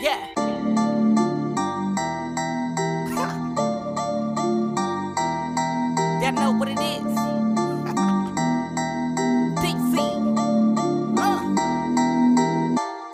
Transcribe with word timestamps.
Yeah. 0.00 0.16
Y'all 6.22 6.32
know 6.32 6.52
what 6.52 6.68
it 6.68 6.80
is. 6.80 7.04
DC. 9.60 10.00
Uh. 11.18 11.44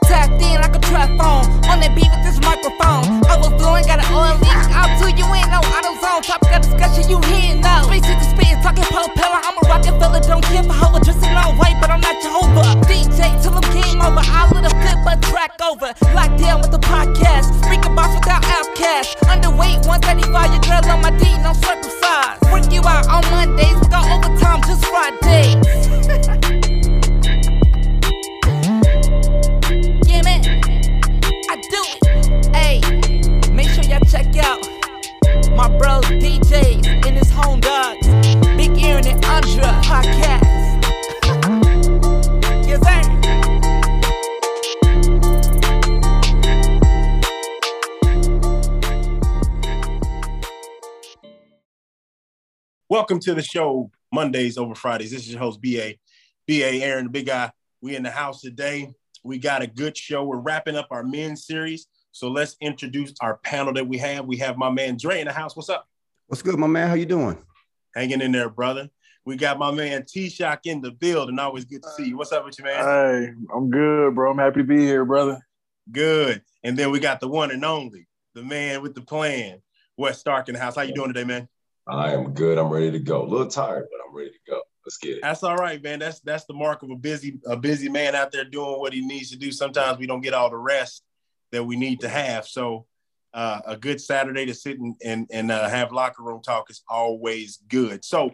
Tapped 0.05 0.41
in 0.41 0.61
like 0.61 0.77
a 0.77 0.79
trap 0.79 1.09
phone. 1.19 1.51
On 1.67 1.81
that 1.81 1.93
beat 1.97 2.07
with 2.15 2.23
this 2.23 2.39
microphone. 2.41 3.19
Overflowing, 3.35 3.85
got 3.87 3.99
an 3.99 4.15
oil 4.15 4.39
leak. 4.39 4.55
Out 4.71 5.03
to 5.03 5.11
you 5.11 5.27
ain't 5.35 5.51
no 5.51 5.59
auto 5.59 5.96
zone. 6.17 6.23
Topic 6.23 6.57
of 6.57 6.63
discussion, 6.63 7.11
you 7.11 7.21
hearing 7.29 7.61
now. 7.61 7.83
Space 7.85 8.03
to 8.03 8.25
spit, 8.25 8.63
talking 8.63 8.85
propeller. 8.85 9.41
I'm 9.45 9.57
a 9.57 9.69
rocket 9.69 9.99
fella, 10.01 10.21
don't 10.21 10.45
care 10.45 10.63
for 10.63 10.73
how 10.73 10.99
dressing 10.99 11.35
all 11.37 11.55
white, 11.57 11.77
but 11.81 11.91
I'm 11.91 12.01
not 12.01 12.21
Jehovah. 12.23 12.81
DJ 12.87 13.41
till 13.43 13.55
I'm 13.55 13.67
game 13.73 14.01
over. 14.01 14.23
I 14.23 14.51
let 14.55 14.67
a 14.67 14.75
flip 14.81 15.01
a 15.07 15.17
track 15.31 15.61
over. 15.63 15.93
Locked 16.15 16.39
down 16.39 16.61
with 16.61 16.71
the 16.71 16.79
podcast. 16.79 17.53
Freaking 17.63 17.95
boss 17.95 18.15
without 18.15 18.45
outcast. 18.45 19.19
Underweight, 19.29 19.87
135. 19.87 20.53
Your 20.53 20.61
girl 20.61 20.91
on 20.91 21.03
my 21.03 21.11
D, 21.19 21.37
no 21.43 21.53
circumcised. 21.53 22.43
Work 22.51 22.73
you 22.73 22.83
out 22.87 23.07
on 23.09 23.23
Mondays, 23.31 23.81
go 23.89 24.01
overtime 24.01 24.63
just 24.63 24.85
Fridays. 24.87 26.27
my 35.57 35.69
bros 35.79 36.05
DJs 36.05 37.07
and 37.07 37.17
his 37.17 37.31
home. 37.31 37.61
Big 38.59 38.77
and 38.79 39.07
Andra 39.25 39.73
podcast. 39.83 40.45
Welcome 52.91 53.19
to 53.21 53.33
the 53.33 53.43
show, 53.43 53.91
Mondays 54.13 54.59
over 54.59 54.75
Fridays. 54.75 55.11
This 55.11 55.23
is 55.23 55.31
your 55.31 55.41
host, 55.41 55.63
BA. 55.63 55.95
BA 56.47 56.85
Aaron, 56.85 57.05
the 57.05 57.11
big 57.11 57.27
guy. 57.27 57.51
We 57.81 57.97
in 57.97 58.03
the 58.03 58.11
house 58.11 58.43
today. 58.43 58.93
We 59.25 59.39
got 59.39 59.63
a 59.63 59.67
good 59.67 59.97
show. 59.97 60.23
We're 60.23 60.37
wrapping 60.37 60.77
up 60.77 60.89
our 60.91 61.03
men's 61.03 61.47
series. 61.47 61.87
So 62.17 62.29
let's 62.29 62.57
introduce 62.63 63.13
our 63.21 63.37
panel 63.37 63.75
that 63.75 63.87
we 63.87 63.99
have. 63.99 64.25
We 64.25 64.39
have 64.39 64.57
my 64.57 64.71
man 64.71 64.97
Dre 64.97 65.21
in 65.21 65.27
the 65.27 65.35
house. 65.35 65.55
What's 65.55 65.69
up? 65.69 65.87
What's 66.29 66.41
good, 66.41 66.59
my 66.59 66.67
man? 66.67 66.89
How 66.89 66.95
you 66.95 67.05
doing? 67.05 67.37
Hanging 67.95 68.23
in 68.23 68.33
there, 68.33 68.49
brother. 68.49 68.89
We 69.27 69.37
got 69.37 69.59
my 69.59 69.71
man 69.71 70.07
T 70.09 70.31
Shock 70.31 70.65
in 70.65 70.81
the 70.81 70.93
build, 70.93 71.01
building. 71.01 71.39
Always 71.39 71.67
good 71.67 71.83
to 71.83 71.91
see 71.91 72.07
you. 72.07 72.17
What's 72.17 72.33
up 72.33 72.47
with 72.47 72.59
you, 72.59 72.65
man? 72.65 72.83
Hey, 72.83 73.33
I'm 73.55 73.69
good, 73.69 74.15
bro. 74.15 74.31
I'm 74.31 74.39
happy 74.39 74.61
to 74.61 74.65
be 74.65 74.79
here, 74.79 75.05
brother. 75.05 75.47
Good. 75.93 76.41
And 76.65 76.75
then 76.75 76.91
we 76.91 77.01
got 77.01 77.21
the 77.21 77.29
one 77.29 77.51
and 77.51 77.63
only, 77.63 78.09
the 78.35 78.43
man 78.43 78.81
with 78.81 78.95
the 78.95 79.03
plan, 79.03 79.61
Wes 79.99 80.19
Stark 80.19 80.49
in 80.49 80.55
the 80.55 80.61
house. 80.61 80.77
How 80.77 80.83
you 80.83 80.95
doing 80.95 81.13
today, 81.13 81.25
man? 81.25 81.49
I 81.87 82.15
am 82.15 82.33
good. 82.33 82.57
I'm 82.57 82.71
ready 82.71 82.93
to 82.93 82.99
go. 82.99 83.25
A 83.25 83.29
little 83.29 83.47
tired, 83.47 83.89
but 83.91 84.01
I'm 84.09 84.17
ready 84.17 84.31
to 84.31 84.51
go. 84.51 84.63
Let's 84.87 84.97
get 84.97 85.19
it. 85.19 85.23
That's 85.23 85.43
all 85.43 85.57
right, 85.57 85.83
man. 85.83 85.99
That's 85.99 86.21
that's 86.21 86.47
the 86.47 86.55
mark 86.55 86.83
of 86.83 86.89
a 86.89 86.97
busy 86.97 87.39
a 87.45 87.59
busy 87.59 87.91
man 87.91 88.15
out 88.15 88.33
there 88.33 88.47
doing 88.47 88.81
what 88.81 88.95
he 88.95 89.07
needs 89.07 89.29
to 89.33 89.37
do. 89.37 89.53
Sometimes 89.53 89.99
we 89.99 90.07
don't 90.07 90.23
get 90.23 90.33
all 90.33 90.49
the 90.49 90.57
rest 90.57 91.03
that 91.53 91.65
we 91.65 91.77
need 91.77 92.01
to 92.01 92.09
have. 92.09 92.47
So 92.47 92.87
uh, 93.35 93.61
a 93.67 93.77
good 93.77 94.01
Saturday 94.01 94.47
to 94.47 94.55
sit 94.55 94.79
and 94.79 94.95
and, 95.05 95.27
and 95.31 95.51
uh, 95.51 95.69
have 95.69 95.93
locker 95.93 96.23
room 96.23 96.41
talk 96.43 96.71
is 96.71 96.83
always 96.89 97.59
good. 97.69 98.05
So 98.05 98.33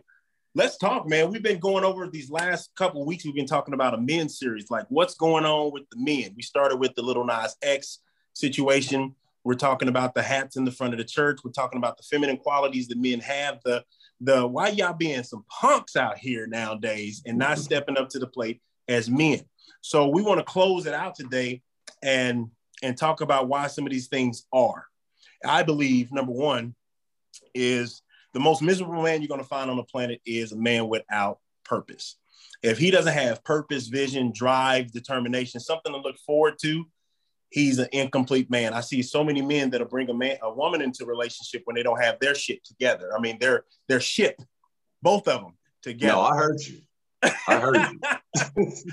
let's 0.54 0.76
talk, 0.76 1.08
man. 1.08 1.30
We've 1.30 1.42
been 1.42 1.58
going 1.58 1.84
over 1.84 2.06
these 2.08 2.30
last 2.30 2.70
couple 2.76 3.02
of 3.02 3.06
weeks. 3.06 3.24
We've 3.24 3.34
been 3.34 3.46
talking 3.46 3.74
about 3.74 3.94
a 3.94 3.98
men's 3.98 4.38
series, 4.38 4.70
like 4.70 4.86
what's 4.88 5.14
going 5.14 5.44
on 5.44 5.72
with 5.72 5.84
the 5.90 5.96
men. 5.98 6.32
We 6.36 6.42
started 6.42 6.76
with 6.76 6.94
the 6.94 7.02
Lil 7.02 7.24
Nas 7.24 7.56
X 7.62 7.98
situation. 8.34 9.14
We're 9.44 9.54
talking 9.54 9.88
about 9.88 10.14
the 10.14 10.22
hats 10.22 10.56
in 10.56 10.64
the 10.64 10.70
front 10.70 10.94
of 10.94 10.98
the 10.98 11.04
church. 11.04 11.40
We're 11.44 11.50
talking 11.50 11.78
about 11.78 11.96
the 11.96 12.04
feminine 12.04 12.36
qualities 12.36 12.86
that 12.88 12.98
men 12.98 13.20
have. 13.20 13.58
The 13.64 13.84
the 14.20 14.46
why 14.46 14.68
y'all 14.68 14.92
being 14.92 15.24
some 15.24 15.44
punks 15.48 15.96
out 15.96 16.16
here 16.16 16.46
nowadays 16.46 17.22
and 17.26 17.38
not 17.38 17.58
stepping 17.58 17.98
up 17.98 18.08
to 18.10 18.20
the 18.20 18.26
plate 18.28 18.60
as 18.88 19.10
men. 19.10 19.40
So 19.80 20.08
we 20.08 20.22
want 20.22 20.38
to 20.38 20.44
close 20.44 20.86
it 20.86 20.94
out 20.94 21.16
today 21.16 21.62
and 22.04 22.50
and 22.82 22.96
talk 22.96 23.20
about 23.20 23.48
why 23.48 23.68
some 23.68 23.86
of 23.86 23.92
these 23.92 24.08
things 24.08 24.46
are. 24.52 24.84
I 25.44 25.62
believe 25.62 26.12
number 26.12 26.32
one 26.32 26.74
is 27.54 28.02
the 28.32 28.40
most 28.40 28.62
miserable 28.62 29.02
man 29.02 29.20
you're 29.20 29.28
going 29.28 29.40
to 29.40 29.46
find 29.46 29.70
on 29.70 29.76
the 29.76 29.84
planet 29.84 30.20
is 30.24 30.52
a 30.52 30.56
man 30.56 30.88
without 30.88 31.38
purpose. 31.64 32.16
If 32.62 32.78
he 32.78 32.90
doesn't 32.90 33.12
have 33.12 33.44
purpose, 33.44 33.88
vision, 33.88 34.32
drive, 34.34 34.92
determination, 34.92 35.60
something 35.60 35.92
to 35.92 35.98
look 35.98 36.16
forward 36.18 36.54
to, 36.62 36.84
he's 37.50 37.78
an 37.78 37.88
incomplete 37.92 38.50
man. 38.50 38.72
I 38.72 38.80
see 38.80 39.02
so 39.02 39.24
many 39.24 39.42
men 39.42 39.70
that'll 39.70 39.88
bring 39.88 40.08
a 40.10 40.14
man, 40.14 40.38
a 40.42 40.52
woman 40.52 40.80
into 40.80 41.04
a 41.04 41.06
relationship 41.06 41.62
when 41.64 41.74
they 41.74 41.82
don't 41.82 42.00
have 42.00 42.18
their 42.20 42.34
shit 42.34 42.64
together. 42.64 43.10
I 43.16 43.20
mean, 43.20 43.38
their 43.38 43.64
their 43.88 44.00
ship, 44.00 44.40
both 45.02 45.28
of 45.28 45.42
them 45.42 45.54
together. 45.82 46.14
No, 46.14 46.20
I 46.22 46.36
heard 46.36 46.60
you. 46.60 46.80
I 47.22 47.58
heard 47.58 47.76
you. 47.76 48.00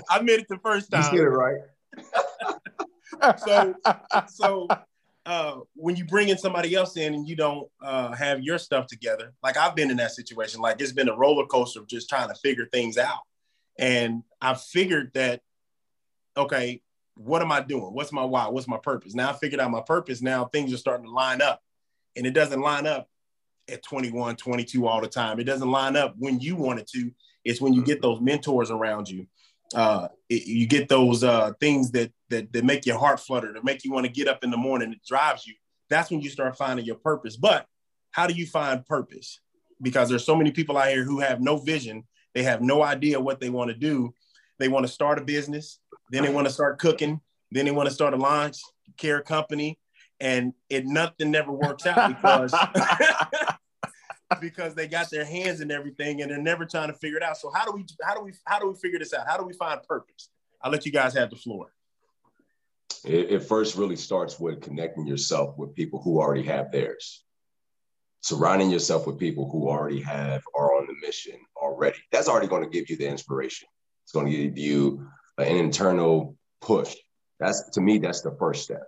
I 0.10 0.20
meant 0.22 0.42
it 0.42 0.48
the 0.48 0.58
first 0.62 0.90
time. 0.90 1.14
You 1.14 1.20
get 1.20 1.26
it 1.26 1.30
right. 1.30 1.60
so 3.38 3.74
so 4.28 4.68
uh, 5.26 5.56
when 5.74 5.96
you 5.96 6.04
bring 6.04 6.28
in 6.28 6.38
somebody 6.38 6.74
else 6.74 6.96
in 6.96 7.14
and 7.14 7.28
you 7.28 7.36
don't 7.36 7.68
uh, 7.82 8.12
have 8.12 8.42
your 8.42 8.58
stuff 8.58 8.86
together, 8.86 9.32
like 9.42 9.56
I've 9.56 9.74
been 9.74 9.90
in 9.90 9.96
that 9.98 10.12
situation, 10.12 10.60
like 10.60 10.80
it's 10.80 10.92
been 10.92 11.08
a 11.08 11.16
roller 11.16 11.46
coaster 11.46 11.80
of 11.80 11.86
just 11.86 12.08
trying 12.08 12.28
to 12.28 12.34
figure 12.34 12.66
things 12.72 12.98
out. 12.98 13.20
And 13.78 14.22
I 14.40 14.54
figured 14.54 15.12
that, 15.14 15.40
okay, 16.36 16.82
what 17.14 17.42
am 17.42 17.52
I 17.52 17.60
doing? 17.60 17.92
What's 17.92 18.12
my 18.12 18.24
why? 18.24 18.48
What's 18.48 18.68
my 18.68 18.78
purpose? 18.78 19.14
Now 19.14 19.30
I 19.30 19.32
figured 19.34 19.60
out 19.60 19.70
my 19.70 19.82
purpose. 19.82 20.22
Now 20.22 20.46
things 20.46 20.72
are 20.72 20.78
starting 20.78 21.06
to 21.06 21.12
line 21.12 21.42
up. 21.42 21.60
And 22.16 22.26
it 22.26 22.32
doesn't 22.32 22.60
line 22.60 22.86
up 22.86 23.08
at 23.70 23.82
21, 23.82 24.36
22 24.36 24.86
all 24.86 25.00
the 25.00 25.08
time. 25.08 25.38
It 25.38 25.44
doesn't 25.44 25.70
line 25.70 25.96
up 25.96 26.14
when 26.18 26.40
you 26.40 26.56
want 26.56 26.80
it 26.80 26.88
to. 26.88 27.10
It's 27.44 27.60
when 27.60 27.72
you 27.72 27.84
get 27.84 28.02
those 28.02 28.20
mentors 28.20 28.70
around 28.70 29.08
you. 29.08 29.26
Uh, 29.74 30.08
it- 30.28 30.46
you 30.46 30.66
get 30.66 30.88
those 30.88 31.22
uh, 31.22 31.52
things 31.60 31.90
that, 31.92 32.12
that 32.28 32.52
that 32.52 32.64
make 32.64 32.86
your 32.86 32.98
heart 32.98 33.20
flutter, 33.20 33.52
that 33.52 33.64
make 33.64 33.84
you 33.84 33.92
want 33.92 34.06
to 34.06 34.12
get 34.12 34.28
up 34.28 34.42
in 34.44 34.50
the 34.50 34.56
morning. 34.56 34.92
It 34.92 35.00
drives 35.06 35.46
you. 35.46 35.54
That's 35.88 36.10
when 36.10 36.20
you 36.20 36.30
start 36.30 36.56
finding 36.56 36.84
your 36.86 36.96
purpose. 36.96 37.36
But 37.36 37.66
how 38.10 38.26
do 38.26 38.34
you 38.34 38.46
find 38.46 38.84
purpose? 38.84 39.40
Because 39.82 40.08
there's 40.08 40.24
so 40.24 40.36
many 40.36 40.50
people 40.50 40.76
out 40.76 40.88
here 40.88 41.04
who 41.04 41.20
have 41.20 41.40
no 41.40 41.56
vision. 41.56 42.04
They 42.34 42.42
have 42.42 42.60
no 42.62 42.82
idea 42.82 43.20
what 43.20 43.40
they 43.40 43.50
want 43.50 43.70
to 43.70 43.76
do. 43.76 44.14
They 44.58 44.68
want 44.68 44.86
to 44.86 44.92
start 44.92 45.18
a 45.18 45.24
business, 45.24 45.78
then 46.10 46.22
they 46.22 46.30
want 46.32 46.46
to 46.46 46.52
start 46.52 46.78
cooking, 46.78 47.20
then 47.50 47.64
they 47.64 47.70
want 47.70 47.88
to 47.88 47.94
start 47.94 48.12
a 48.12 48.16
launch 48.18 48.58
care 48.98 49.22
company, 49.22 49.78
and 50.20 50.52
it 50.68 50.84
nothing 50.86 51.30
never 51.30 51.50
works 51.50 51.86
out 51.86 52.08
because 52.08 52.52
because 54.38 54.74
they 54.74 54.86
got 54.86 55.10
their 55.10 55.24
hands 55.24 55.60
in 55.60 55.70
everything 55.70 56.22
and 56.22 56.30
they're 56.30 56.38
never 56.38 56.64
trying 56.64 56.88
to 56.88 56.94
figure 56.94 57.16
it 57.16 57.22
out. 57.22 57.36
So 57.36 57.50
how 57.50 57.64
do 57.64 57.72
we 57.72 57.84
how 58.02 58.14
do 58.14 58.22
we 58.22 58.32
how 58.44 58.58
do 58.58 58.68
we 58.68 58.76
figure 58.76 58.98
this 58.98 59.12
out? 59.12 59.26
How 59.26 59.36
do 59.36 59.44
we 59.44 59.54
find 59.54 59.82
purpose? 59.82 60.30
I'll 60.62 60.70
let 60.70 60.86
you 60.86 60.92
guys 60.92 61.14
have 61.14 61.30
the 61.30 61.36
floor. 61.36 61.72
It, 63.04 63.30
it 63.30 63.42
first 63.42 63.76
really 63.76 63.96
starts 63.96 64.38
with 64.38 64.60
connecting 64.60 65.06
yourself 65.06 65.56
with 65.56 65.74
people 65.74 66.00
who 66.02 66.20
already 66.20 66.44
have 66.44 66.70
theirs. 66.70 67.24
Surrounding 68.20 68.70
yourself 68.70 69.06
with 69.06 69.18
people 69.18 69.50
who 69.50 69.68
already 69.68 70.02
have 70.02 70.42
are 70.54 70.76
on 70.76 70.86
the 70.86 70.94
mission 71.06 71.36
already. 71.56 71.96
That's 72.12 72.28
already 72.28 72.48
going 72.48 72.62
to 72.62 72.68
give 72.68 72.90
you 72.90 72.96
the 72.96 73.08
inspiration. 73.08 73.68
It's 74.04 74.12
going 74.12 74.26
to 74.26 74.32
give 74.32 74.58
you 74.58 75.08
an 75.38 75.56
internal 75.56 76.36
push. 76.60 76.94
That's 77.38 77.70
to 77.70 77.80
me, 77.80 77.98
that's 77.98 78.20
the 78.20 78.36
first 78.38 78.64
step. 78.64 78.82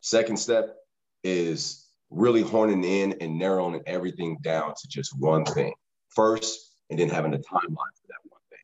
Second 0.00 0.36
step 0.36 0.76
is 1.24 1.85
really 2.10 2.42
honing 2.42 2.84
in 2.84 3.14
and 3.20 3.38
narrowing 3.38 3.80
everything 3.86 4.38
down 4.42 4.72
to 4.80 4.88
just 4.88 5.18
one 5.18 5.44
thing 5.44 5.74
first, 6.10 6.76
and 6.90 6.98
then 6.98 7.08
having 7.08 7.34
a 7.34 7.38
timeline 7.38 7.94
for 8.00 8.06
that 8.08 8.20
one 8.28 8.40
thing. 8.50 8.58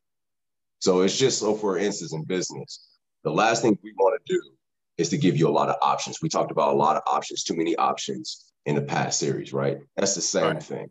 So 0.79 1.03
it's 1.03 1.17
just 1.17 1.39
so, 1.39 1.55
for 1.55 1.77
instance, 1.79 2.13
in 2.13 2.25
business, 2.25 2.89
the 3.25 3.33
last 3.33 3.63
thing 3.63 3.79
we 3.83 3.93
want 3.99 4.21
to 4.25 4.35
do 4.35 4.41
is 4.99 5.09
to 5.09 5.19
give 5.19 5.37
you 5.37 5.49
a 5.49 5.51
lot 5.51 5.69
of 5.69 5.77
options. 5.83 6.21
We 6.23 6.29
talked 6.29 6.51
about 6.51 6.75
a 6.75 6.77
lot 6.77 6.97
of 6.97 7.03
options, 7.07 7.45
too 7.45 7.57
many 7.57 7.75
options 7.77 8.53
in 8.67 8.75
the 8.75 8.83
past 8.83 9.19
series, 9.19 9.53
right? 9.53 9.79
That's 9.97 10.15
the 10.15 10.21
same 10.21 10.55
Right. 10.55 10.63
thing. 10.63 10.91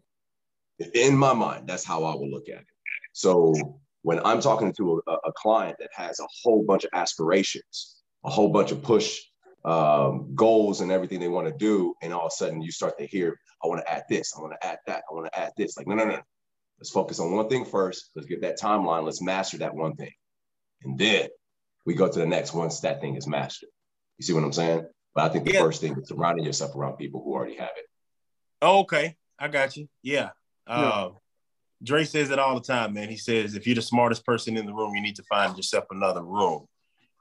In 0.94 1.16
my 1.16 1.34
mind, 1.34 1.68
that's 1.68 1.86
how 1.86 2.04
I 2.04 2.16
will 2.16 2.30
look 2.30 2.50
at 2.50 2.62
it. 2.62 2.68
So 3.14 3.80
when 4.02 4.20
I'm 4.26 4.42
talking 4.42 4.74
to 4.74 5.02
a, 5.08 5.12
a 5.12 5.34
client 5.34 5.78
that 5.80 5.90
has 5.94 6.20
a 6.20 6.28
whole 6.44 6.64
bunch 6.64 6.84
of 6.84 6.90
aspirations, 6.94 8.02
a 8.26 8.30
whole 8.30 8.50
bunch 8.50 8.72
of 8.72 8.82
push 8.82 9.20
um, 9.64 10.34
goals 10.36 10.82
and 10.82 10.92
everything 10.92 11.20
they 11.20 11.28
want 11.28 11.48
to 11.48 11.54
do, 11.54 11.94
and 12.02 12.14
all 12.14 12.26
of 12.26 12.32
a 12.34 12.36
sudden 12.36 12.62
you 12.62 12.72
start 12.72 12.98
to 12.98 13.06
hear, 13.06 13.38
I 13.64 13.68
want 13.68 13.82
to 13.86 13.92
add 13.92 14.04
this, 14.10 14.34
I 14.38 14.42
want 14.42 14.54
to 14.60 14.68
add 14.68 14.80
that, 14.88 15.04
I 15.10 15.14
want 15.14 15.32
to 15.32 15.40
add 15.40 15.52
this. 15.58 15.78
Like, 15.78 15.88
no, 15.88 15.96
no, 15.96 16.06
no. 16.06 16.20
Let's 16.80 16.90
focus 16.90 17.20
on 17.20 17.32
one 17.36 17.48
thing 17.48 17.64
first. 17.64 18.10
Let's 18.16 18.28
get 18.28 18.42
that 18.42 18.60
timeline. 18.60 19.04
Let's 19.04 19.22
master 19.22 19.60
that 19.60 19.76
one 19.76 19.96
thing. 19.96 20.12
And 20.84 20.98
then 20.98 21.28
we 21.86 21.94
go 21.94 22.08
to 22.08 22.20
the 22.20 22.26
next 22.26 22.54
once 22.56 22.80
that 22.80 23.02
thing 23.02 23.16
is 23.16 23.28
mastered. 23.28 23.70
You 24.18 24.26
see 24.26 24.34
what 24.34 24.44
I'm 24.44 24.52
saying? 24.52 24.88
But 25.14 25.26
I 25.26 25.30
think 25.30 25.46
the 25.46 25.54
Yeah. 25.54 25.60
first 25.60 25.82
thing 25.82 25.96
is 26.00 26.08
surrounding 26.08 26.44
yourself 26.46 26.76
around 26.76 26.98
people 26.98 27.22
who 27.24 27.34
already 27.34 27.58
have 27.58 27.70
it. 27.78 27.86
Oh, 28.64 28.80
okay, 28.80 29.16
I 29.38 29.48
got 29.48 29.78
you. 29.78 29.88
Yeah. 30.02 30.32
Uh, 30.66 31.10
Dre 31.84 32.04
says 32.04 32.30
it 32.30 32.40
all 32.40 32.56
the 32.56 32.66
time, 32.66 32.94
man. 32.94 33.10
He 33.10 33.18
says 33.18 33.56
if 33.56 33.66
you're 33.66 33.76
the 33.76 33.82
smartest 33.82 34.26
person 34.26 34.58
in 34.58 34.66
the 34.66 34.74
room, 34.74 34.96
you 34.96 35.02
need 35.02 35.16
to 35.18 35.24
find 35.24 35.56
yourself 35.56 35.86
another 35.92 36.24
room. 36.24 36.66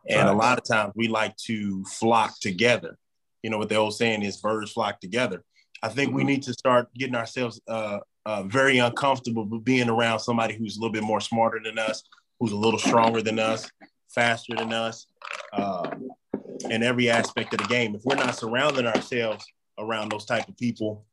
And 0.08 0.28
a 0.28 0.32
lot 0.32 0.58
of 0.58 0.64
times 0.64 0.92
we 0.96 1.08
like 1.08 1.36
to 1.48 1.84
flock 1.84 2.38
together. 2.40 2.96
you 3.42 3.50
know 3.50 3.58
what 3.58 3.68
the 3.68 3.76
old 3.76 3.94
saying 3.94 4.22
is 4.22 4.38
birds 4.38 4.72
flock 4.72 5.00
together. 5.00 5.44
I 5.82 5.88
think 5.88 6.08
mm-hmm. 6.08 6.16
we 6.16 6.24
need 6.24 6.42
to 6.44 6.52
start 6.52 6.92
getting 6.94 7.14
ourselves 7.14 7.60
uh, 7.68 8.00
uh, 8.26 8.42
very 8.44 8.78
uncomfortable 8.78 9.46
with 9.46 9.64
being 9.64 9.88
around 9.88 10.20
somebody 10.20 10.54
who's 10.54 10.76
a 10.76 10.80
little 10.80 10.92
bit 10.92 11.02
more 11.02 11.20
smarter 11.20 11.60
than 11.62 11.78
us 11.78 12.02
who's 12.38 12.52
a 12.52 12.56
little 12.56 12.78
stronger 12.78 13.22
than 13.22 13.38
us 13.38 13.70
faster 14.08 14.54
than 14.56 14.72
us 14.72 15.06
uh, 15.52 15.90
in 16.68 16.82
every 16.82 17.08
aspect 17.10 17.52
of 17.54 17.60
the 17.60 17.68
game. 17.68 17.94
If 17.94 18.02
we're 18.04 18.16
not 18.16 18.36
surrounding 18.36 18.86
ourselves 18.86 19.44
around 19.78 20.10
those 20.10 20.24
type 20.24 20.48
of 20.48 20.56
people 20.56 21.04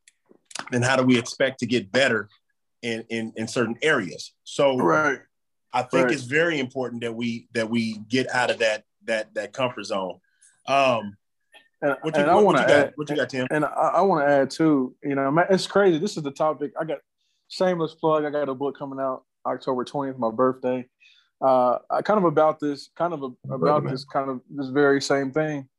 then 0.71 0.81
how 0.81 0.95
do 0.95 1.03
we 1.03 1.17
expect 1.17 1.59
to 1.59 1.65
get 1.65 1.91
better 1.91 2.29
in 2.81 3.03
in, 3.09 3.33
in 3.35 3.47
certain 3.47 3.77
areas? 3.81 4.33
So 4.43 4.77
right 4.77 5.19
i 5.77 5.81
think 5.81 6.05
right. 6.05 6.13
it's 6.13 6.23
very 6.23 6.59
important 6.59 7.01
that 7.01 7.13
we 7.13 7.47
that 7.53 7.69
we 7.69 7.97
get 8.09 8.29
out 8.33 8.49
of 8.49 8.59
that 8.59 8.83
that 9.05 9.33
that 9.33 9.53
comfort 9.53 9.83
zone 9.83 10.19
um 10.67 11.15
and, 11.81 11.95
what 12.01 12.15
you, 12.15 12.23
and 12.23 12.33
what, 12.33 12.39
I 12.39 12.43
want 12.43 12.57
to 12.57 12.73
add, 12.73 12.93
what 12.95 13.09
you 13.09 13.15
got, 13.15 13.29
Tim? 13.29 13.47
And 13.51 13.63
I, 13.63 13.67
I 13.67 14.01
want 14.01 14.25
to 14.25 14.31
add 14.31 14.49
too. 14.49 14.95
You 15.03 15.13
know, 15.13 15.45
it's 15.49 15.67
crazy. 15.67 15.99
This 15.99 16.17
is 16.17 16.23
the 16.23 16.31
topic. 16.31 16.71
I 16.79 16.83
got 16.85 16.99
shameless 17.49 17.93
plug. 17.93 18.25
I 18.25 18.31
got 18.31 18.49
a 18.49 18.55
book 18.55 18.77
coming 18.77 18.99
out 18.99 19.25
October 19.45 19.83
twentieth, 19.83 20.17
my 20.17 20.31
birthday. 20.31 20.87
Uh, 21.39 21.77
kind 22.03 22.17
of 22.17 22.23
about 22.23 22.59
this, 22.59 22.89
kind 22.95 23.13
of 23.13 23.21
a, 23.21 23.53
about 23.53 23.87
this, 23.87 24.05
kind 24.05 24.29
of 24.31 24.41
this 24.49 24.69
very 24.69 24.99
same 24.99 25.31
thing. 25.31 25.69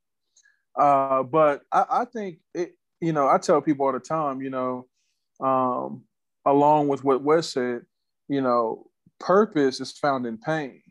Uh, 0.79 1.25
but 1.25 1.63
I, 1.73 1.85
I 1.91 2.05
think 2.05 2.39
it. 2.55 2.77
You 3.01 3.13
know, 3.13 3.29
I 3.29 3.39
tell 3.39 3.61
people 3.61 3.87
all 3.87 3.93
the 3.93 3.99
time. 3.99 4.41
You 4.41 4.51
know, 4.51 4.87
um, 5.41 6.05
along 6.45 6.89
with 6.89 7.03
what 7.03 7.23
Wes 7.23 7.49
said, 7.49 7.83
you 8.29 8.41
know, 8.41 8.88
purpose 9.21 9.81
is 9.81 9.93
found 9.93 10.27
in 10.27 10.39
pain, 10.39 10.83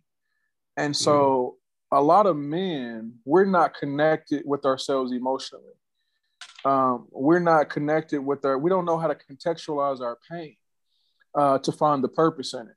and 0.76 0.96
so 0.96 1.58
a 1.92 2.02
lot 2.02 2.26
of 2.26 2.36
men, 2.36 3.14
we're 3.26 3.46
not 3.46 3.74
connected 3.74 4.44
with 4.46 4.66
ourselves 4.66 5.12
emotionally. 5.12 5.74
Um, 6.66 7.08
we're 7.12 7.40
not 7.40 7.70
connected 7.70 8.20
with 8.20 8.44
our, 8.44 8.58
we 8.58 8.70
don't 8.70 8.86
know 8.86 8.98
how 8.98 9.08
to 9.08 9.16
contextualize 9.16 10.02
our 10.02 10.18
pain 10.30 10.56
uh, 11.34 11.60
to 11.60 11.72
find 11.72 12.04
the 12.04 12.10
purpose 12.10 12.54
in 12.54 12.62
it. 12.62 12.76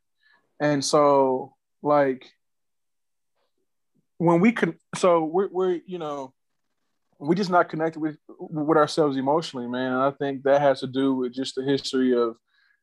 And 0.60 0.84
so, 0.84 1.54
like, 1.82 2.30
when 4.18 4.40
we 4.40 4.52
can, 4.52 4.78
so 4.94 5.24
we're, 5.24 5.48
we're, 5.50 5.80
you 5.86 5.98
know, 5.98 6.32
we're 7.18 7.34
just 7.34 7.50
not 7.50 7.68
connected 7.68 8.00
with 8.00 8.16
with 8.28 8.78
ourselves 8.78 9.16
emotionally, 9.16 9.66
man. 9.66 9.92
And 9.92 10.02
I 10.02 10.10
think 10.12 10.42
that 10.44 10.60
has 10.60 10.80
to 10.80 10.86
do 10.86 11.14
with 11.14 11.34
just 11.34 11.54
the 11.54 11.62
history 11.62 12.14
of 12.14 12.36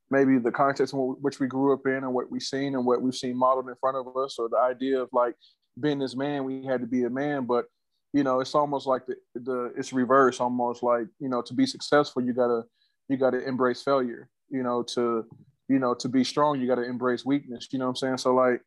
maybe 0.09 0.38
the 0.38 0.51
context 0.51 0.94
in 0.94 1.00
which 1.00 1.39
we 1.39 1.48
grew 1.48 1.74
up 1.74 1.86
in 1.86 2.04
and 2.04 2.13
what 2.13 2.31
we've 2.31 2.42
seen 2.42 2.75
and 2.75 2.86
what 2.86 3.01
we've 3.01 3.15
seen 3.15 3.38
modeled 3.38 3.68
in 3.68 3.75
front 3.80 3.98
of 3.98 4.15
us, 4.18 4.38
or 4.39 4.50
the 4.50 4.57
idea 4.57 5.01
of 5.01 5.09
like 5.12 5.36
being 5.80 6.00
this 6.00 6.15
man, 6.15 6.44
we 6.44 6.65
had 6.65 6.81
to 6.81 6.88
be 6.88 7.04
a 7.04 7.09
man. 7.09 7.45
But 7.45 7.65
you 8.13 8.24
know, 8.24 8.39
it's 8.39 8.56
almost 8.56 8.88
like 8.88 9.06
the, 9.06 9.15
the 9.36 9.74
it's 9.77 9.94
reverse, 9.94 10.39
almost 10.39 10.83
like 10.83 11.07
you 11.19 11.30
know, 11.30 11.42
to 11.42 11.54
be 11.54 11.65
successful, 11.65 12.24
you 12.24 12.33
gotta 12.33 12.63
you 13.09 13.18
gotta 13.18 13.45
embrace 13.48 13.81
failure. 13.81 14.30
You 14.50 14.63
know, 14.63 14.83
to 14.94 15.25
you 15.68 15.80
know, 15.80 15.94
to 15.95 16.07
be 16.07 16.24
strong, 16.24 16.60
you 16.60 16.68
gotta 16.68 16.86
embrace 16.86 17.25
weakness. 17.25 17.68
You 17.71 17.80
know 17.80 17.86
what 17.86 17.89
I'm 17.89 17.95
saying? 17.98 18.18
So 18.18 18.33
like, 18.33 18.62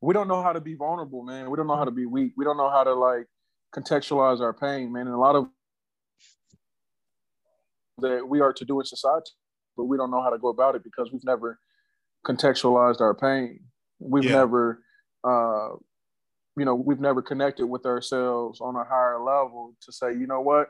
we 0.00 0.14
don't 0.14 0.28
know 0.28 0.42
how 0.42 0.52
to 0.52 0.60
be 0.60 0.74
vulnerable, 0.74 1.22
man. 1.22 1.50
We 1.50 1.56
don't 1.56 1.66
know 1.66 1.76
how 1.76 1.84
to 1.84 1.90
be 1.90 2.06
weak. 2.06 2.32
We 2.36 2.44
don't 2.44 2.56
know 2.56 2.70
how 2.70 2.84
to 2.84 2.94
like 2.94 3.26
contextualize 3.74 4.40
our 4.40 4.54
pain, 4.54 4.92
man. 4.92 5.06
And 5.06 5.14
a 5.14 5.18
lot 5.18 5.36
of 5.36 5.48
that 7.98 8.26
we 8.28 8.40
are 8.40 8.52
to 8.52 8.64
do 8.64 8.80
in 8.80 8.86
society, 8.86 9.30
but 9.76 9.84
we 9.84 9.96
don't 9.96 10.10
know 10.10 10.22
how 10.22 10.30
to 10.30 10.38
go 10.38 10.48
about 10.48 10.74
it 10.74 10.84
because 10.84 11.10
we've 11.12 11.24
never 11.24 11.58
contextualized 12.26 13.00
our 13.00 13.14
pain. 13.14 13.60
We've 13.98 14.24
yeah. 14.24 14.36
never 14.36 14.82
uh, 15.24 15.70
you 16.56 16.64
know 16.64 16.74
we've 16.74 17.00
never 17.00 17.22
connected 17.22 17.66
with 17.66 17.86
ourselves 17.86 18.60
on 18.60 18.76
a 18.76 18.84
higher 18.84 19.18
level 19.18 19.74
to 19.82 19.92
say 19.92 20.12
you 20.12 20.26
know 20.26 20.40
what? 20.40 20.68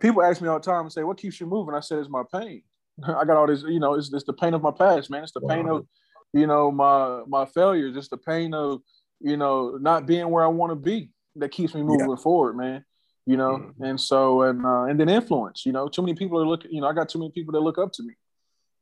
People 0.00 0.22
ask 0.22 0.40
me 0.40 0.48
all 0.48 0.58
the 0.58 0.64
time 0.64 0.82
and 0.82 0.92
say 0.92 1.04
what 1.04 1.18
keeps 1.18 1.40
you 1.40 1.46
moving? 1.46 1.74
I 1.74 1.80
said 1.80 1.98
it's 1.98 2.08
my 2.08 2.22
pain. 2.32 2.62
I 3.04 3.24
got 3.24 3.36
all 3.36 3.46
this 3.46 3.62
you 3.62 3.80
know 3.80 3.94
it's, 3.94 4.12
it's 4.12 4.24
the 4.24 4.32
pain 4.32 4.54
of 4.54 4.62
my 4.62 4.72
past 4.72 5.10
man. 5.10 5.22
It's 5.22 5.32
the 5.32 5.40
pain 5.40 5.68
of 5.68 5.86
you 6.32 6.46
know 6.46 6.70
my 6.70 7.22
my 7.26 7.44
failures. 7.46 7.96
It's 7.96 8.08
the 8.08 8.16
pain 8.16 8.54
of 8.54 8.80
you 9.20 9.36
know 9.36 9.78
not 9.80 10.06
being 10.06 10.28
where 10.30 10.44
i 10.44 10.48
want 10.48 10.70
to 10.70 10.76
be 10.76 11.10
that 11.36 11.50
keeps 11.50 11.74
me 11.74 11.82
moving 11.82 12.08
yeah. 12.08 12.16
forward 12.16 12.56
man 12.56 12.84
you 13.26 13.36
know 13.36 13.56
mm-hmm. 13.56 13.84
and 13.84 14.00
so 14.00 14.42
and 14.42 14.64
uh, 14.64 14.84
and 14.84 15.00
then 15.00 15.08
influence 15.08 15.64
you 15.64 15.72
know 15.72 15.88
too 15.88 16.02
many 16.02 16.14
people 16.14 16.38
are 16.38 16.46
looking 16.46 16.72
you 16.72 16.80
know 16.80 16.86
i 16.86 16.92
got 16.92 17.08
too 17.08 17.18
many 17.18 17.30
people 17.30 17.52
that 17.52 17.60
look 17.60 17.78
up 17.78 17.92
to 17.92 18.02
me 18.02 18.14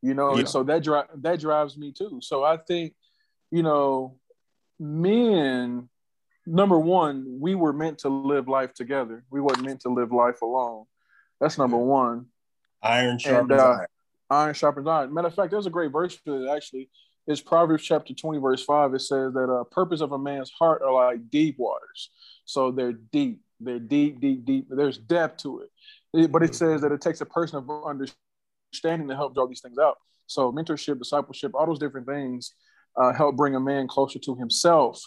you 0.03 0.15
know 0.15 0.33
yeah. 0.33 0.41
and 0.41 0.49
so 0.49 0.62
that 0.62 0.83
drive 0.83 1.06
that 1.15 1.39
drives 1.41 1.79
me 1.79 1.93
too 1.93 2.19
so 2.23 2.43
i 2.43 2.56
think 2.56 2.94
you 3.50 3.62
know 3.62 4.17
men 4.81 5.89
number 6.47 6.79
one, 6.79 7.39
we 7.41 7.55
were 7.55 7.73
meant 7.73 7.99
to 7.99 8.09
live 8.09 8.49
life 8.49 8.75
together. 8.75 9.25
We 9.31 9.41
weren't 9.41 9.62
meant 9.62 9.81
to 9.81 9.89
live 9.89 10.12
life 10.12 10.43
alone. 10.43 10.85
That's 11.41 11.59
number 11.59 11.77
one. 11.77 12.27
Iron 12.83 13.19
sharpens 13.19 13.61
uh, 13.61 13.65
iron. 13.65 13.87
Iron 14.31 14.55
sharpens 14.55 14.87
iron. 14.87 15.15
Matter 15.15 15.29
of 15.29 15.35
fact, 15.35 15.50
there's 15.50 15.67
a 15.67 15.71
great 15.71 15.93
verse 15.93 16.17
for 16.17 16.44
it 16.44 16.50
actually. 16.50 16.91
It's 17.27 17.41
Proverbs 17.41 17.85
chapter 17.85 18.15
20, 18.15 18.41
verse 18.41 18.65
5. 18.65 18.94
It 18.94 19.00
says 19.00 19.33
that 19.35 19.49
uh 19.49 19.65
purpose 19.65 20.00
of 20.00 20.12
a 20.12 20.19
man's 20.19 20.50
heart 20.50 20.83
are 20.83 20.93
like 20.93 21.31
deep 21.31 21.56
waters. 21.59 22.11
So 22.44 22.73
they're 22.73 22.93
deep. 22.93 23.41
They're 23.64 23.79
deep, 23.79 24.20
deep, 24.20 24.44
deep. 24.44 24.67
There's 24.69 24.99
depth 24.99 25.43
to 25.43 25.67
it. 26.12 26.32
but 26.32 26.43
it 26.43 26.55
says 26.55 26.81
that 26.82 26.93
it 26.93 27.00
takes 27.00 27.20
a 27.20 27.26
person 27.26 27.59
of 27.59 27.70
understanding 27.87 29.09
to 29.09 29.17
help 29.17 29.35
draw 29.35 29.47
these 29.47 29.61
things 29.61 29.79
out. 29.79 29.99
So 30.26 30.53
mentorship, 30.53 30.99
discipleship, 30.99 31.53
all 31.55 31.67
those 31.67 31.79
different 31.79 32.06
things 32.06 32.55
uh, 32.97 33.12
help 33.12 33.37
bring 33.37 33.55
a 33.55 33.61
man 33.61 33.88
closer 33.88 34.19
to 34.19 34.35
himself 34.35 35.03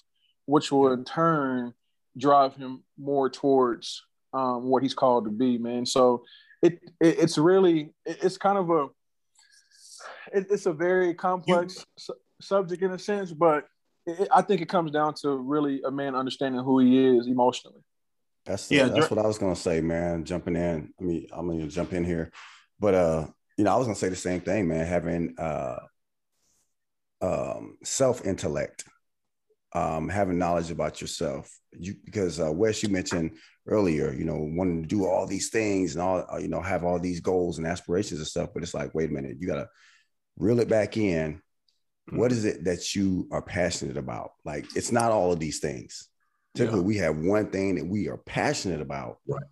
which 0.45 0.71
will 0.71 0.91
in 0.91 1.03
turn 1.03 1.73
drive 2.17 2.55
him 2.55 2.83
more 2.97 3.29
towards 3.29 4.03
um, 4.33 4.63
what 4.63 4.83
he's 4.83 4.93
called 4.93 5.25
to 5.25 5.31
be, 5.31 5.57
man. 5.57 5.85
So 5.85 6.23
it, 6.61 6.79
it 7.01 7.19
it's 7.19 7.37
really 7.37 7.93
it, 8.05 8.17
it's 8.23 8.37
kind 8.37 8.57
of 8.57 8.69
a 8.69 8.87
it, 10.33 10.47
it's 10.49 10.65
a 10.65 10.73
very 10.73 11.13
complex 11.13 11.77
you, 11.77 11.83
su- 11.97 12.19
subject 12.41 12.81
in 12.81 12.91
a 12.91 12.99
sense, 12.99 13.31
but 13.31 13.65
I 14.31 14.41
think 14.43 14.61
it 14.61 14.69
comes 14.69 14.91
down 14.91 15.15
to 15.21 15.35
really 15.35 15.81
a 15.83 15.91
man 15.91 16.15
understanding 16.15 16.63
who 16.63 16.79
he 16.79 17.17
is 17.17 17.27
emotionally. 17.27 17.81
That's 18.45 18.67
the, 18.67 18.75
yeah, 18.75 18.87
that's 18.87 19.09
what 19.09 19.19
I 19.19 19.27
was 19.27 19.37
gonna 19.37 19.55
say, 19.55 19.81
man. 19.81 20.23
Jumping 20.23 20.55
in, 20.55 20.93
I 20.99 21.03
mean, 21.03 21.27
I'm 21.31 21.47
gonna 21.47 21.67
jump 21.67 21.93
in 21.93 22.03
here, 22.03 22.31
but 22.79 22.93
uh, 22.93 23.27
you 23.57 23.63
know, 23.63 23.73
I 23.73 23.77
was 23.77 23.87
gonna 23.87 23.95
say 23.95 24.09
the 24.09 24.15
same 24.15 24.41
thing, 24.41 24.67
man. 24.67 24.85
Having 24.85 25.35
uh, 25.39 25.79
um, 27.21 27.77
self 27.83 28.25
intellect 28.25 28.85
um, 29.75 30.07
having 30.07 30.37
knowledge 30.39 30.71
about 30.71 31.01
yourself. 31.01 31.59
You 31.77 31.95
because 32.03 32.39
uh, 32.39 32.51
Wes, 32.51 32.81
you 32.81 32.89
mentioned 32.89 33.37
earlier, 33.67 34.13
you 34.13 34.23
know, 34.23 34.37
wanting 34.39 34.83
to 34.83 34.87
do 34.87 35.05
all 35.05 35.27
these 35.27 35.49
things 35.49 35.93
and 35.93 36.01
all, 36.01 36.25
uh, 36.31 36.37
you 36.37 36.47
know, 36.47 36.61
have 36.61 36.85
all 36.85 36.97
these 36.97 37.19
goals 37.19 37.57
and 37.57 37.67
aspirations 37.67 38.19
and 38.21 38.27
stuff. 38.27 38.51
But 38.53 38.63
it's 38.63 38.73
like, 38.73 38.95
wait 38.95 39.09
a 39.09 39.13
minute, 39.13 39.35
you 39.39 39.47
gotta 39.47 39.67
reel 40.37 40.61
it 40.61 40.69
back 40.69 40.95
in. 40.95 41.33
Mm-hmm. 41.33 42.17
What 42.17 42.31
is 42.31 42.45
it 42.45 42.63
that 42.63 42.95
you 42.95 43.27
are 43.31 43.41
passionate 43.41 43.97
about? 43.97 44.31
Like, 44.45 44.65
it's 44.75 44.93
not 44.93 45.11
all 45.11 45.33
of 45.33 45.39
these 45.39 45.59
things. 45.59 46.07
Typically, 46.55 46.79
yeah. 46.79 46.85
we 46.85 46.97
have 46.97 47.17
one 47.17 47.49
thing 47.51 47.75
that 47.75 47.85
we 47.85 48.07
are 48.07 48.17
passionate 48.17 48.81
about, 48.81 49.19
right? 49.27 49.43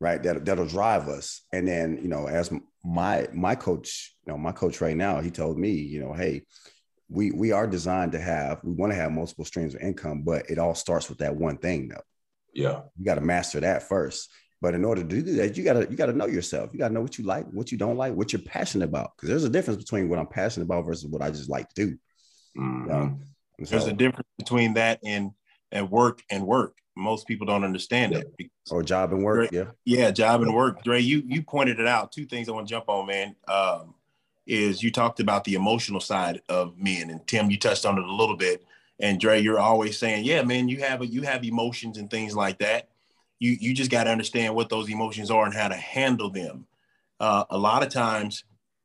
Right. 0.00 0.22
That 0.22 0.44
that'll 0.44 0.66
drive 0.66 1.08
us. 1.08 1.42
And 1.52 1.66
then, 1.66 1.98
you 2.02 2.08
know, 2.08 2.26
as 2.26 2.52
my 2.84 3.28
my 3.32 3.54
coach, 3.54 4.14
you 4.26 4.32
know, 4.32 4.38
my 4.38 4.52
coach 4.52 4.80
right 4.80 4.96
now, 4.96 5.20
he 5.20 5.30
told 5.30 5.58
me, 5.58 5.70
you 5.70 6.00
know, 6.00 6.12
hey, 6.12 6.44
we 7.08 7.30
we 7.30 7.52
are 7.52 7.66
designed 7.66 8.12
to 8.12 8.20
have 8.20 8.60
we 8.62 8.72
want 8.72 8.92
to 8.92 8.96
have 8.96 9.12
multiple 9.12 9.44
streams 9.44 9.74
of 9.74 9.80
income 9.80 10.22
but 10.22 10.48
it 10.48 10.58
all 10.58 10.74
starts 10.74 11.08
with 11.08 11.18
that 11.18 11.34
one 11.34 11.56
thing 11.56 11.88
though 11.88 12.00
yeah 12.54 12.80
you 12.98 13.04
got 13.04 13.16
to 13.16 13.20
master 13.20 13.60
that 13.60 13.82
first 13.82 14.30
but 14.60 14.74
in 14.74 14.84
order 14.84 15.02
to 15.02 15.08
do 15.08 15.22
that 15.22 15.56
you 15.56 15.64
got 15.64 15.74
to 15.74 15.80
you 15.90 15.96
got 15.96 16.06
to 16.06 16.12
know 16.12 16.26
yourself 16.26 16.70
you 16.72 16.78
got 16.78 16.88
to 16.88 16.94
know 16.94 17.02
what 17.02 17.18
you 17.18 17.24
like 17.24 17.46
what 17.50 17.70
you 17.70 17.78
don't 17.78 17.96
like 17.96 18.14
what 18.14 18.32
you're 18.32 18.42
passionate 18.42 18.88
about 18.88 19.12
because 19.16 19.28
there's 19.28 19.44
a 19.44 19.50
difference 19.50 19.82
between 19.82 20.08
what 20.08 20.18
i'm 20.18 20.26
passionate 20.26 20.64
about 20.64 20.84
versus 20.84 21.06
what 21.06 21.22
i 21.22 21.30
just 21.30 21.50
like 21.50 21.68
to 21.68 21.86
do 21.86 21.98
mm-hmm. 22.58 22.90
um, 22.90 23.20
so, 23.64 23.76
there's 23.76 23.86
a 23.86 23.92
difference 23.92 24.28
between 24.38 24.74
that 24.74 24.98
and 25.04 25.30
and 25.74 25.90
work 25.90 26.22
and 26.30 26.46
work 26.46 26.78
most 26.96 27.26
people 27.26 27.46
don't 27.46 27.64
understand 27.64 28.12
yeah. 28.12 28.22
it 28.38 28.50
or 28.70 28.82
job 28.82 29.12
and 29.12 29.22
work 29.22 29.50
Dre, 29.50 29.58
yeah 29.58 29.70
yeah 29.84 30.10
job 30.10 30.40
and 30.40 30.54
work 30.54 30.82
Dre, 30.82 31.00
you 31.00 31.22
you 31.26 31.42
pointed 31.42 31.78
it 31.78 31.86
out 31.86 32.12
two 32.12 32.24
things 32.24 32.48
i 32.48 32.52
want 32.52 32.66
to 32.66 32.72
jump 32.72 32.88
on 32.88 33.06
man 33.06 33.36
um, 33.48 33.94
is 34.46 34.82
you 34.82 34.90
talked 34.90 35.20
about 35.20 35.44
the 35.44 35.54
emotional 35.54 36.00
side 36.00 36.42
of 36.48 36.78
men, 36.78 37.10
and 37.10 37.26
Tim, 37.26 37.50
you 37.50 37.58
touched 37.58 37.86
on 37.86 37.98
it 37.98 38.04
a 38.04 38.14
little 38.14 38.36
bit. 38.36 38.64
And 39.00 39.18
Dre, 39.20 39.40
you're 39.40 39.58
always 39.58 39.98
saying, 39.98 40.24
"Yeah, 40.24 40.42
man, 40.42 40.68
you 40.68 40.80
have 40.80 41.00
a, 41.00 41.06
you 41.06 41.22
have 41.22 41.44
emotions 41.44 41.98
and 41.98 42.10
things 42.10 42.36
like 42.36 42.58
that. 42.58 42.88
You 43.38 43.56
you 43.58 43.74
just 43.74 43.90
got 43.90 44.04
to 44.04 44.10
understand 44.10 44.54
what 44.54 44.68
those 44.68 44.90
emotions 44.90 45.30
are 45.30 45.44
and 45.44 45.54
how 45.54 45.68
to 45.68 45.76
handle 45.76 46.30
them. 46.30 46.66
Uh, 47.18 47.44
a 47.50 47.58
lot 47.58 47.82
of 47.82 47.88
times, 47.88 48.44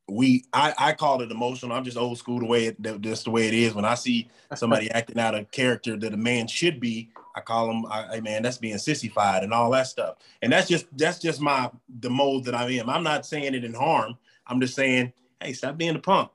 we 0.10 0.46
I, 0.54 0.74
I 0.78 0.94
call 0.94 1.22
it 1.22 1.32
emotional. 1.32 1.74
I'm 1.74 1.84
just 1.84 1.98
old 1.98 2.18
school 2.18 2.40
the 2.40 2.46
way 2.46 2.68
it 2.68 3.02
that's 3.02 3.24
the 3.24 3.32
way 3.32 3.48
it 3.48 3.54
is. 3.54 3.74
When 3.74 3.86
I 3.86 3.96
see 3.96 4.30
somebody 4.56 4.90
acting 4.94 5.20
out 5.20 5.36
a 5.36 5.46
character 5.46 5.98
that 5.98 6.14
a 6.14 6.18
man 6.18 6.48
should 6.48 6.80
be, 6.80 7.10
I 7.36 7.42
call 7.42 7.68
them, 7.68 7.86
I, 7.88 8.08
hey 8.16 8.22
man, 8.22 8.44
that's 8.44 8.58
being 8.58 8.78
sissified 8.78 9.44
and 9.44 9.54
all 9.54 9.72
that 9.72 9.88
stuff. 9.88 10.18
And 10.42 10.52
that's 10.52 10.68
just 10.68 10.86
that's 10.98 11.20
just 11.20 11.42
my 11.42 11.70
the 12.00 12.10
mold 12.10 12.46
that 12.46 12.56
I 12.56 12.70
am. 12.72 12.90
I'm 12.90 13.04
not 13.04 13.26
saying 13.26 13.54
it 13.54 13.64
in 13.64 13.74
harm. 13.74 14.18
I'm 14.48 14.60
just 14.60 14.76
saying 14.76 15.14
hey, 15.42 15.54
stop 15.54 15.78
being 15.78 15.96
a 15.96 16.00
punk. 16.00 16.32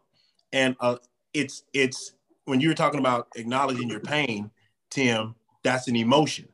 And 0.52 0.76
uh, 0.81 0.97
it's 1.33 1.64
it's 1.73 2.12
when 2.45 2.61
you 2.61 2.69
were 2.69 2.75
talking 2.75 3.00
about 3.00 3.28
acknowledging 3.37 3.88
your 3.88 4.00
pain, 4.00 4.50
Tim, 4.90 5.35
that's 5.62 5.88
an 5.88 5.97
emotion, 5.97 6.49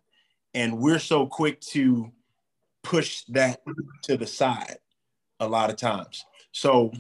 and 0.55 0.79
we're 0.79 0.99
so 0.99 1.27
quick 1.27 1.61
to 1.61 2.11
push 2.83 3.25
that 3.29 3.61
to 4.05 4.17
the 4.17 4.27
side 4.27 4.79
a 5.41 5.49
lot 5.49 5.71
of 5.71 5.77
times. 5.77 6.25
So 6.53 6.93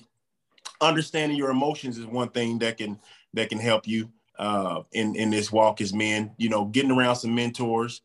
understanding 0.80 1.37
your 1.37 1.50
emotions 1.50 1.99
is 1.99 2.06
one 2.06 2.30
thing 2.30 2.58
that 2.60 2.78
can 2.78 2.99
that 3.34 3.49
can 3.49 3.58
help 3.58 3.87
you 3.87 4.10
uh, 4.38 4.82
in 4.92 5.14
in 5.14 5.30
this 5.30 5.52
walk 5.52 5.80
as 5.80 5.92
men. 5.92 6.32
You 6.37 6.49
know, 6.49 6.66
getting 6.66 6.90
around 6.90 7.16
some 7.16 7.34
mentors. 7.34 8.02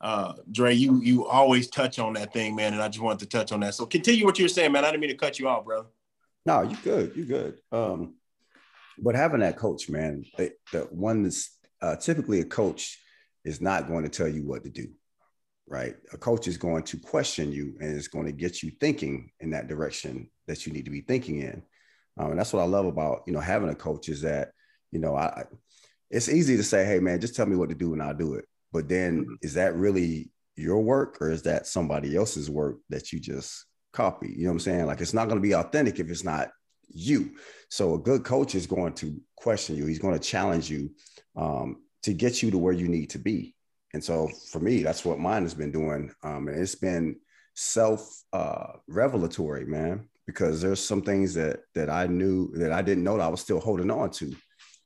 Uh, 0.00 0.34
Dre, 0.52 0.74
you 0.74 1.00
you 1.02 1.26
always 1.26 1.68
touch 1.68 1.98
on 1.98 2.12
that 2.14 2.32
thing, 2.32 2.54
man, 2.54 2.72
and 2.72 2.82
I 2.82 2.88
just 2.88 3.00
wanted 3.00 3.20
to 3.20 3.26
touch 3.26 3.52
on 3.52 3.60
that. 3.60 3.74
So 3.74 3.86
continue 3.86 4.24
what 4.24 4.38
you 4.38 4.44
were 4.44 4.50
saying, 4.50 4.72
man. 4.72 4.84
I 4.84 4.90
didn't 4.90 5.00
mean 5.00 5.10
to 5.10 5.16
cut 5.16 5.38
you 5.38 5.48
off, 5.48 5.64
brother. 5.64 5.88
No, 6.46 6.62
you 6.62 6.76
good, 6.82 7.16
you 7.16 7.24
good. 7.24 7.58
Um, 7.72 8.14
but 8.98 9.14
having 9.14 9.40
that 9.40 9.56
coach, 9.56 9.88
man, 9.88 10.24
the, 10.36 10.88
one 10.90 11.22
that's 11.22 11.56
uh, 11.82 11.96
typically 11.96 12.40
a 12.40 12.44
coach 12.44 12.98
is 13.44 13.60
not 13.60 13.88
going 13.88 14.04
to 14.04 14.10
tell 14.10 14.28
you 14.28 14.42
what 14.46 14.64
to 14.64 14.70
do, 14.70 14.88
right? 15.66 15.96
A 16.12 16.18
coach 16.18 16.48
is 16.48 16.56
going 16.56 16.84
to 16.84 16.98
question 16.98 17.52
you 17.52 17.76
and 17.80 17.94
it's 17.94 18.08
going 18.08 18.26
to 18.26 18.32
get 18.32 18.62
you 18.62 18.72
thinking 18.80 19.30
in 19.40 19.50
that 19.50 19.68
direction 19.68 20.30
that 20.46 20.66
you 20.66 20.72
need 20.72 20.84
to 20.86 20.90
be 20.90 21.02
thinking 21.02 21.40
in. 21.40 21.62
Um, 22.18 22.32
and 22.32 22.38
that's 22.38 22.52
what 22.52 22.62
I 22.62 22.66
love 22.66 22.86
about 22.86 23.22
you 23.26 23.32
know 23.32 23.40
having 23.40 23.68
a 23.68 23.74
coach 23.74 24.08
is 24.08 24.22
that 24.22 24.50
you 24.90 24.98
know 24.98 25.16
I 25.16 25.44
it's 26.10 26.28
easy 26.28 26.56
to 26.56 26.62
say, 26.62 26.84
hey 26.84 27.00
man, 27.00 27.20
just 27.20 27.36
tell 27.36 27.46
me 27.46 27.56
what 27.56 27.68
to 27.68 27.74
do 27.74 27.92
and 27.92 28.02
I'll 28.02 28.14
do 28.14 28.34
it. 28.34 28.46
But 28.72 28.88
then 28.88 29.22
mm-hmm. 29.22 29.34
is 29.42 29.54
that 29.54 29.76
really 29.76 30.30
your 30.56 30.80
work 30.80 31.18
or 31.20 31.30
is 31.30 31.42
that 31.42 31.66
somebody 31.66 32.16
else's 32.16 32.50
work 32.50 32.78
that 32.88 33.12
you 33.12 33.20
just 33.20 33.66
copy? 33.92 34.28
You 34.28 34.44
know 34.44 34.50
what 34.50 34.54
I'm 34.54 34.60
saying? 34.60 34.86
Like 34.86 35.00
it's 35.00 35.14
not 35.14 35.28
going 35.28 35.40
to 35.40 35.46
be 35.46 35.54
authentic 35.54 36.00
if 36.00 36.10
it's 36.10 36.24
not 36.24 36.48
you. 36.88 37.32
So 37.70 37.94
a 37.94 37.98
good 37.98 38.24
coach 38.24 38.54
is 38.54 38.66
going 38.66 38.94
to 38.94 39.20
question 39.36 39.76
you. 39.76 39.86
He's 39.86 39.98
going 39.98 40.18
to 40.18 40.26
challenge 40.26 40.70
you 40.70 40.90
um, 41.36 41.82
to 42.02 42.12
get 42.14 42.42
you 42.42 42.50
to 42.50 42.58
where 42.58 42.72
you 42.72 42.88
need 42.88 43.10
to 43.10 43.18
be. 43.18 43.54
And 43.94 44.02
so 44.02 44.28
for 44.50 44.60
me, 44.60 44.82
that's 44.82 45.04
what 45.04 45.18
mine 45.18 45.42
has 45.42 45.54
been 45.54 45.72
doing. 45.72 46.12
Um, 46.22 46.48
and 46.48 46.60
it's 46.60 46.74
been 46.74 47.16
self 47.54 48.22
uh, 48.32 48.72
revelatory, 48.86 49.64
man, 49.64 50.08
because 50.28 50.60
there's 50.60 50.84
some 50.84 51.00
things 51.00 51.32
that 51.32 51.60
that 51.74 51.88
I 51.88 52.06
knew 52.06 52.52
that 52.58 52.70
I 52.70 52.82
didn't 52.82 53.02
know 53.02 53.16
that 53.16 53.24
I 53.24 53.28
was 53.28 53.40
still 53.40 53.60
holding 53.60 53.90
on 53.90 54.10
to, 54.10 54.36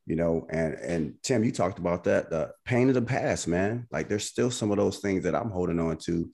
you 0.07 0.15
know. 0.15 0.47
And 0.49 0.75
and 0.75 1.15
Tim, 1.25 1.43
you 1.43 1.51
talked 1.51 1.81
about 1.81 2.05
that 2.05 2.31
the 2.31 2.53
pain 2.65 2.87
of 2.89 2.95
the 2.95 3.03
past, 3.03 3.49
man. 3.49 3.89
Like 3.91 4.09
there's 4.09 4.25
still 4.25 4.53
some 4.53 4.71
of 4.71 4.77
those 4.77 4.99
things 4.99 5.25
that 5.25 5.35
I'm 5.35 5.51
holding 5.51 5.81
on 5.81 5.97
to 6.05 6.31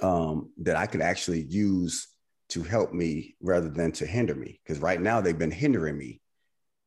um, 0.00 0.50
that 0.62 0.76
I 0.76 0.86
could 0.86 1.02
actually 1.02 1.42
use 1.42 2.08
to 2.48 2.62
help 2.62 2.94
me 2.94 3.36
rather 3.42 3.68
than 3.68 3.92
to 3.92 4.06
hinder 4.06 4.34
me. 4.34 4.60
Because 4.64 4.80
right 4.80 5.00
now 5.00 5.20
they've 5.20 5.38
been 5.38 5.50
hindering 5.50 5.98
me. 5.98 6.22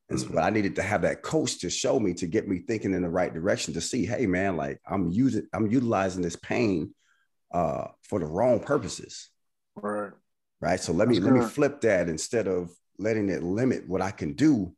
And 0.09 0.19
so, 0.19 0.25
mm-hmm. 0.25 0.35
but 0.35 0.43
I 0.45 0.49
needed 0.49 0.75
to 0.77 0.83
have 0.83 1.03
that 1.03 1.21
coach 1.21 1.59
to 1.59 1.69
show 1.69 1.99
me 1.99 2.15
to 2.15 2.25
get 2.25 2.47
me 2.47 2.63
thinking 2.67 2.95
in 2.95 3.03
the 3.03 3.09
right 3.09 3.31
direction 3.31 3.75
to 3.75 3.81
see, 3.81 4.03
hey 4.03 4.25
man, 4.25 4.57
like 4.57 4.79
I'm 4.87 5.11
using, 5.11 5.47
I'm 5.53 5.67
utilizing 5.67 6.23
this 6.23 6.35
pain 6.35 6.95
uh, 7.53 7.85
for 8.01 8.17
the 8.19 8.25
wrong 8.25 8.61
purposes. 8.61 9.29
Right. 9.75 10.11
Right. 10.65 10.79
So 10.79 10.93
let 10.93 11.07
That's 11.07 11.19
me 11.19 11.23
good. 11.23 11.33
let 11.33 11.43
me 11.43 11.47
flip 11.47 11.81
that 11.81 12.09
instead 12.09 12.47
of 12.47 12.71
letting 12.97 13.29
it 13.29 13.43
limit 13.43 13.87
what 13.87 14.01
I 14.01 14.09
can 14.09 14.33
do. 14.33 14.73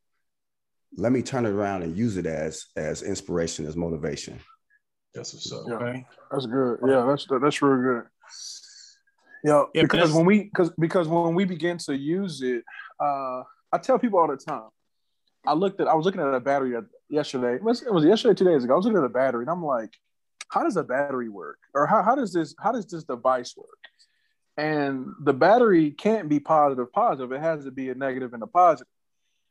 Let 0.97 1.13
me 1.13 1.21
turn 1.21 1.45
it 1.45 1.51
around 1.51 1.83
and 1.83 1.95
use 1.95 2.17
it 2.17 2.25
as 2.25 2.65
as 2.75 3.03
inspiration, 3.03 3.65
as 3.65 3.77
motivation. 3.77 4.37
That's 5.13 5.33
what's 5.33 5.49
up. 5.49 5.63
Yeah, 5.65 6.01
that's 6.29 6.45
good. 6.45 6.79
Yeah, 6.85 7.05
that's 7.07 7.25
that's 7.41 7.61
real 7.61 7.81
good. 7.81 8.03
Yeah, 9.45 9.63
yeah 9.73 9.81
because 9.83 10.11
when 10.11 10.25
we 10.25 10.43
because 10.43 10.71
because 10.77 11.07
when 11.07 11.33
we 11.35 11.45
begin 11.45 11.77
to 11.77 11.95
use 11.95 12.41
it, 12.41 12.65
uh, 12.99 13.43
I 13.71 13.77
tell 13.81 13.97
people 13.97 14.19
all 14.19 14.27
the 14.27 14.35
time. 14.35 14.67
I 15.45 15.53
looked 15.53 15.79
at 15.79 15.87
I 15.87 15.93
was 15.93 16.05
looking 16.05 16.19
at 16.19 16.33
a 16.33 16.41
battery 16.41 16.75
yesterday. 17.07 17.55
It 17.55 17.63
was, 17.63 17.81
it 17.81 17.93
was 17.93 18.03
yesterday, 18.03 18.33
two 18.33 18.43
days 18.43 18.65
ago. 18.65 18.73
I 18.73 18.75
was 18.75 18.85
looking 18.85 18.97
at 18.97 19.05
a 19.05 19.09
battery, 19.09 19.43
and 19.43 19.49
I'm 19.49 19.63
like, 19.63 19.93
how 20.49 20.63
does 20.65 20.75
a 20.75 20.83
battery 20.83 21.29
work, 21.29 21.59
or 21.73 21.87
how, 21.87 22.03
how 22.03 22.15
does 22.15 22.33
this 22.33 22.53
how 22.59 22.73
does 22.73 22.85
this 22.87 23.05
device 23.05 23.55
work? 23.55 23.79
And 24.57 25.13
the 25.21 25.33
battery 25.33 25.91
can't 25.91 26.29
be 26.29 26.39
positive 26.39 26.91
positive. 26.91 27.31
It 27.31 27.41
has 27.41 27.63
to 27.65 27.71
be 27.71 27.89
a 27.89 27.95
negative 27.95 28.33
and 28.33 28.41
a 28.41 28.47
positive. 28.47 28.87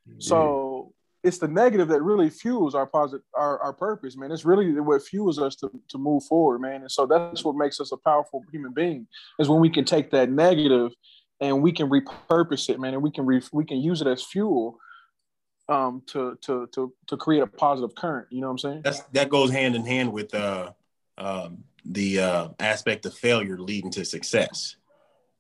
Mm-hmm. 0.09 0.21
So 0.21 0.95
it's 1.27 1.39
the 1.39 1.49
negative 1.49 1.89
that 1.89 2.03
really 2.03 2.31
fuels 2.31 2.75
our 2.75 2.87
positive 2.87 3.25
our, 3.35 3.59
our 3.59 3.73
purpose 3.73 4.17
man 4.17 4.31
it's 4.31 4.45
really 4.45 4.73
what 4.81 5.03
fuels 5.03 5.39
us 5.39 5.57
to, 5.57 5.71
to 5.89 5.99
move 5.99 6.23
forward 6.25 6.61
man 6.61 6.83
and 6.83 6.91
so 6.91 7.05
that's 7.05 7.45
what 7.45 7.57
makes 7.57 7.81
us 7.81 7.91
a 7.93 7.97
powerful 7.97 8.43
human 8.53 8.73
being 8.73 9.07
is 9.39 9.49
when 9.49 9.61
we 9.61 9.69
can 9.69 9.85
take 9.85 10.11
that 10.11 10.31
negative 10.31 10.93
and 11.41 11.61
we 11.61 11.73
can 11.73 11.91
repurpose 11.91 12.69
it 12.69 12.79
man 12.79 12.95
and 12.95 13.03
we 13.03 13.11
can 13.11 13.27
re, 13.27 13.43
we 13.53 13.65
can 13.65 13.79
use 13.79 14.01
it 14.01 14.07
as 14.07 14.23
fuel 14.23 14.79
um 15.69 16.01
to 16.07 16.39
to 16.41 16.69
to 16.69 16.93
to 17.09 17.17
create 17.17 17.43
a 17.43 17.47
positive 17.47 17.95
current 17.97 18.29
you 18.31 18.41
know 18.41 18.47
what 18.47 18.53
i'm 18.53 18.59
saying 18.59 18.81
that's 18.85 19.01
that 19.13 19.29
goes 19.29 19.51
hand 19.51 19.75
in 19.75 19.85
hand 19.85 20.13
with 20.13 20.33
uh 20.33 20.71
um 21.19 21.65
the 21.85 22.21
uh 22.21 22.49
aspect 22.61 23.05
of 23.05 23.13
failure 23.15 23.59
leading 23.59 23.91
to 23.91 24.05
success 24.05 24.77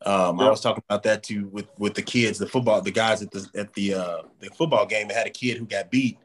um, 0.05 0.38
yep. 0.38 0.49
I 0.49 0.50
was 0.50 0.61
talking 0.61 0.85
about 0.88 1.03
that 1.05 1.23
too 1.23 1.49
with 1.49 1.67
with 1.79 1.95
the 1.95 2.03
kids, 2.03 2.38
the 2.38 2.47
football, 2.47 2.81
the 2.83 2.91
guys 2.91 3.23
at 3.23 3.31
the 3.31 3.49
at 3.55 3.73
the 3.73 3.95
uh, 3.95 4.23
the 4.41 4.50
football 4.50 4.87
game. 4.87 5.09
They 5.09 5.15
had 5.15 5.26
a 5.26 5.31
kid 5.31 5.57
who 5.57 5.65
got 5.65 5.91
beat, 5.91 6.19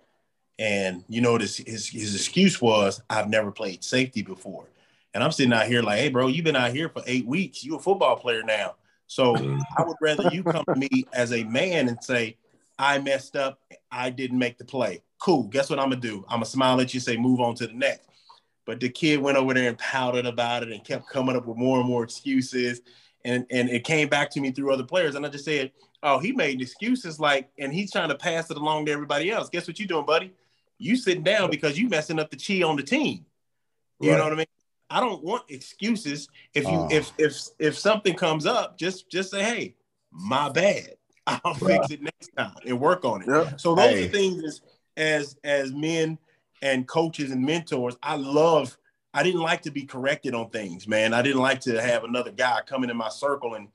and 0.60 1.04
you 1.08 1.22
know 1.22 1.38
this 1.38 1.58
his 1.58 1.88
his 1.88 2.13
excuse 2.13 2.62
was, 2.62 3.01
"I've 3.10 3.30
never 3.30 3.51
played 3.51 3.84
safety 3.84 4.22
before." 4.22 4.66
And 5.13 5.24
I'm 5.24 5.32
sitting 5.32 5.54
out 5.54 5.68
here 5.68 5.82
like, 5.82 6.00
"Hey, 6.00 6.10
bro, 6.10 6.28
you've 6.28 6.46
been 6.46 6.56
out 6.56 6.74
here 6.74 6.90
for 6.90 7.01
eight 7.08 7.25
weeks. 7.25 7.63
You 7.63 7.75
a 7.75 7.80
football 7.80 8.18
player 8.18 8.44
now." 8.44 8.75
So 9.08 9.36
I 9.78 9.84
would 9.84 9.98
rather 10.01 10.30
you 10.32 10.44
come 10.44 10.66
to 10.66 10.75
me 10.75 11.06
as 11.13 11.32
a 11.32 11.46
man 11.46 11.88
and 11.88 12.04
say, 12.04 12.38
"I 12.78 13.00
messed 13.00 13.38
up. 13.38 13.60
I 13.90 14.10
didn't 14.10 14.38
make 14.38 14.58
the 14.58 14.66
play." 14.66 15.01
Cool. 15.18 15.44
Guess 15.44 15.70
what 15.70 15.80
I'm 15.80 15.90
gonna 15.90 16.01
do? 16.01 16.25
I'm 16.28 16.38
gonna 16.38 16.46
smile 16.46 16.82
at 16.82 16.94
you, 16.94 17.00
say, 17.00 17.16
"Move 17.16 17.40
on 17.40 17.56
to 17.56 17.68
the 17.68 17.74
next." 17.74 18.10
But 18.66 18.82
the 18.82 18.90
kid 18.90 19.22
went 19.22 19.38
over 19.38 19.54
there 19.54 19.70
and 19.70 19.78
pouted 19.78 20.25
about 20.25 20.63
it 20.63 20.72
and 20.72 20.84
kept 20.84 21.10
coming 21.10 21.36
up 21.36 21.46
with 21.46 21.58
more 21.58 21.80
and 21.80 21.88
more 21.88 22.04
excuses 22.04 22.82
and 23.25 23.46
and 23.50 23.70
it 23.70 23.84
came 23.84 24.08
back 24.08 24.30
to 24.32 24.42
me 24.42 24.51
through 24.51 24.74
other 24.74 24.84
players, 24.84 25.16
and 25.16 25.25
I 25.25 25.30
just 25.30 25.46
said, 25.46 25.72
"Oh, 26.04 26.20
he 26.20 26.32
made 26.32 26.62
excuses 26.62 27.20
like, 27.20 27.50
and 27.58 27.74
he's 27.74 27.92
trying 27.92 28.10
to 28.10 28.16
pass 28.16 28.50
it 28.50 28.58
along 28.58 28.86
to 28.86 28.92
everybody 28.92 29.32
else. 29.32 29.50
Guess 29.50 29.68
what 29.68 29.80
you're 29.80 29.88
doing, 29.88 30.06
buddy? 30.06 30.34
You 30.78 30.96
sitting 30.96 31.24
down 31.24 31.50
because 31.50 31.78
you 31.78 31.90
messing 31.90 32.20
up 32.20 32.32
the 32.32 32.38
chi 32.38 32.66
on 32.68 32.75
the 32.75 32.84
team. 32.84 33.25
You 34.00 34.12
right. 34.12 34.18
know 34.18 34.24
what 34.24 34.34
I 34.34 34.38
mean? 34.38 34.46
I 34.90 35.00
don't 35.00 35.24
want 35.24 35.44
excuses. 35.50 36.28
If 36.54 36.66
you 36.66 36.72
uh, 36.72 36.90
if 36.92 37.12
if 37.18 37.38
if 37.60 37.78
something 37.78 38.16
comes 38.16 38.46
up, 38.46 38.78
just 38.78 39.10
just 39.10 39.32
say, 39.32 39.44
"Hey, 39.44 39.75
my 40.12 40.50
bad. 40.50 40.96
I'll 41.28 41.54
fix 41.54 41.92
it 41.92 42.01
next 42.01 42.32
time 42.38 42.56
and 42.66 42.80
work 42.80 43.06
on 43.06 43.22
it." 43.22 43.28
Yeah. 43.28 43.56
So 43.58 43.75
those 43.75 43.92
hey. 43.92 44.06
are 44.06 44.10
things 44.10 44.44
as 44.44 44.62
as 44.98 45.38
as 45.44 45.72
men 45.72 46.18
and 46.62 46.88
coaches 46.88 47.32
and 47.32 47.44
mentors. 47.44 47.96
I 48.04 48.16
love 48.16 48.78
I 49.13 49.24
didn't 49.24 49.41
like 49.41 49.63
to 49.63 49.72
be 49.72 49.86
corrected 49.86 50.34
on 50.34 50.50
things, 50.50 50.88
man. 50.88 51.13
I 51.13 51.22
didn't 51.22 51.41
like 51.41 51.62
to 51.62 51.82
have 51.82 52.03
another 52.03 52.32
guy 52.32 52.62
coming 52.65 52.89
in 52.89 52.98
my 52.98 53.10
circle 53.10 53.56
and 53.56 53.68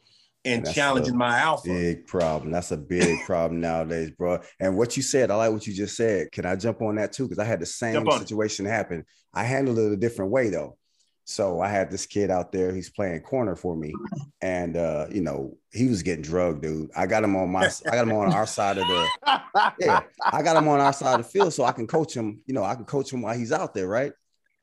and 0.47 0.65
That's 0.65 0.77
challenging 0.77 1.17
my 1.17 1.41
alpha. 1.41 1.69
Big 1.69 2.07
problem. 2.07 2.53
That's 2.53 2.71
a 2.71 2.77
big 2.77 3.25
problem 3.27 3.61
nowadays, 3.61 4.13
bro. 4.13 4.39
And 4.61 4.77
what 4.77 4.97
you 4.97 5.03
said, 5.03 5.33
I 5.33 5.35
like 5.35 5.51
what 5.51 5.67
you 5.67 5.75
just 5.75 5.97
said. 5.97 6.31
Can 6.31 6.47
I 6.47 6.55
jump 6.55 6.81
on 6.83 6.95
that 6.97 7.13
too? 7.13 7.25
Because 7.25 7.41
I 7.41 7.45
had 7.45 7.59
the 7.59 7.67
same 7.67 8.09
situation 8.13 8.65
happen. 8.65 9.05
I 9.35 9.43
handled 9.43 9.79
it 9.79 9.93
a 9.93 9.97
different 9.97 10.31
way 10.31 10.51
though. 10.51 10.79
So 11.25 11.61
I 11.61 11.69
had 11.69 11.91
this 11.91 12.07
kid 12.07 12.31
out 12.31 12.53
there. 12.53 12.73
He's 12.73 12.91
playing 12.91 13.23
corner 13.23 13.57
for 13.57 13.77
me, 13.77 13.93
and 14.41 14.77
uh, 14.77 15.07
you 15.11 15.21
know 15.21 15.59
he 15.73 15.89
was 15.89 16.05
getting 16.05 16.23
drugged, 16.23 16.63
dude. 16.63 16.91
I 16.97 17.07
got 17.07 17.25
him 17.25 17.35
on 17.35 17.51
my, 17.51 17.69
I 17.91 17.91
got 17.91 18.07
him 18.07 18.13
on 18.13 18.33
our 18.33 18.47
side 18.47 18.79
of 18.79 18.87
the, 18.87 19.09
yeah, 19.81 20.03
I 20.25 20.43
got 20.43 20.57
him 20.57 20.69
on 20.69 20.79
our 20.79 20.93
side 20.93 21.19
of 21.19 21.27
the 21.27 21.33
field, 21.33 21.53
so 21.53 21.65
I 21.65 21.73
can 21.73 21.89
coach 21.89 22.15
him. 22.15 22.43
You 22.47 22.55
know, 22.55 22.63
I 22.63 22.77
can 22.77 22.85
coach 22.85 23.13
him 23.13 23.23
while 23.23 23.37
he's 23.37 23.51
out 23.51 23.75
there, 23.75 23.89
right? 23.89 24.13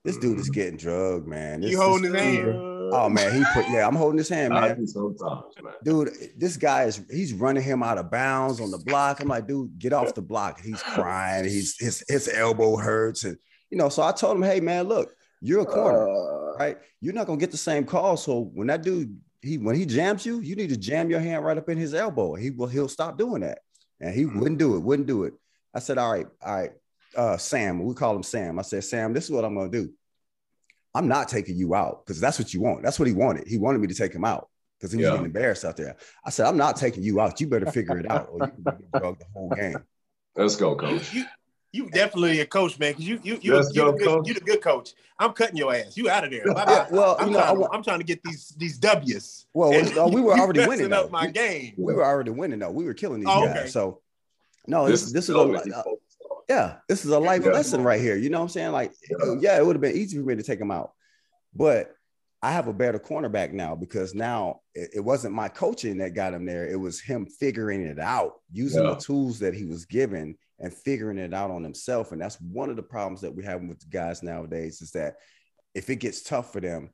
This 0.04 0.18
dude 0.18 0.38
is 0.38 0.46
mm-hmm. 0.46 0.54
getting 0.54 0.78
drugged, 0.78 1.28
man. 1.28 1.62
This, 1.62 1.72
you 1.72 1.82
holding 1.82 2.14
his 2.14 2.22
hand? 2.22 2.50
Oh 2.96 3.10
man, 3.10 3.34
he 3.34 3.44
put 3.54 3.70
yeah, 3.70 3.88
I'm 3.88 3.96
holding 3.96 4.18
his 4.18 4.28
hand, 4.28 4.54
man. 4.54 4.86
Sometimes, 4.86 5.44
man. 5.64 5.74
Dude, 5.84 6.14
this 6.38 6.58
guy 6.58 6.84
is 6.84 7.02
he's 7.10 7.34
running 7.34 7.64
him 7.64 7.82
out 7.82 7.98
of 7.98 8.12
bounds 8.12 8.60
on 8.60 8.70
the 8.70 8.78
block. 8.78 9.22
I'm 9.22 9.30
like, 9.30 9.48
dude, 9.48 9.80
get 9.80 9.94
off 9.94 10.14
the 10.14 10.22
block. 10.22 10.60
He's 10.60 10.82
crying. 10.82 11.46
He's 11.46 11.78
his 11.80 12.04
his 12.08 12.28
elbow 12.28 12.76
hurts, 12.76 13.24
and 13.24 13.38
you 13.70 13.78
know. 13.78 13.88
So 13.88 14.04
I 14.04 14.12
told 14.12 14.36
him, 14.36 14.44
hey 14.44 14.60
man, 14.60 14.88
look, 14.90 15.16
you're 15.42 15.62
a 15.62 15.66
corner, 15.66 16.08
uh, 16.08 16.58
right? 16.58 16.78
You're 17.00 17.14
not 17.14 17.26
gonna 17.26 17.40
get 17.40 17.52
the 17.52 17.58
same 17.58 17.86
call. 17.86 18.18
So 18.18 18.52
when 18.54 18.68
that 18.68 18.84
dude 18.84 19.18
he 19.42 19.58
when 19.58 19.76
he 19.76 19.86
jams 19.86 20.26
you, 20.26 20.42
you 20.42 20.58
need 20.58 20.70
to 20.70 20.78
jam 20.78 21.10
your 21.10 21.22
hand 21.22 21.46
right 21.46 21.58
up 21.58 21.70
in 21.70 21.78
his 21.78 21.94
elbow. 21.94 22.36
He 22.36 22.50
will 22.52 22.68
he'll 22.68 22.90
stop 22.90 23.18
doing 23.18 23.42
that, 23.42 23.60
and 24.02 24.14
he 24.14 24.24
mm-hmm. 24.24 24.40
wouldn't 24.40 24.60
do 24.60 24.76
it. 24.76 24.82
Wouldn't 24.82 25.08
do 25.08 25.24
it. 25.24 25.34
I 25.74 25.80
said, 25.80 25.98
all 25.98 26.12
right, 26.12 26.28
all 26.46 26.56
right 26.56 26.72
uh, 27.15 27.38
Sam, 27.38 27.84
we 27.84 27.93
call 27.93 28.15
him 28.15 28.24
Sam. 28.24 28.60
I 28.60 28.62
said, 28.62 28.84
Sam, 28.84 29.13
this 29.13 29.25
is 29.25 29.32
what 29.32 29.46
I'm 29.46 29.55
going 29.55 29.72
to 29.72 29.84
do. 29.84 29.93
I'm 30.96 31.08
not 31.08 31.27
taking 31.27 31.55
you 31.55 31.74
out 31.74 32.05
because 32.05 32.20
that's 32.20 32.38
what 32.38 32.53
you 32.53 32.62
want. 32.62 32.84
That's 32.84 33.00
what 33.00 33.08
he 33.08 33.13
wanted. 33.13 33.48
He 33.48 33.58
wanted 33.58 33.82
me 33.82 33.88
to 33.88 33.96
take 33.96 34.13
him 34.13 34.25
out 34.25 34.50
because 34.79 34.91
he 34.91 34.98
was 34.98 35.05
yeah. 35.05 35.12
getting 35.12 35.25
embarrassed 35.25 35.65
out 35.65 35.77
there. 35.77 35.96
I 36.24 36.29
said, 36.29 36.46
I'm 36.46 36.58
not 36.58 36.75
taking 36.75 37.03
you 37.03 37.20
out. 37.20 37.39
You 37.41 37.48
better 37.48 37.72
figure 37.72 37.98
it 37.98 38.10
out 38.10 38.29
or 38.32 38.46
you 38.46 38.51
can 38.51 38.77
be 38.77 39.00
drugged 39.00 39.22
the 39.22 39.25
whole 39.34 39.50
game. 39.50 39.77
Let's 40.36 40.55
go, 40.55 40.75
coach. 40.75 41.13
You, 41.13 41.25
you 41.72 41.89
definitely 41.89 42.39
a 42.39 42.46
coach, 42.46 42.77
man. 42.77 42.91
Because 42.91 43.08
you 43.08 43.20
you 43.24 43.39
you 43.41 43.58
you 43.58 43.74
go, 43.74 43.91
good, 43.93 44.27
you 44.27 44.34
the 44.36 44.41
good 44.41 44.62
coach. 44.62 44.93
I'm 45.17 45.34
cutting 45.34 45.58
your 45.58 45.74
ass. 45.74 45.98
You 45.98 46.10
out 46.10 46.24
of 46.24 46.29
there. 46.29 46.43
Yeah, 46.48 46.88
well, 46.91 47.15
I'm, 47.20 47.29
you 47.29 47.34
know, 47.34 47.39
trying, 47.39 47.63
I, 47.72 47.75
am 47.75 47.84
trying 47.84 48.00
to 48.00 48.05
get 48.05 48.22
these 48.24 48.53
these 48.58 48.77
W's. 48.77 49.48
Well, 49.53 49.72
no, 49.96 50.08
we 50.08 50.22
were 50.22 50.34
already 50.39 50.67
winning. 50.67 50.89
Though. 50.89 51.05
Up 51.05 51.12
my 51.12 51.25
we, 51.25 51.32
game. 51.32 51.74
We 51.77 51.93
were 51.93 52.05
already 52.05 52.29
winning 52.29 52.60
though. 52.60 52.72
We 52.72 52.86
were 52.86 52.93
killing 52.93 53.22
these 53.22 53.29
oh, 53.29 53.46
guys. 53.46 53.58
Okay. 53.58 53.67
So 53.70 54.01
no, 54.67 54.88
this, 54.88 55.03
this, 55.03 55.27
this 55.27 55.29
is 55.29 55.36
a, 55.36 55.39
uh, 55.39 55.84
yeah, 56.50 56.78
this 56.88 57.06
is 57.06 57.12
a 57.12 57.20
life 57.20 57.44
yeah. 57.46 57.52
lesson 57.52 57.84
right 57.84 58.02
here. 58.02 58.16
You 58.16 58.30
know 58.30 58.40
what 58.40 58.44
I'm 58.44 58.50
saying? 58.50 58.72
Like, 58.72 58.94
yeah, 59.10 59.36
yeah 59.40 59.58
it 59.58 59.66
would 59.66 59.76
have 59.76 59.82
been 59.82 59.96
easy 59.96 60.18
for 60.18 60.26
me 60.26 60.36
to 60.36 60.44
take 60.44 60.60
him 60.60 60.72
out, 60.72 60.92
but 61.56 61.94
I 62.44 62.52
have 62.52 62.68
a 62.68 62.74
better 62.74 63.00
cornerback 63.00 63.54
now 63.54 63.74
because 63.74 64.14
now 64.14 64.60
it, 64.76 64.90
it, 64.96 65.00
wasn't 65.00 65.34
my 65.34 65.48
coaching 65.48 66.00
that 66.00 66.14
got 66.14 66.34
him 66.34 66.46
there. 66.46 66.68
It 66.68 66.76
was 66.76 67.00
him 67.00 67.26
figuring 67.26 67.86
it 67.86 68.00
out, 68.00 68.34
using 68.52 68.84
yeah. 68.84 68.90
the 68.90 68.96
tools 68.98 69.40
that 69.40 69.54
he 69.54 69.64
was 69.64 69.86
given 69.86 70.36
and 70.60 70.74
figuring 70.74 71.18
it 71.18 71.34
out 71.34 71.52
on 71.52 71.64
himself. 71.64 72.12
And 72.12 72.22
that's 72.22 72.40
one 72.42 72.70
of 72.70 72.76
the 72.76 72.84
problems 72.84 73.22
that 73.22 73.34
we 73.34 73.46
have 73.46 73.62
with 73.62 73.80
the 73.80 73.86
guys 73.86 74.24
nowadays 74.24 74.82
is 74.82 74.92
that 74.92 75.16
if 75.74 75.90
it 75.90 75.98
gets 75.98 76.22
tough 76.22 76.52
for 76.52 76.60
them, 76.60 76.90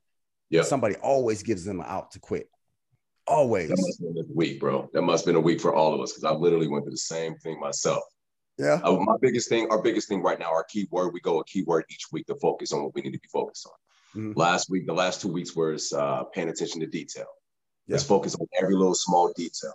yeah. 0.51 0.61
somebody 0.61 0.95
always 0.97 1.41
gives 1.41 1.65
them 1.65 1.81
out 1.81 2.11
to 2.11 2.19
quit. 2.19 2.47
Always. 3.25 3.69
That 3.69 3.77
must 3.79 4.01
have 4.01 4.13
been 4.13 4.25
a 4.25 4.35
week, 4.35 4.59
bro. 4.59 4.87
That 4.93 5.01
must 5.01 5.25
have 5.25 5.33
been 5.33 5.41
a 5.41 5.43
week 5.43 5.61
for 5.61 5.73
all 5.73 5.95
of 5.95 6.01
us 6.01 6.13
because 6.13 6.25
I 6.25 6.31
literally 6.31 6.67
went 6.67 6.85
through 6.85 6.91
the 6.91 6.97
same 6.97 7.35
thing 7.37 7.59
myself. 7.59 8.03
Yeah. 8.59 8.81
Uh, 8.83 8.97
my 8.97 9.15
biggest 9.21 9.47
thing, 9.47 9.67
our 9.71 9.81
biggest 9.81 10.09
thing 10.09 10.21
right 10.21 10.37
now, 10.37 10.51
our 10.51 10.65
keyword, 10.65 11.13
we 11.13 11.21
go 11.21 11.39
a 11.39 11.45
keyword 11.45 11.85
each 11.89 12.07
week 12.11 12.27
to 12.27 12.35
focus 12.35 12.73
on 12.73 12.83
what 12.83 12.93
we 12.93 13.01
need 13.01 13.13
to 13.13 13.19
be 13.19 13.29
focused 13.31 13.65
on. 13.65 14.21
Mm-hmm. 14.21 14.39
Last 14.39 14.69
week, 14.69 14.85
the 14.85 14.93
last 14.93 15.21
two 15.21 15.31
weeks 15.31 15.55
was 15.55 15.93
uh, 15.93 16.25
paying 16.25 16.49
attention 16.49 16.81
to 16.81 16.87
detail. 16.87 17.27
Yeah. 17.87 17.93
Let's 17.93 18.03
focus 18.03 18.35
on 18.35 18.45
every 18.61 18.75
little 18.75 18.95
small 18.95 19.31
detail. 19.35 19.73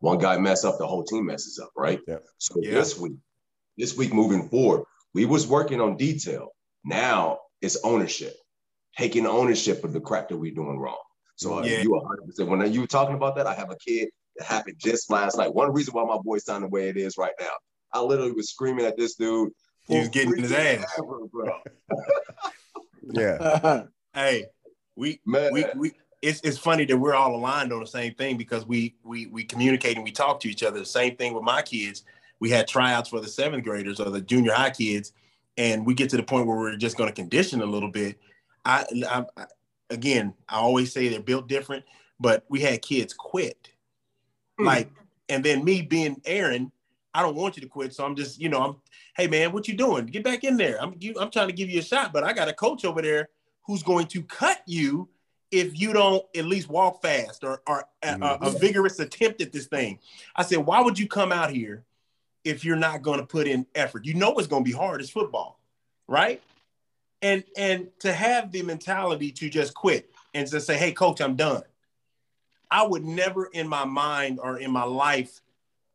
One 0.00 0.18
guy 0.18 0.36
mess 0.36 0.64
up, 0.64 0.78
the 0.78 0.86
whole 0.86 1.04
team 1.04 1.26
messes 1.26 1.60
up, 1.62 1.70
right? 1.76 2.00
Yeah. 2.08 2.18
So 2.38 2.56
yeah. 2.60 2.72
this 2.72 2.98
week, 2.98 3.14
this 3.78 3.96
week 3.96 4.12
moving 4.12 4.48
forward, 4.48 4.84
we 5.14 5.24
was 5.26 5.46
working 5.46 5.80
on 5.80 5.96
detail. 5.96 6.48
Now 6.84 7.38
it's 7.62 7.78
ownership, 7.84 8.34
taking 8.98 9.26
ownership 9.26 9.84
of 9.84 9.92
the 9.92 10.00
crap 10.00 10.28
that 10.28 10.36
we're 10.36 10.54
doing 10.54 10.78
wrong. 10.78 10.98
So 11.36 11.58
uh, 11.58 11.62
yeah. 11.62 11.82
you 11.82 11.90
100%. 12.38 12.48
When 12.48 12.72
you 12.72 12.80
were 12.80 12.86
talking 12.86 13.14
about 13.14 13.36
that, 13.36 13.46
I 13.46 13.54
have 13.54 13.70
a 13.70 13.76
kid 13.76 14.08
that 14.36 14.46
happened 14.46 14.76
just 14.78 15.10
last 15.10 15.38
night. 15.38 15.54
One 15.54 15.72
reason 15.72 15.94
why 15.94 16.04
my 16.04 16.18
voice 16.22 16.44
sound 16.44 16.64
the 16.64 16.68
way 16.68 16.88
it 16.88 16.96
is 16.96 17.16
right 17.16 17.32
now. 17.40 17.52
I 17.94 18.00
literally 18.00 18.32
was 18.32 18.50
screaming 18.50 18.84
at 18.84 18.96
this 18.96 19.14
dude. 19.14 19.52
He 19.86 19.98
was 19.98 20.08
getting 20.08 20.36
his 20.36 20.52
ass. 20.52 20.84
Ever, 20.98 21.26
bro. 21.26 21.58
yeah. 23.12 23.84
hey, 24.14 24.46
we, 24.96 25.20
Man. 25.24 25.52
we 25.52 25.64
we 25.76 25.92
it's 26.22 26.40
it's 26.40 26.58
funny 26.58 26.84
that 26.86 26.96
we're 26.96 27.14
all 27.14 27.36
aligned 27.36 27.72
on 27.72 27.80
the 27.80 27.86
same 27.86 28.14
thing 28.14 28.36
because 28.36 28.66
we 28.66 28.94
we 29.04 29.26
we 29.26 29.44
communicate 29.44 29.96
and 29.96 30.04
we 30.04 30.10
talk 30.10 30.40
to 30.40 30.48
each 30.48 30.62
other. 30.62 30.78
The 30.78 30.86
same 30.86 31.16
thing 31.16 31.34
with 31.34 31.44
my 31.44 31.62
kids. 31.62 32.04
We 32.40 32.50
had 32.50 32.66
tryouts 32.66 33.10
for 33.10 33.20
the 33.20 33.28
seventh 33.28 33.64
graders 33.64 34.00
or 34.00 34.10
the 34.10 34.20
junior 34.20 34.52
high 34.52 34.70
kids, 34.70 35.12
and 35.56 35.86
we 35.86 35.94
get 35.94 36.10
to 36.10 36.16
the 36.16 36.22
point 36.22 36.46
where 36.46 36.56
we're 36.56 36.76
just 36.76 36.96
going 36.96 37.08
to 37.08 37.14
condition 37.14 37.62
a 37.62 37.66
little 37.66 37.90
bit. 37.90 38.18
I, 38.64 38.84
I, 39.08 39.24
I 39.36 39.46
again, 39.90 40.34
I 40.48 40.56
always 40.56 40.92
say 40.92 41.08
they're 41.08 41.20
built 41.20 41.46
different, 41.46 41.84
but 42.18 42.44
we 42.48 42.60
had 42.60 42.82
kids 42.82 43.12
quit, 43.12 43.70
mm. 44.58 44.64
like, 44.64 44.90
and 45.28 45.44
then 45.44 45.64
me 45.64 45.82
being 45.82 46.20
Aaron, 46.24 46.72
I 47.14 47.22
don't 47.22 47.36
want 47.36 47.56
you 47.56 47.62
to 47.62 47.68
quit. 47.68 47.94
So 47.94 48.04
I'm 48.04 48.16
just, 48.16 48.40
you 48.40 48.48
know, 48.48 48.60
I'm, 48.60 48.76
hey 49.16 49.28
man, 49.28 49.52
what 49.52 49.68
you 49.68 49.74
doing? 49.74 50.06
Get 50.06 50.24
back 50.24 50.42
in 50.42 50.56
there. 50.56 50.82
I'm, 50.82 50.96
you, 50.98 51.14
I'm 51.18 51.30
trying 51.30 51.46
to 51.46 51.54
give 51.54 51.70
you 51.70 51.78
a 51.78 51.82
shot, 51.82 52.12
but 52.12 52.24
I 52.24 52.32
got 52.32 52.48
a 52.48 52.52
coach 52.52 52.84
over 52.84 53.00
there 53.00 53.28
who's 53.62 53.82
going 53.82 54.06
to 54.08 54.22
cut 54.22 54.60
you 54.66 55.08
if 55.50 55.78
you 55.78 55.92
don't 55.92 56.24
at 56.36 56.44
least 56.44 56.68
walk 56.68 57.00
fast 57.00 57.44
or, 57.44 57.62
or 57.66 57.84
a, 58.02 58.08
a, 58.08 58.12
a 58.12 58.16
mm-hmm. 58.16 58.58
vigorous 58.58 58.98
attempt 58.98 59.40
at 59.40 59.52
this 59.52 59.66
thing. 59.66 60.00
I 60.34 60.42
said, 60.42 60.58
why 60.58 60.80
would 60.80 60.98
you 60.98 61.06
come 61.06 61.30
out 61.30 61.50
here 61.50 61.84
if 62.42 62.64
you're 62.64 62.76
not 62.76 63.02
going 63.02 63.20
to 63.20 63.26
put 63.26 63.46
in 63.46 63.64
effort? 63.76 64.04
You 64.04 64.14
know 64.14 64.34
it's 64.34 64.48
going 64.48 64.64
to 64.64 64.68
be 64.68 64.76
hard. 64.76 65.00
It's 65.00 65.10
football, 65.10 65.60
right? 66.08 66.42
And 67.22 67.44
and 67.56 67.88
to 68.00 68.12
have 68.12 68.50
the 68.50 68.62
mentality 68.62 69.30
to 69.32 69.48
just 69.48 69.74
quit 69.74 70.10
and 70.34 70.46
to 70.48 70.60
say, 70.60 70.76
hey, 70.76 70.92
coach, 70.92 71.20
I'm 71.20 71.36
done. 71.36 71.62
I 72.70 72.84
would 72.84 73.04
never 73.04 73.46
in 73.46 73.68
my 73.68 73.84
mind 73.84 74.40
or 74.42 74.58
in 74.58 74.72
my 74.72 74.82
life 74.82 75.40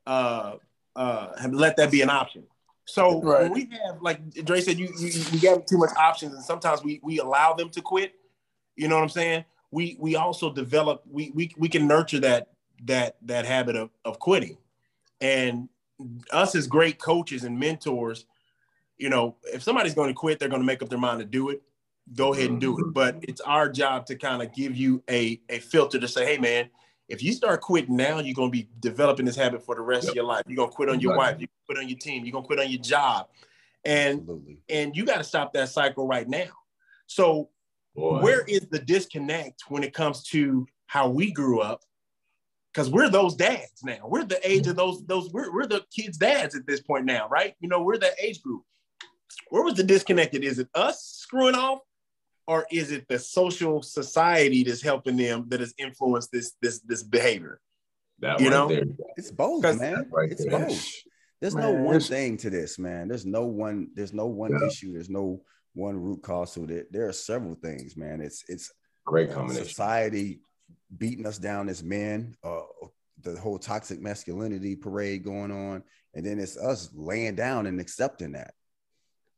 uh, 0.08 0.54
uh, 0.96 1.48
let 1.52 1.78
that 1.78 1.92
be 1.92 2.02
an 2.02 2.10
option. 2.10 2.44
So 2.86 3.22
right. 3.22 3.44
when 3.44 3.54
we 3.54 3.70
have, 3.86 4.02
like 4.02 4.30
Dre 4.46 4.62
said, 4.62 4.80
you, 4.80 4.90
you 4.98 5.12
we 5.32 5.38
have 5.48 5.66
too 5.66 5.78
much 5.78 5.92
options, 5.96 6.34
and 6.34 6.44
sometimes 6.44 6.84
we 6.84 7.00
we 7.04 7.20
allow 7.20 7.54
them 7.54 7.70
to 7.72 7.82
quit. 7.82 8.14
You 8.76 8.88
know 8.88 8.96
what 8.96 9.04
I'm 9.04 9.10
saying? 9.10 9.46
We 9.72 9.96
we 10.00 10.16
also 10.16 10.52
develop 10.52 11.04
we 11.10 11.32
we 11.36 11.52
we 11.58 11.70
can 11.70 11.88
nurture 11.88 12.20
that 12.22 12.50
that 12.86 13.18
that 13.24 13.46
habit 13.46 13.76
of 13.76 13.92
of 14.06 14.18
quitting, 14.18 14.58
and 15.22 15.70
us 16.32 16.56
as 16.56 16.66
great 16.66 17.00
coaches 17.00 17.44
and 17.44 17.60
mentors, 17.60 18.26
you 18.98 19.10
know, 19.10 19.36
if 19.54 19.64
somebody's 19.64 19.94
going 19.94 20.10
to 20.10 20.14
quit, 20.14 20.40
they're 20.40 20.50
going 20.50 20.62
to 20.62 20.66
make 20.66 20.82
up 20.82 20.90
their 20.90 21.00
mind 21.00 21.20
to 21.20 21.26
do 21.26 21.50
it. 21.50 21.62
Go 22.16 22.34
ahead 22.34 22.50
and 22.50 22.60
do 22.60 22.78
it. 22.80 22.94
But 22.94 23.18
it's 23.22 23.42
our 23.42 23.70
job 23.70 24.08
to 24.08 24.16
kind 24.16 24.42
of 24.42 24.54
give 24.54 24.76
you 24.76 25.04
a 25.10 25.40
a 25.50 25.60
filter 25.60 26.00
to 26.00 26.08
say, 26.08 26.26
hey 26.26 26.38
man, 26.40 26.70
if 27.10 27.24
you 27.24 27.34
start 27.34 27.60
quitting 27.62 27.98
now, 27.98 28.20
you're 28.20 28.36
gonna 28.36 28.52
be 28.52 28.70
developing 28.80 29.26
this 29.26 29.36
habit 29.36 29.64
for 29.66 29.76
the 29.76 29.82
rest 29.82 30.06
yep. 30.06 30.12
of 30.12 30.16
your 30.16 30.26
life. 30.26 30.44
You're 30.48 30.58
gonna 30.58 30.72
quit 30.72 30.90
on 30.90 31.00
your 31.00 31.18
wife, 31.18 31.38
you 31.40 31.48
quit 31.66 31.80
on 31.80 31.90
your 31.90 31.98
team, 31.98 32.24
you're 32.24 32.32
gonna 32.32 32.46
quit 32.46 32.60
on 32.60 32.70
your 32.70 32.82
job. 32.82 33.28
And 33.84 34.20
Absolutely. 34.20 34.62
and 34.70 34.96
you 34.96 35.06
got 35.06 35.18
to 35.18 35.24
stop 35.24 35.54
that 35.54 35.70
cycle 35.70 36.08
right 36.08 36.28
now. 36.28 36.50
So 37.08 37.50
Boy. 37.96 38.22
where 38.22 38.42
is 38.42 38.68
the 38.70 38.80
disconnect 38.80 39.64
when 39.70 39.84
it 39.84 39.94
comes 39.94 40.24
to 40.26 40.68
how 40.88 41.10
we 41.10 41.32
grew 41.32 41.62
up? 41.62 41.82
Because 42.74 42.92
we're 42.92 43.10
those 43.10 43.36
dads 43.36 43.84
now. 43.84 44.02
We're 44.06 44.26
the 44.26 44.40
age 44.48 44.68
of 44.68 44.76
those, 44.76 45.04
those, 45.06 45.32
we're, 45.34 45.52
we're 45.52 45.66
the 45.66 45.84
kids' 45.96 46.18
dads 46.18 46.56
at 46.56 46.68
this 46.68 46.82
point 46.82 47.06
now, 47.06 47.28
right? 47.28 47.56
You 47.60 47.68
know, 47.68 47.82
we're 47.82 47.98
that 47.98 48.14
age 48.22 48.44
group. 48.44 48.64
Where 49.50 49.64
was 49.64 49.74
the 49.74 49.84
disconnect? 49.84 50.36
Is 50.36 50.60
it 50.60 50.68
us 50.76 51.04
screwing 51.04 51.56
off 51.56 51.80
or 52.50 52.66
is 52.72 52.92
it 52.92 53.08
the 53.08 53.20
social 53.20 53.84
society 53.84 54.64
that's 54.64 54.82
helping 54.82 55.16
them 55.16 55.46
that 55.50 55.60
has 55.60 55.72
influenced 55.78 56.32
this 56.32 56.54
this 56.64 56.80
this 56.80 57.04
behavior? 57.04 57.62
That 58.22 58.40
you 58.40 58.48
right 58.48 58.54
know, 58.54 58.68
there. 58.68 58.84
it's 59.16 59.30
both, 59.30 59.62
man. 59.64 60.10
Right 60.12 60.32
it's 60.32 60.44
there. 60.44 60.66
both. 60.66 60.84
There's 61.42 61.56
man, 61.56 61.64
no 61.64 61.84
one 61.84 62.00
thing 62.00 62.38
to 62.38 62.50
this, 62.50 62.80
man. 62.80 63.08
There's 63.08 63.26
no 63.26 63.46
one. 63.46 63.90
There's 63.94 64.14
no 64.14 64.26
one 64.26 64.52
yeah. 64.52 64.66
issue. 64.66 64.94
There's 64.94 65.12
no 65.12 65.44
one 65.76 65.96
root 65.96 66.24
cause 66.24 66.56
to 66.56 66.64
it. 66.64 66.92
There 66.92 67.08
are 67.08 67.14
several 67.14 67.54
things, 67.54 67.96
man. 67.96 68.20
It's 68.20 68.44
it's 68.48 68.72
great 69.06 69.32
combination. 69.32 69.68
Society 69.68 70.40
beating 70.98 71.28
us 71.28 71.38
down 71.38 71.70
as 71.70 71.84
men. 71.84 72.36
Uh, 72.44 72.62
the 73.22 73.40
whole 73.40 73.60
toxic 73.60 74.02
masculinity 74.02 74.76
parade 74.76 75.24
going 75.24 75.52
on, 75.52 75.84
and 76.16 76.26
then 76.26 76.40
it's 76.40 76.58
us 76.58 76.90
laying 76.96 77.36
down 77.36 77.68
and 77.68 77.80
accepting 77.80 78.32
that. 78.32 78.56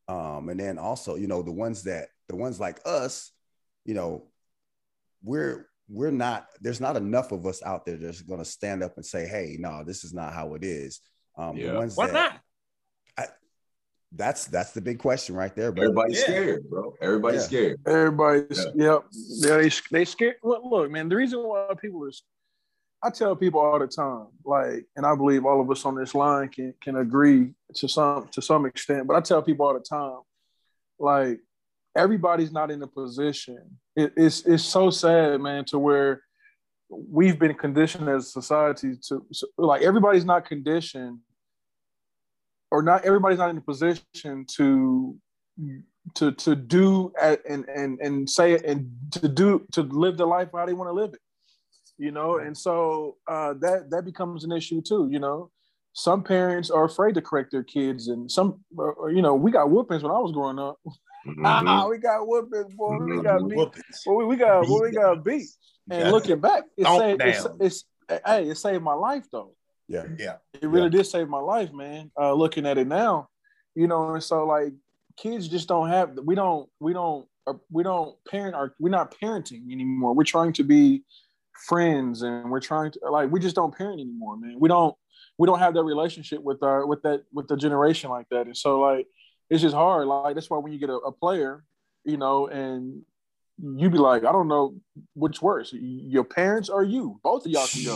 Um, 0.07 0.47
and 0.47 0.57
then 0.57 0.77
also, 0.77 1.15
you 1.15 1.27
know, 1.27 1.41
the 1.41 1.51
ones 1.51 1.83
that 1.83 2.07
the 2.31 2.37
ones 2.37 2.59
like 2.59 2.79
us, 2.85 3.31
you 3.85 3.93
know, 3.93 4.27
we're 5.23 5.67
we're 5.89 6.11
not 6.11 6.47
there's 6.61 6.81
not 6.81 6.95
enough 6.95 7.31
of 7.31 7.45
us 7.45 7.61
out 7.63 7.85
there 7.85 7.97
that's 7.97 8.21
going 8.21 8.39
to 8.39 8.45
stand 8.45 8.81
up 8.83 8.95
and 8.95 9.05
say, 9.05 9.27
"Hey, 9.27 9.57
no, 9.59 9.83
this 9.83 10.03
is 10.03 10.13
not 10.13 10.33
how 10.33 10.55
it 10.55 10.63
is." 10.63 10.99
Um, 11.37 11.57
yeah. 11.57 11.71
the 11.71 11.77
ones 11.77 11.95
Why 11.95 12.07
that, 12.07 12.13
not? 12.13 12.39
I, 13.17 13.25
that's 14.13 14.45
that's 14.45 14.71
the 14.71 14.81
big 14.81 14.99
question 14.99 15.35
right 15.35 15.55
there. 15.55 15.71
Bro. 15.71 15.83
Everybody's 15.83 16.17
yeah. 16.19 16.23
scared, 16.23 16.69
bro. 16.69 16.93
Everybody's 17.01 17.41
yeah. 17.41 17.47
scared. 17.47 17.79
Everybody's 17.85 18.65
yeah. 18.75 18.93
yep. 18.93 19.03
Yeah, 19.11 19.57
they 19.57 19.71
they 19.91 20.05
scared. 20.05 20.35
Look, 20.43 20.63
look, 20.63 20.91
man. 20.91 21.09
The 21.09 21.15
reason 21.15 21.39
why 21.39 21.67
people 21.79 22.05
are, 22.05 22.11
I 23.03 23.09
tell 23.09 23.35
people 23.35 23.59
all 23.59 23.79
the 23.79 23.87
time, 23.87 24.27
like, 24.45 24.85
and 24.95 25.05
I 25.05 25.15
believe 25.15 25.45
all 25.45 25.61
of 25.61 25.69
us 25.71 25.85
on 25.85 25.95
this 25.95 26.15
line 26.15 26.49
can 26.49 26.73
can 26.81 26.97
agree 26.97 27.53
to 27.75 27.87
some 27.87 28.27
to 28.29 28.41
some 28.41 28.65
extent. 28.65 29.07
But 29.07 29.15
I 29.15 29.21
tell 29.21 29.41
people 29.41 29.65
all 29.65 29.73
the 29.73 29.79
time, 29.79 30.19
like, 30.99 31.39
everybody's 31.95 32.51
not 32.51 32.71
in 32.71 32.81
a 32.81 32.87
position. 32.87 33.77
It, 33.95 34.13
it's 34.15 34.45
it's 34.45 34.63
so 34.63 34.89
sad, 34.89 35.39
man, 35.41 35.65
to 35.65 35.79
where 35.79 36.23
we've 36.89 37.39
been 37.39 37.53
conditioned 37.53 38.09
as 38.09 38.27
a 38.27 38.29
society 38.29 38.95
to 39.07 39.25
so, 39.31 39.47
like 39.57 39.81
everybody's 39.81 40.25
not 40.25 40.45
conditioned 40.45 41.19
or 42.69 42.81
not 42.81 43.05
everybody's 43.05 43.37
not 43.37 43.49
in 43.49 43.57
a 43.57 43.61
position 43.61 44.45
to 44.45 45.15
to 46.15 46.31
to 46.31 46.55
do 46.55 47.13
and 47.19 47.65
and 47.69 47.99
and 47.99 48.29
say 48.29 48.53
it 48.53 48.65
and 48.65 48.91
to 49.11 49.27
do 49.27 49.65
to 49.71 49.83
live 49.83 50.17
the 50.17 50.25
life 50.25 50.49
how 50.53 50.65
they 50.65 50.73
want 50.73 50.89
to 50.89 50.93
live 50.93 51.13
it 51.13 51.19
you 51.97 52.09
know? 52.09 52.39
And 52.39 52.57
so 52.57 53.17
uh, 53.27 53.53
that 53.59 53.91
that 53.91 54.05
becomes 54.05 54.43
an 54.43 54.51
issue 54.51 54.81
too 54.81 55.07
you 55.11 55.19
know? 55.19 55.51
Some 55.93 56.23
parents 56.23 56.71
are 56.71 56.85
afraid 56.85 57.15
to 57.15 57.21
correct 57.21 57.51
their 57.51 57.63
kids 57.63 58.07
and 58.07 58.31
some 58.31 58.63
or, 58.77 59.11
you 59.11 59.21
know 59.21 59.35
we 59.35 59.51
got 59.51 59.69
whoopings 59.69 60.03
when 60.03 60.11
i 60.11 60.19
was 60.19 60.31
growing 60.31 60.57
up 60.57 60.79
Mm-hmm. 61.27 61.89
we 61.89 61.97
got 61.97 62.27
whoopings, 62.27 62.73
boy. 62.73 62.93
Mm-hmm. 62.93 63.17
We 63.17 63.23
got 63.23 63.47
beat. 63.47 63.83
Boy, 64.05 64.25
we 64.25 64.35
got 64.35 64.65
boy, 64.65 64.81
we 64.81 64.91
got 64.91 65.23
beat. 65.23 65.47
And 65.89 65.99
yeah. 66.01 66.11
looking 66.11 66.39
back, 66.39 66.63
it 66.77 66.85
saved, 66.85 67.21
it's, 67.21 67.47
it's, 67.59 67.85
hey, 68.25 68.49
it 68.49 68.55
saved 68.55 68.83
my 68.83 68.93
life 68.93 69.25
though. 69.31 69.53
Yeah, 69.87 70.05
yeah. 70.17 70.35
It 70.53 70.67
really 70.69 70.85
yeah. 70.85 70.97
did 70.97 71.05
save 71.05 71.27
my 71.27 71.39
life, 71.39 71.73
man. 71.73 72.11
Uh, 72.19 72.33
looking 72.33 72.65
at 72.65 72.77
it 72.77 72.87
now, 72.87 73.29
you 73.75 73.87
know, 73.87 74.13
and 74.13 74.23
so 74.23 74.45
like 74.45 74.73
kids 75.17 75.47
just 75.47 75.67
don't 75.67 75.89
have. 75.89 76.17
We 76.23 76.35
don't. 76.35 76.69
We 76.79 76.93
don't. 76.93 77.27
Uh, 77.45 77.53
we 77.71 77.83
don't 77.83 78.15
parent. 78.29 78.55
Our 78.55 78.73
we're 78.79 78.89
not 78.89 79.13
parenting 79.19 79.71
anymore. 79.71 80.13
We're 80.13 80.23
trying 80.23 80.53
to 80.53 80.63
be 80.63 81.03
friends, 81.67 82.21
and 82.21 82.49
we're 82.49 82.61
trying 82.61 82.91
to 82.91 82.99
like. 83.09 83.31
We 83.31 83.39
just 83.39 83.55
don't 83.55 83.75
parent 83.75 83.99
anymore, 83.99 84.37
man. 84.37 84.57
We 84.59 84.69
don't. 84.69 84.95
We 85.37 85.45
don't 85.45 85.59
have 85.59 85.73
that 85.73 85.83
relationship 85.83 86.41
with 86.41 86.63
our 86.63 86.85
with 86.85 87.01
that 87.03 87.23
with 87.33 87.47
the 87.47 87.57
generation 87.57 88.09
like 88.09 88.27
that, 88.31 88.45
and 88.45 88.55
so 88.55 88.79
like 88.79 89.07
it's 89.51 89.61
just 89.61 89.75
hard. 89.75 90.07
Like 90.07 90.33
that's 90.33 90.49
why 90.49 90.57
when 90.57 90.71
you 90.71 90.79
get 90.79 90.89
a, 90.89 90.95
a 90.95 91.11
player, 91.11 91.63
you 92.05 92.17
know, 92.17 92.47
and 92.47 93.03
you 93.61 93.89
be 93.89 93.97
like, 93.97 94.23
I 94.23 94.31
don't 94.31 94.47
know 94.47 94.75
which 95.13 95.41
worse, 95.41 95.73
your 95.73 96.23
parents 96.23 96.69
or 96.69 96.83
you. 96.83 97.19
Both 97.21 97.45
of 97.45 97.51
y'all 97.51 97.67
can 97.67 97.83
go. 97.83 97.95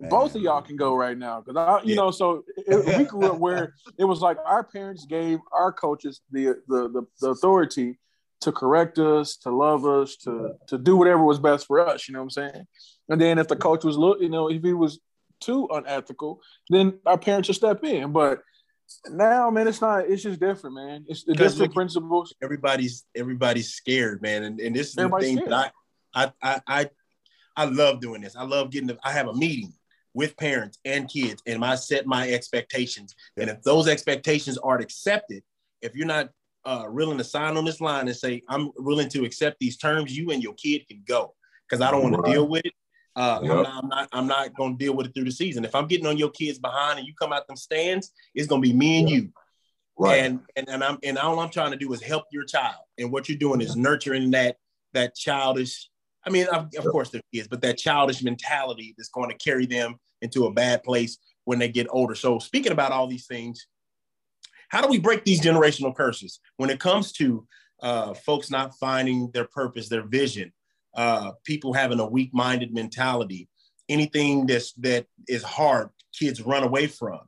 Man. 0.00 0.10
Both 0.10 0.34
of 0.34 0.42
y'all 0.42 0.60
can 0.60 0.76
go 0.76 0.96
right 0.96 1.16
now 1.16 1.40
because 1.40 1.56
I, 1.56 1.86
you 1.86 1.90
yeah. 1.90 2.00
know, 2.00 2.10
so 2.10 2.42
it, 2.56 2.98
we 2.98 3.04
grew 3.08 3.26
up 3.26 3.38
where 3.38 3.74
it 3.96 4.04
was 4.04 4.20
like 4.20 4.36
our 4.44 4.64
parents 4.64 5.06
gave 5.06 5.38
our 5.52 5.72
coaches 5.72 6.20
the, 6.32 6.60
the 6.66 6.88
the, 6.88 7.02
the 7.20 7.28
authority 7.28 8.00
to 8.40 8.50
correct 8.50 8.98
us, 8.98 9.36
to 9.36 9.50
love 9.50 9.86
us, 9.86 10.16
to 10.16 10.54
to 10.66 10.78
do 10.78 10.96
whatever 10.96 11.22
was 11.22 11.38
best 11.38 11.68
for 11.68 11.86
us. 11.86 12.08
You 12.08 12.14
know 12.14 12.20
what 12.20 12.24
I'm 12.24 12.30
saying? 12.30 12.66
And 13.08 13.20
then 13.20 13.38
if 13.38 13.46
the 13.46 13.56
coach 13.56 13.84
was 13.84 13.96
look, 13.96 14.20
you 14.20 14.28
know, 14.28 14.50
if 14.50 14.62
he 14.64 14.72
was 14.72 14.98
too 15.38 15.68
unethical, 15.70 16.40
then 16.68 16.98
our 17.06 17.18
parents 17.18 17.46
should 17.46 17.56
step 17.56 17.84
in. 17.84 18.10
But 18.10 18.40
now, 19.10 19.50
man, 19.50 19.68
it's 19.68 19.80
not. 19.80 20.08
It's 20.08 20.22
just 20.22 20.40
different, 20.40 20.76
man. 20.76 21.04
It's 21.08 21.24
the 21.24 21.34
different 21.34 21.58
look, 21.58 21.74
principles. 21.74 22.34
Everybody's 22.42 23.04
everybody's 23.14 23.72
scared, 23.72 24.22
man, 24.22 24.44
and, 24.44 24.60
and 24.60 24.74
this 24.74 24.90
is 24.90 24.98
everybody's 24.98 25.30
the 25.30 25.34
thing 25.36 25.46
scared. 25.46 25.52
that 25.52 25.72
I, 26.14 26.32
I 26.42 26.60
I 26.66 26.90
I 27.56 27.64
love 27.66 28.00
doing 28.00 28.20
this. 28.20 28.36
I 28.36 28.44
love 28.44 28.70
getting. 28.70 28.88
The, 28.88 28.98
I 29.04 29.12
have 29.12 29.28
a 29.28 29.34
meeting 29.34 29.72
with 30.14 30.36
parents 30.36 30.78
and 30.84 31.08
kids, 31.08 31.42
and 31.46 31.64
I 31.64 31.74
set 31.74 32.06
my 32.06 32.30
expectations. 32.30 33.14
And 33.36 33.50
if 33.50 33.62
those 33.62 33.88
expectations 33.88 34.58
aren't 34.58 34.82
accepted, 34.82 35.42
if 35.82 35.94
you're 35.94 36.06
not 36.06 36.30
uh, 36.64 36.86
willing 36.88 37.18
to 37.18 37.24
sign 37.24 37.56
on 37.56 37.64
this 37.64 37.80
line 37.80 38.08
and 38.08 38.16
say, 38.16 38.42
"I'm 38.48 38.70
willing 38.76 39.08
to 39.10 39.24
accept 39.24 39.58
these 39.60 39.76
terms," 39.76 40.16
you 40.16 40.30
and 40.30 40.42
your 40.42 40.54
kid 40.54 40.86
can 40.88 41.02
go 41.06 41.34
because 41.68 41.80
I 41.80 41.90
don't 41.90 42.02
want 42.02 42.16
right. 42.16 42.26
to 42.26 42.32
deal 42.32 42.48
with 42.48 42.64
it. 42.64 42.72
Uh, 43.16 43.40
yep. 43.42 43.50
I'm, 43.50 43.62
not, 43.62 43.68
I'm 43.74 43.88
not. 43.88 44.08
I'm 44.12 44.26
not 44.26 44.54
going 44.54 44.76
to 44.76 44.84
deal 44.84 44.94
with 44.94 45.06
it 45.06 45.14
through 45.14 45.24
the 45.24 45.30
season. 45.32 45.64
If 45.64 45.74
I'm 45.74 45.86
getting 45.86 46.06
on 46.06 46.16
your 46.16 46.30
kids 46.30 46.58
behind 46.58 46.98
and 46.98 47.06
you 47.06 47.14
come 47.20 47.32
out 47.32 47.46
them 47.46 47.56
stands, 47.56 48.10
it's 48.34 48.48
going 48.48 48.60
to 48.62 48.68
be 48.68 48.74
me 48.74 49.00
and 49.00 49.10
you. 49.10 49.28
Right. 49.96 50.24
And 50.24 50.40
and 50.56 50.68
and 50.68 50.82
I'm 50.82 50.98
and 51.04 51.18
all 51.18 51.38
I'm 51.38 51.50
trying 51.50 51.70
to 51.70 51.76
do 51.76 51.92
is 51.92 52.02
help 52.02 52.24
your 52.32 52.44
child. 52.44 52.82
And 52.98 53.12
what 53.12 53.28
you're 53.28 53.38
doing 53.38 53.60
is 53.60 53.76
nurturing 53.76 54.32
that 54.32 54.56
that 54.92 55.14
childish. 55.14 55.88
I 56.26 56.30
mean, 56.30 56.46
of, 56.48 56.70
of 56.76 56.84
course 56.86 57.10
there 57.10 57.20
is, 57.32 57.46
but 57.46 57.60
that 57.62 57.76
childish 57.76 58.22
mentality 58.22 58.94
that's 58.96 59.10
going 59.10 59.30
to 59.30 59.36
carry 59.36 59.66
them 59.66 59.96
into 60.22 60.46
a 60.46 60.52
bad 60.52 60.82
place 60.82 61.18
when 61.44 61.58
they 61.58 61.68
get 61.68 61.86
older. 61.90 62.14
So 62.14 62.38
speaking 62.38 62.72
about 62.72 62.92
all 62.92 63.06
these 63.06 63.26
things, 63.26 63.66
how 64.70 64.80
do 64.80 64.88
we 64.88 64.98
break 64.98 65.24
these 65.24 65.40
generational 65.40 65.94
curses 65.94 66.40
when 66.56 66.70
it 66.70 66.80
comes 66.80 67.12
to 67.12 67.46
uh, 67.82 68.14
folks 68.14 68.50
not 68.50 68.74
finding 68.80 69.30
their 69.32 69.44
purpose, 69.44 69.88
their 69.90 70.06
vision? 70.06 70.52
Uh, 70.94 71.32
people 71.44 71.72
having 71.72 72.00
a 72.00 72.06
weak-minded 72.06 72.72
mentality, 72.72 73.48
anything 73.88 74.46
that's 74.46 74.72
that 74.74 75.06
is 75.28 75.42
hard, 75.42 75.90
kids 76.18 76.40
run 76.42 76.62
away 76.62 76.86
from 76.86 77.20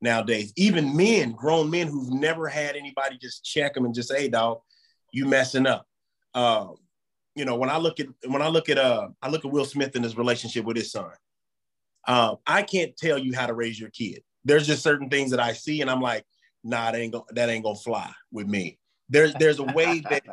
nowadays. 0.00 0.52
Even 0.56 0.96
men, 0.96 1.32
grown 1.32 1.70
men 1.70 1.86
who've 1.86 2.12
never 2.12 2.48
had 2.48 2.76
anybody 2.76 3.16
just 3.20 3.44
check 3.44 3.74
them 3.74 3.84
and 3.84 3.94
just 3.94 4.08
say, 4.08 4.22
"Hey, 4.22 4.28
dog, 4.28 4.60
you 5.12 5.26
messing 5.26 5.66
up." 5.66 5.86
Uh, 6.34 6.68
you 7.34 7.44
know, 7.44 7.56
when 7.56 7.70
I 7.70 7.78
look 7.78 8.00
at 8.00 8.06
when 8.26 8.42
I 8.42 8.48
look 8.48 8.68
at 8.68 8.78
uh, 8.78 9.08
I 9.22 9.28
look 9.28 9.44
at 9.44 9.52
Will 9.52 9.64
Smith 9.64 9.94
and 9.94 10.04
his 10.04 10.16
relationship 10.16 10.64
with 10.64 10.76
his 10.76 10.92
son. 10.92 11.10
Uh, 12.06 12.34
I 12.46 12.62
can't 12.62 12.96
tell 12.96 13.16
you 13.16 13.32
how 13.32 13.46
to 13.46 13.54
raise 13.54 13.78
your 13.78 13.90
kid. 13.90 14.22
There's 14.44 14.66
just 14.66 14.82
certain 14.82 15.08
things 15.08 15.30
that 15.30 15.38
I 15.38 15.52
see, 15.52 15.82
and 15.82 15.90
I'm 15.90 16.00
like, 16.00 16.24
nah, 16.64 16.90
that 16.90 16.98
ain't 16.98 17.12
gonna, 17.12 17.24
that 17.30 17.48
ain't 17.48 17.64
gonna 17.64 17.76
fly 17.76 18.10
with 18.32 18.48
me. 18.48 18.78
There's 19.08 19.34
there's 19.34 19.60
a 19.60 19.64
way 19.64 20.00
that 20.10 20.24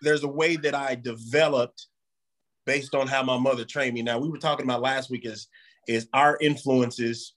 there's 0.00 0.24
a 0.24 0.28
way 0.28 0.56
that 0.56 0.74
I 0.74 0.96
developed 0.96 1.86
based 2.66 2.94
on 2.94 3.06
how 3.06 3.22
my 3.22 3.38
mother 3.38 3.64
trained 3.64 3.94
me. 3.94 4.02
Now 4.02 4.18
we 4.18 4.28
were 4.28 4.38
talking 4.38 4.64
about 4.64 4.82
last 4.82 5.10
week 5.10 5.26
is 5.26 5.48
is 5.88 6.08
our 6.12 6.38
influences 6.40 7.34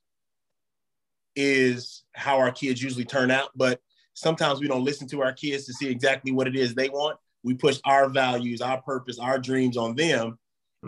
is 1.36 2.04
how 2.14 2.38
our 2.38 2.52
kids 2.52 2.82
usually 2.82 3.06
turn 3.06 3.32
out, 3.32 3.50
but 3.56 3.82
sometimes 4.14 4.60
we 4.60 4.68
don't 4.68 4.86
listen 4.86 5.08
to 5.10 5.22
our 5.22 5.34
kids 5.34 5.66
to 5.66 5.74
see 5.74 5.90
exactly 5.90 6.32
what 6.32 6.48
it 6.48 6.56
is 6.56 6.74
they 6.74 6.90
want. 6.90 7.18
We 7.44 7.54
push 7.54 7.80
our 7.86 8.10
values, 8.10 8.62
our 8.62 8.82
purpose, 8.82 9.20
our 9.20 9.38
dreams 9.38 9.78
on 9.78 9.96
them, 9.96 10.40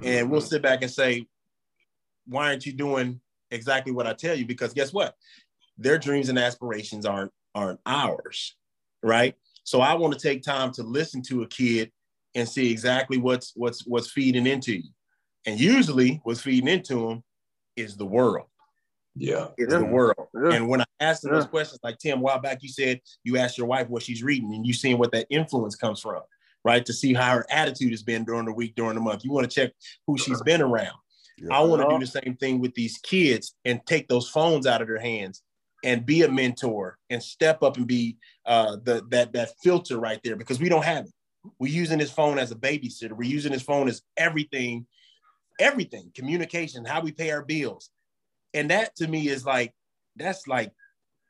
and 0.04 0.30
we'll 0.30 0.42
mm-hmm. 0.42 0.48
sit 0.48 0.62
back 0.62 0.82
and 0.82 0.92
say, 0.92 1.28
"Why 2.26 2.50
aren't 2.50 2.66
you 2.66 2.74
doing 2.74 3.20
exactly 3.52 3.92
what 3.92 4.08
I 4.08 4.14
tell 4.14 4.36
you?" 4.36 4.46
Because 4.46 4.74
guess 4.74 4.94
what? 4.94 5.16
Their 5.78 5.98
dreams 5.98 6.30
and 6.30 6.40
aspirations 6.40 7.06
aren't 7.06 7.32
aren't 7.54 7.80
ours, 7.86 8.56
right? 9.04 9.36
So 9.64 9.82
I 9.82 9.96
want 9.96 10.14
to 10.14 10.20
take 10.20 10.44
time 10.44 10.72
to 10.74 10.84
listen 10.84 11.22
to 11.24 11.44
a 11.44 11.48
kid 11.48 11.92
and 12.36 12.48
see 12.48 12.72
exactly 12.72 13.18
what's 13.18 13.54
what's 13.56 13.86
what's 13.86 14.12
feeding 14.12 14.48
into 14.48 14.78
you. 14.78 14.90
And 15.46 15.60
usually 15.60 16.20
what's 16.24 16.42
feeding 16.42 16.68
into 16.68 17.08
them 17.08 17.24
is 17.76 17.96
the 17.96 18.06
world. 18.06 18.48
Yeah. 19.16 19.48
It's 19.58 19.74
yeah. 19.74 19.80
the 19.80 19.86
world. 19.86 20.28
Yeah. 20.34 20.54
And 20.54 20.68
when 20.68 20.82
I 20.82 20.86
asked 21.00 21.24
them 21.24 21.34
yeah. 21.34 21.40
those 21.40 21.48
questions, 21.48 21.80
like 21.84 21.98
Tim, 21.98 22.20
a 22.20 22.22
while 22.22 22.40
back, 22.40 22.62
you 22.62 22.70
said 22.70 23.02
you 23.24 23.38
asked 23.38 23.58
your 23.58 23.68
wife 23.68 23.90
what 23.90 24.04
she's 24.04 24.24
reading 24.24 24.54
and 24.54 24.66
you 24.66 24.74
seeing 24.74 24.98
what 24.98 25.12
that 25.14 25.28
influence 25.30 25.76
comes 25.76 26.02
from, 26.02 26.22
right? 26.64 26.86
To 26.86 26.94
see 26.94 27.14
how 27.14 27.34
her 27.34 27.46
attitude 27.50 27.92
has 27.92 28.04
been 28.04 28.26
during 28.26 28.46
the 28.46 28.54
week, 28.54 28.76
during 28.76 28.96
the 28.96 29.02
month. 29.02 29.24
You 29.24 29.32
want 29.32 29.50
to 29.50 29.54
check 29.62 29.74
who 30.06 30.18
she's 30.18 30.42
been 30.42 30.62
around. 30.62 30.98
I 31.52 31.62
want 31.62 31.84
to 31.84 31.88
do 31.88 32.00
the 32.00 32.20
same 32.24 32.36
thing 32.40 32.60
with 32.60 32.74
these 32.74 32.98
kids 32.98 33.56
and 33.64 33.80
take 33.86 34.08
those 34.08 34.28
phones 34.28 34.66
out 34.66 34.82
of 34.82 34.88
their 34.88 35.00
hands 35.00 35.44
and 35.84 36.06
be 36.06 36.24
a 36.24 36.32
mentor 36.32 36.98
and 37.10 37.22
step 37.22 37.62
up 37.62 37.78
and 37.78 37.86
be 37.86 38.18
uh, 38.46 38.78
the 38.84 39.06
that 39.10 39.34
that 39.34 39.52
filter 39.62 40.00
right 40.00 40.20
there 40.24 40.36
because 40.36 40.60
we 40.60 40.70
don't 40.70 40.84
have 40.86 41.06
it. 41.06 41.12
We're 41.60 41.74
using 41.74 42.00
his 42.00 42.12
phone 42.12 42.40
as 42.40 42.52
a 42.52 42.56
babysitter. 42.56 43.14
We're 43.14 43.30
using 43.30 43.52
his 43.52 43.62
phone 43.62 43.88
as 43.88 44.02
everything, 44.16 44.86
everything, 45.60 46.12
communication, 46.16 46.86
how 46.86 47.02
we 47.02 47.12
pay 47.12 47.32
our 47.32 47.44
bills. 47.44 47.90
And 48.54 48.70
that 48.72 48.96
to 48.98 49.08
me 49.08 49.28
is 49.28 49.46
like, 49.46 49.74
that's 50.16 50.48
like 50.48 50.72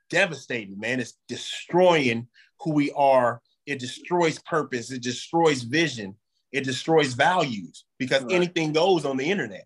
devastating, 0.09 0.79
man. 0.79 0.99
It's 0.99 1.17
destroying 1.27 2.27
who 2.61 2.73
we 2.73 2.91
are. 2.91 3.41
It 3.65 3.79
destroys 3.79 4.39
purpose. 4.39 4.91
It 4.91 5.01
destroys 5.01 5.63
vision. 5.63 6.15
It 6.51 6.63
destroys 6.63 7.13
values 7.13 7.85
because 7.97 8.23
right. 8.23 8.33
anything 8.33 8.71
goes 8.71 9.05
on 9.05 9.17
the 9.17 9.29
internet. 9.29 9.65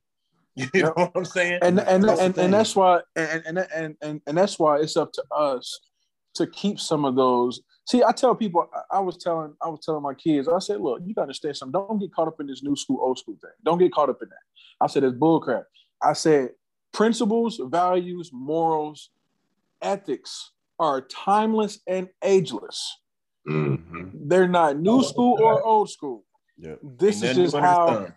You 0.74 0.84
know 0.84 0.94
what 0.96 1.14
I'm 1.16 1.26
saying? 1.26 1.60
And 1.62 1.80
and 1.80 2.04
that's 2.04 2.20
and, 2.20 2.38
and 2.38 2.54
that's 2.54 2.76
why 2.76 3.00
and, 3.16 3.42
and 3.46 3.68
and 3.74 3.96
and 4.02 4.22
and 4.28 4.38
that's 4.38 4.60
why 4.60 4.80
it's 4.80 4.98
up 4.98 5.14
to 5.14 5.24
us 5.34 5.80
to 6.36 6.46
keep 6.46 6.78
some 6.78 7.06
of 7.06 7.16
those 7.16 7.62
See, 7.92 8.02
I 8.02 8.14
tell 8.14 8.34
people, 8.34 8.70
I 8.90 9.02
was 9.02 9.18
telling, 9.18 9.54
I 9.62 9.68
was 9.68 9.82
telling 9.84 10.02
my 10.02 10.14
kids, 10.14 10.48
I 10.48 10.60
said, 10.60 10.80
look, 10.80 11.02
you 11.06 11.14
got 11.14 11.24
to 11.24 11.24
understand 11.24 11.58
something. 11.58 11.74
Don't 11.74 12.00
get 12.00 12.14
caught 12.14 12.30
up 12.30 12.40
in 12.40 12.48
this 12.48 12.64
new 12.64 12.74
school, 12.74 13.00
old 13.02 13.20
school 13.20 13.36
thing. 13.42 13.52
Don't 13.66 13.80
get 13.80 13.92
caught 13.92 14.08
up 14.08 14.20
in 14.22 14.30
that. 14.30 14.38
I 14.80 14.88
said, 14.88 15.04
it's 15.04 15.14
bullcrap. 15.14 15.66
I 16.02 16.14
said, 16.14 16.52
principles, 16.94 17.60
values, 17.62 18.30
morals, 18.32 19.10
ethics 19.82 20.54
are 20.80 21.02
timeless 21.02 21.82
and 21.86 22.08
ageless. 22.24 22.98
Mm-hmm. 23.46 24.30
They're 24.30 24.48
not 24.48 24.80
new 24.80 25.04
school 25.04 25.38
or 25.42 25.62
old 25.62 25.90
school. 25.90 26.24
Yeah. 26.58 26.76
This 26.82 27.22
is 27.22 27.36
just 27.36 27.58
how. 27.58 28.08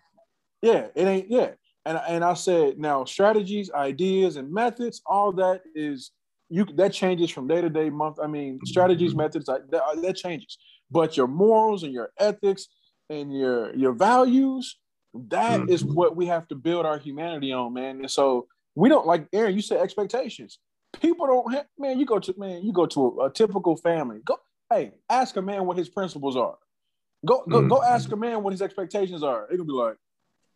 Yeah, 0.63 0.87
it 0.95 1.05
ain't. 1.05 1.29
Yeah, 1.29 1.51
and 1.85 2.01
and 2.09 2.23
I 2.23 2.35
said 2.35 2.79
now 2.79 3.05
strategies, 3.07 3.73
ideas, 3.73 4.37
and 4.37 4.53
methods. 4.53 5.03
All 5.05 5.33
that 5.33 5.63
is 5.75 6.13
you 6.49 6.65
that 6.77 6.93
changes 6.93 7.31
from 7.31 7.49
day 7.49 7.61
to 7.61 7.71
day, 7.71 7.91
month. 7.91 8.19
I 8.23 8.27
mean, 8.27 8.61
strategies, 8.65 9.11
mm-hmm. 9.11 9.23
methods 9.23 9.47
that, 9.47 9.71
that 9.71 10.17
changes, 10.17 10.59
but 10.91 11.17
your 11.17 11.27
morals 11.27 11.83
and 11.83 11.93
your 11.93 12.11
ethics 12.19 12.69
and 13.11 13.37
your 13.37 13.75
your 13.75 13.93
values, 13.93 14.79
that 15.15 15.61
mm-hmm. 15.61 15.71
is 15.71 15.85
what 15.85 16.17
we 16.17 16.27
have 16.27 16.47
to 16.49 16.55
build 16.55 16.87
our 16.87 16.99
humanity 16.99 17.53
on, 17.53 17.73
man. 17.73 18.01
And 18.01 18.11
so 18.11 18.47
we 18.75 18.89
don't 18.89 19.07
like 19.07 19.27
Aaron. 19.33 19.55
You 19.55 19.63
said 19.63 19.81
expectations. 19.81 20.59
People 21.01 21.27
don't 21.27 21.53
have 21.55 21.67
man. 21.79 21.99
You 21.99 22.07
go 22.07 22.19
to 22.19 22.35
man. 22.37 22.63
You 22.63 22.73
go 22.73 22.87
to 22.87 23.21
a, 23.21 23.27
a 23.27 23.31
typical 23.33 23.77
family. 23.77 24.21
Go 24.25 24.39
hey, 24.71 24.93
ask 25.09 25.37
a 25.37 25.43
man 25.43 25.67
what 25.67 25.77
his 25.77 25.89
principles 25.89 26.37
are. 26.37 26.57
Go 27.27 27.45
go 27.49 27.61
mm-hmm. 27.61 27.69
go 27.69 27.83
ask 27.83 28.11
a 28.13 28.17
man 28.17 28.43
what 28.43 28.53
his 28.53 28.63
expectations 28.63 29.23
are. 29.23 29.49
It'll 29.51 29.65
be 29.65 29.73
like, 29.73 29.97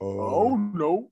oh, 0.00 0.20
oh 0.20 0.56
no, 0.56 1.10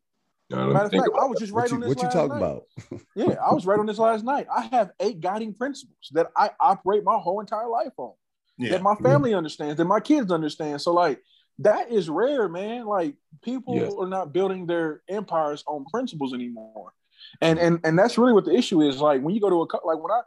Matter 0.49 0.85
of 0.85 0.93
fact, 0.93 0.95
I 0.95 1.25
was 1.27 1.41
just 1.41 1.53
right 1.53 1.69
you, 1.69 1.75
on 1.75 1.81
this. 1.81 1.89
What 1.89 2.03
you 2.03 2.11
talking 2.11 2.37
about? 2.37 2.65
yeah, 3.17 3.35
I 3.45 3.53
was 3.53 3.67
right 3.67 3.79
on 3.79 3.87
this 3.87 3.99
last 3.99 4.25
night. 4.25 4.47
I 4.55 4.63
have 4.73 4.93
eight 5.01 5.21
guiding 5.21 5.55
principles 5.55 5.97
that 6.13 6.31
I 6.37 6.51
operate 6.61 7.03
my 7.03 7.19
whole 7.19 7.41
entire 7.41 7.69
life 7.69 7.93
on. 7.97 8.13
Yeah. 8.59 8.71
That 8.71 8.83
my 8.83 8.95
mm-hmm. 8.95 9.05
family 9.05 9.31
yeah. 9.33 9.39
understands, 9.39 9.77
that 9.77 9.85
my 9.85 10.01
kids 10.01 10.31
understand. 10.31 10.81
So 10.81 10.93
like 10.93 11.21
that 11.59 11.91
is 11.91 12.09
rare, 12.09 12.49
man. 12.49 12.87
Like 12.87 13.17
people 13.43 13.77
yes. 13.77 13.93
are 13.99 14.07
not 14.07 14.33
building 14.33 14.67
their 14.67 15.03
empires 15.09 15.65
on 15.67 15.85
principles 15.87 16.33
anymore. 16.33 16.93
And 17.41 17.59
and 17.59 17.81
and 17.83 17.99
that's 17.99 18.17
really 18.17 18.33
what 18.33 18.45
the 18.45 18.55
issue 18.55 18.83
is. 18.83 19.01
Like 19.01 19.23
when 19.23 19.35
you 19.35 19.41
go 19.41 19.51
to 19.51 19.57
a 19.63 19.87
like 19.87 20.03
when 20.03 20.13
I 20.13 20.21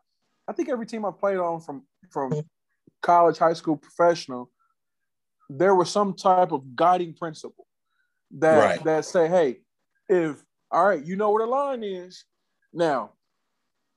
I 0.47 0.53
think 0.53 0.69
every 0.69 0.85
team 0.85 1.05
I 1.05 1.11
played 1.17 1.37
on 1.37 1.61
from 1.61 1.83
from 2.11 2.33
college, 3.01 3.37
high 3.37 3.53
school, 3.53 3.77
professional, 3.77 4.51
there 5.49 5.75
was 5.75 5.89
some 5.89 6.13
type 6.13 6.51
of 6.51 6.75
guiding 6.75 7.13
principle 7.13 7.65
that 8.37 8.57
right. 8.57 8.83
that 8.83 9.05
say, 9.05 9.27
hey, 9.27 9.59
if 10.09 10.43
all 10.71 10.85
right, 10.85 11.03
you 11.03 11.15
know 11.15 11.31
where 11.31 11.45
the 11.45 11.51
line 11.51 11.83
is. 11.83 12.25
Now, 12.73 13.11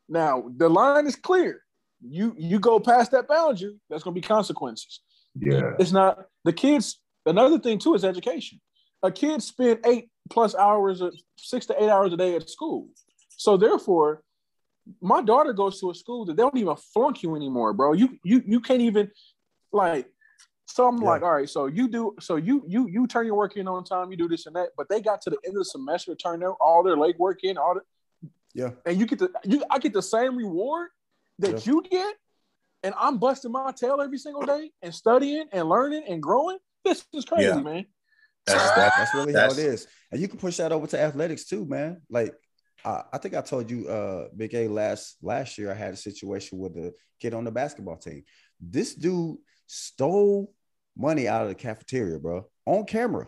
now 0.08 0.44
the 0.56 0.68
line 0.68 1.06
is 1.06 1.16
clear. 1.16 1.62
You 2.00 2.34
you 2.38 2.58
go 2.58 2.80
past 2.80 3.10
that 3.12 3.28
boundary, 3.28 3.78
that's 3.88 4.02
gonna 4.02 4.14
be 4.14 4.20
consequences. 4.20 5.00
Yeah. 5.34 5.72
It's 5.78 5.92
not 5.92 6.26
the 6.44 6.52
kids. 6.52 7.00
Another 7.24 7.58
thing 7.58 7.78
too 7.78 7.94
is 7.94 8.04
education. 8.04 8.60
A 9.02 9.10
kid 9.10 9.42
spend 9.42 9.80
eight 9.84 10.10
plus 10.30 10.54
hours, 10.54 11.02
six 11.36 11.66
to 11.66 11.82
eight 11.82 11.88
hours 11.88 12.12
a 12.12 12.16
day 12.16 12.36
at 12.36 12.48
school. 12.48 12.88
So 13.36 13.56
therefore, 13.56 14.22
my 15.00 15.22
daughter 15.22 15.52
goes 15.52 15.80
to 15.80 15.90
a 15.90 15.94
school 15.94 16.24
that 16.26 16.36
they 16.36 16.42
don't 16.42 16.56
even 16.56 16.76
flunk 16.92 17.22
you 17.22 17.34
anymore, 17.36 17.72
bro. 17.72 17.92
You 17.92 18.18
you 18.24 18.42
you 18.46 18.60
can't 18.60 18.82
even 18.82 19.10
like 19.72 20.06
so 20.66 20.88
I'm 20.88 20.98
yeah. 20.98 21.08
like, 21.08 21.22
all 21.22 21.32
right, 21.32 21.48
so 21.48 21.66
you 21.66 21.88
do, 21.88 22.14
so 22.20 22.36
you 22.36 22.64
you 22.66 22.88
you 22.88 23.06
turn 23.06 23.26
your 23.26 23.34
work 23.34 23.56
in 23.56 23.68
on 23.68 23.84
time, 23.84 24.10
you 24.10 24.16
do 24.16 24.28
this 24.28 24.46
and 24.46 24.56
that, 24.56 24.70
but 24.76 24.88
they 24.88 25.00
got 25.00 25.20
to 25.22 25.30
the 25.30 25.38
end 25.44 25.56
of 25.56 25.60
the 25.60 25.64
semester, 25.64 26.14
turn 26.14 26.40
their, 26.40 26.52
all 26.54 26.82
their 26.82 26.96
leg 26.96 27.16
work 27.18 27.40
in, 27.42 27.58
all 27.58 27.74
the, 27.74 28.28
yeah, 28.54 28.70
and 28.86 28.98
you 28.98 29.06
get 29.06 29.18
the 29.18 29.30
you 29.44 29.62
I 29.70 29.78
get 29.78 29.92
the 29.92 30.02
same 30.02 30.36
reward 30.36 30.88
that 31.40 31.66
yeah. 31.66 31.72
you 31.72 31.82
get, 31.90 32.16
and 32.82 32.94
I'm 32.98 33.18
busting 33.18 33.52
my 33.52 33.72
tail 33.72 34.00
every 34.00 34.18
single 34.18 34.42
day 34.42 34.70
and 34.82 34.94
studying 34.94 35.46
and 35.52 35.68
learning 35.68 36.04
and 36.08 36.22
growing. 36.22 36.58
This 36.84 37.04
is 37.12 37.24
crazy, 37.24 37.48
yeah. 37.48 37.60
man. 37.60 37.86
That's, 38.46 38.70
that, 38.74 38.92
that's 38.96 39.14
really 39.14 39.32
that's, 39.32 39.54
how 39.54 39.60
it 39.60 39.64
is. 39.64 39.86
And 40.10 40.20
you 40.20 40.26
can 40.26 40.38
push 40.38 40.56
that 40.56 40.72
over 40.72 40.86
to 40.88 41.00
athletics 41.00 41.44
too, 41.44 41.64
man. 41.64 42.02
Like 42.10 42.34
I, 42.84 43.02
I 43.12 43.18
think 43.18 43.34
I 43.34 43.40
told 43.40 43.70
you, 43.70 43.88
uh, 43.88 44.28
Big 44.36 44.54
A 44.54 44.68
last 44.68 45.16
last 45.22 45.58
year 45.58 45.70
I 45.70 45.74
had 45.74 45.94
a 45.94 45.96
situation 45.96 46.58
with 46.58 46.76
a 46.76 46.92
kid 47.20 47.34
on 47.34 47.44
the 47.44 47.52
basketball 47.52 47.96
team. 47.96 48.24
This 48.60 48.94
dude 48.94 49.38
stole 49.72 50.52
money 50.96 51.26
out 51.26 51.42
of 51.42 51.48
the 51.48 51.54
cafeteria, 51.54 52.18
bro, 52.18 52.46
on 52.66 52.84
camera. 52.84 53.26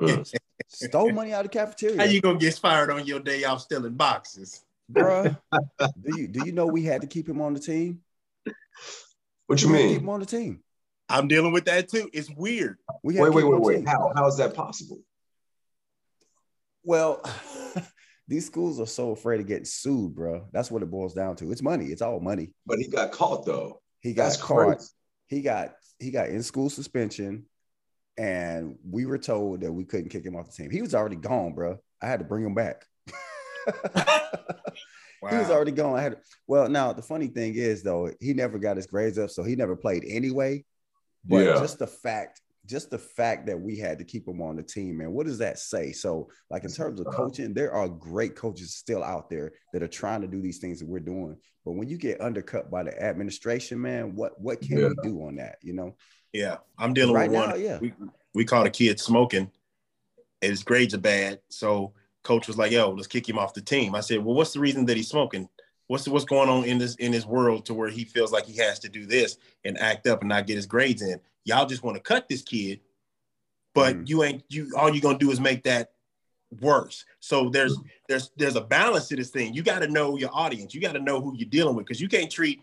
Mm. 0.00 0.30
stole 0.68 1.10
money 1.12 1.32
out 1.32 1.44
of 1.46 1.50
the 1.50 1.58
cafeteria. 1.58 1.96
How 1.96 2.04
you 2.04 2.20
gonna 2.20 2.38
get 2.38 2.54
fired 2.58 2.90
on 2.90 3.06
your 3.06 3.20
day 3.20 3.44
off 3.44 3.62
stealing 3.62 3.94
boxes? 3.94 4.62
Bro, 4.88 5.34
do 5.80 6.20
you 6.20 6.28
do 6.28 6.44
you 6.44 6.52
know 6.52 6.66
we 6.66 6.84
had 6.84 7.00
to 7.00 7.06
keep 7.06 7.28
him 7.28 7.40
on 7.40 7.54
the 7.54 7.60
team? 7.60 8.00
What 9.46 9.62
you 9.62 9.68
we 9.68 9.74
mean? 9.74 9.88
Keep 9.94 10.02
him 10.02 10.08
on 10.10 10.20
the 10.20 10.26
team. 10.26 10.60
I'm 11.08 11.28
dealing 11.28 11.52
with 11.52 11.64
that 11.64 11.88
too. 11.88 12.10
It's 12.12 12.30
weird. 12.30 12.76
We 13.02 13.18
wait, 13.18 13.32
wait, 13.32 13.44
wait, 13.44 13.60
wait. 13.60 13.88
How 13.88 14.12
how 14.14 14.26
is 14.26 14.36
that 14.36 14.54
possible? 14.54 15.00
Well, 16.84 17.22
these 18.28 18.44
schools 18.44 18.78
are 18.78 18.86
so 18.86 19.10
afraid 19.12 19.40
of 19.40 19.46
getting 19.46 19.64
sued, 19.64 20.14
bro. 20.14 20.46
That's 20.52 20.70
what 20.70 20.82
it 20.82 20.90
boils 20.90 21.14
down 21.14 21.36
to. 21.36 21.50
It's 21.50 21.62
money. 21.62 21.86
It's 21.86 22.02
all 22.02 22.20
money. 22.20 22.52
But 22.66 22.78
he 22.78 22.88
got 22.88 23.10
caught 23.10 23.46
though. 23.46 23.80
He 24.00 24.12
got 24.12 24.24
That's 24.24 24.36
caught. 24.36 24.76
Crazy. 24.76 24.90
He 25.26 25.42
got 25.42 25.74
he 25.98 26.10
got 26.10 26.28
in 26.28 26.42
school 26.42 26.70
suspension, 26.70 27.46
and 28.16 28.76
we 28.88 29.06
were 29.06 29.18
told 29.18 29.62
that 29.62 29.72
we 29.72 29.84
couldn't 29.84 30.10
kick 30.10 30.24
him 30.24 30.36
off 30.36 30.46
the 30.46 30.52
team. 30.52 30.70
He 30.70 30.82
was 30.82 30.94
already 30.94 31.16
gone, 31.16 31.54
bro. 31.54 31.78
I 32.02 32.06
had 32.06 32.20
to 32.20 32.24
bring 32.24 32.44
him 32.44 32.54
back. 32.54 32.84
wow. 33.92 34.20
He 35.30 35.36
was 35.38 35.50
already 35.50 35.72
gone. 35.72 35.98
I 35.98 36.02
had 36.02 36.12
to, 36.12 36.18
well, 36.46 36.68
now 36.68 36.92
the 36.92 37.02
funny 37.02 37.26
thing 37.26 37.56
is 37.56 37.82
though, 37.82 38.12
he 38.20 38.32
never 38.32 38.58
got 38.58 38.76
his 38.76 38.86
grades 38.86 39.18
up, 39.18 39.30
so 39.30 39.42
he 39.42 39.56
never 39.56 39.74
played 39.74 40.04
anyway. 40.06 40.64
But 41.24 41.46
yeah. 41.46 41.54
just 41.54 41.80
the 41.80 41.86
fact 41.88 42.40
just 42.66 42.90
the 42.90 42.98
fact 42.98 43.46
that 43.46 43.60
we 43.60 43.78
had 43.78 43.98
to 43.98 44.04
keep 44.04 44.26
him 44.26 44.42
on 44.42 44.56
the 44.56 44.62
team, 44.62 44.98
man, 44.98 45.12
what 45.12 45.26
does 45.26 45.38
that 45.38 45.58
say? 45.58 45.92
So, 45.92 46.28
like 46.50 46.64
in 46.64 46.70
terms 46.70 47.00
of 47.00 47.06
coaching, 47.06 47.54
there 47.54 47.72
are 47.72 47.88
great 47.88 48.36
coaches 48.36 48.74
still 48.74 49.02
out 49.02 49.30
there 49.30 49.52
that 49.72 49.82
are 49.82 49.88
trying 49.88 50.20
to 50.22 50.26
do 50.26 50.40
these 50.40 50.58
things 50.58 50.80
that 50.80 50.88
we're 50.88 51.00
doing. 51.00 51.36
But 51.64 51.72
when 51.72 51.88
you 51.88 51.98
get 51.98 52.20
undercut 52.20 52.70
by 52.70 52.84
the 52.84 53.02
administration, 53.02 53.80
man, 53.80 54.14
what 54.14 54.40
what 54.40 54.60
can 54.60 54.78
yeah. 54.78 54.88
we 54.88 55.08
do 55.08 55.22
on 55.22 55.36
that? 55.36 55.56
You 55.62 55.72
know? 55.72 55.96
Yeah, 56.32 56.58
I'm 56.78 56.94
dealing 56.94 57.14
right 57.14 57.30
with 57.30 57.40
now, 57.40 57.52
one. 57.52 57.60
Yeah, 57.60 57.78
we, 57.78 57.92
we 58.34 58.44
caught 58.44 58.66
a 58.66 58.70
kid 58.70 59.00
smoking. 59.00 59.50
And 60.42 60.50
His 60.50 60.62
grades 60.62 60.94
are 60.94 60.98
bad, 60.98 61.40
so 61.48 61.94
coach 62.22 62.46
was 62.46 62.58
like, 62.58 62.72
"Yo, 62.72 62.90
let's 62.90 63.06
kick 63.06 63.28
him 63.28 63.38
off 63.38 63.54
the 63.54 63.62
team." 63.62 63.94
I 63.94 64.00
said, 64.00 64.22
"Well, 64.24 64.34
what's 64.34 64.52
the 64.52 64.60
reason 64.60 64.84
that 64.86 64.96
he's 64.96 65.08
smoking? 65.08 65.48
What's 65.88 66.08
what's 66.08 66.24
going 66.24 66.48
on 66.48 66.64
in 66.64 66.78
this 66.78 66.96
in 66.96 67.12
his 67.12 67.26
world 67.26 67.66
to 67.66 67.74
where 67.74 67.88
he 67.88 68.04
feels 68.04 68.32
like 68.32 68.44
he 68.44 68.56
has 68.58 68.78
to 68.80 68.88
do 68.88 69.06
this 69.06 69.38
and 69.64 69.78
act 69.78 70.06
up 70.06 70.20
and 70.20 70.28
not 70.28 70.46
get 70.46 70.56
his 70.56 70.66
grades 70.66 71.02
in? 71.02 71.20
Y'all 71.44 71.66
just 71.66 71.82
want 71.82 71.96
to 71.96 72.02
cut 72.02 72.28
this 72.28 72.42
kid, 72.42 72.80
but 73.74 73.96
mm 73.96 74.08
you 74.08 74.22
ain't 74.24 74.42
you. 74.48 74.72
All 74.76 74.90
you're 74.90 75.00
gonna 75.00 75.18
do 75.18 75.30
is 75.30 75.40
make 75.40 75.62
that 75.64 75.92
worse. 76.60 77.04
So 77.20 77.48
there's 77.50 77.76
there's 78.08 78.30
there's 78.36 78.56
a 78.56 78.60
balance 78.60 79.08
to 79.08 79.16
this 79.16 79.30
thing. 79.30 79.54
You 79.54 79.62
got 79.62 79.80
to 79.80 79.88
know 79.88 80.16
your 80.16 80.30
audience. 80.32 80.74
You 80.74 80.80
got 80.80 80.92
to 80.92 81.00
know 81.00 81.20
who 81.20 81.36
you're 81.36 81.48
dealing 81.48 81.76
with 81.76 81.86
because 81.86 82.00
you 82.00 82.08
can't 82.08 82.30
treat 82.30 82.60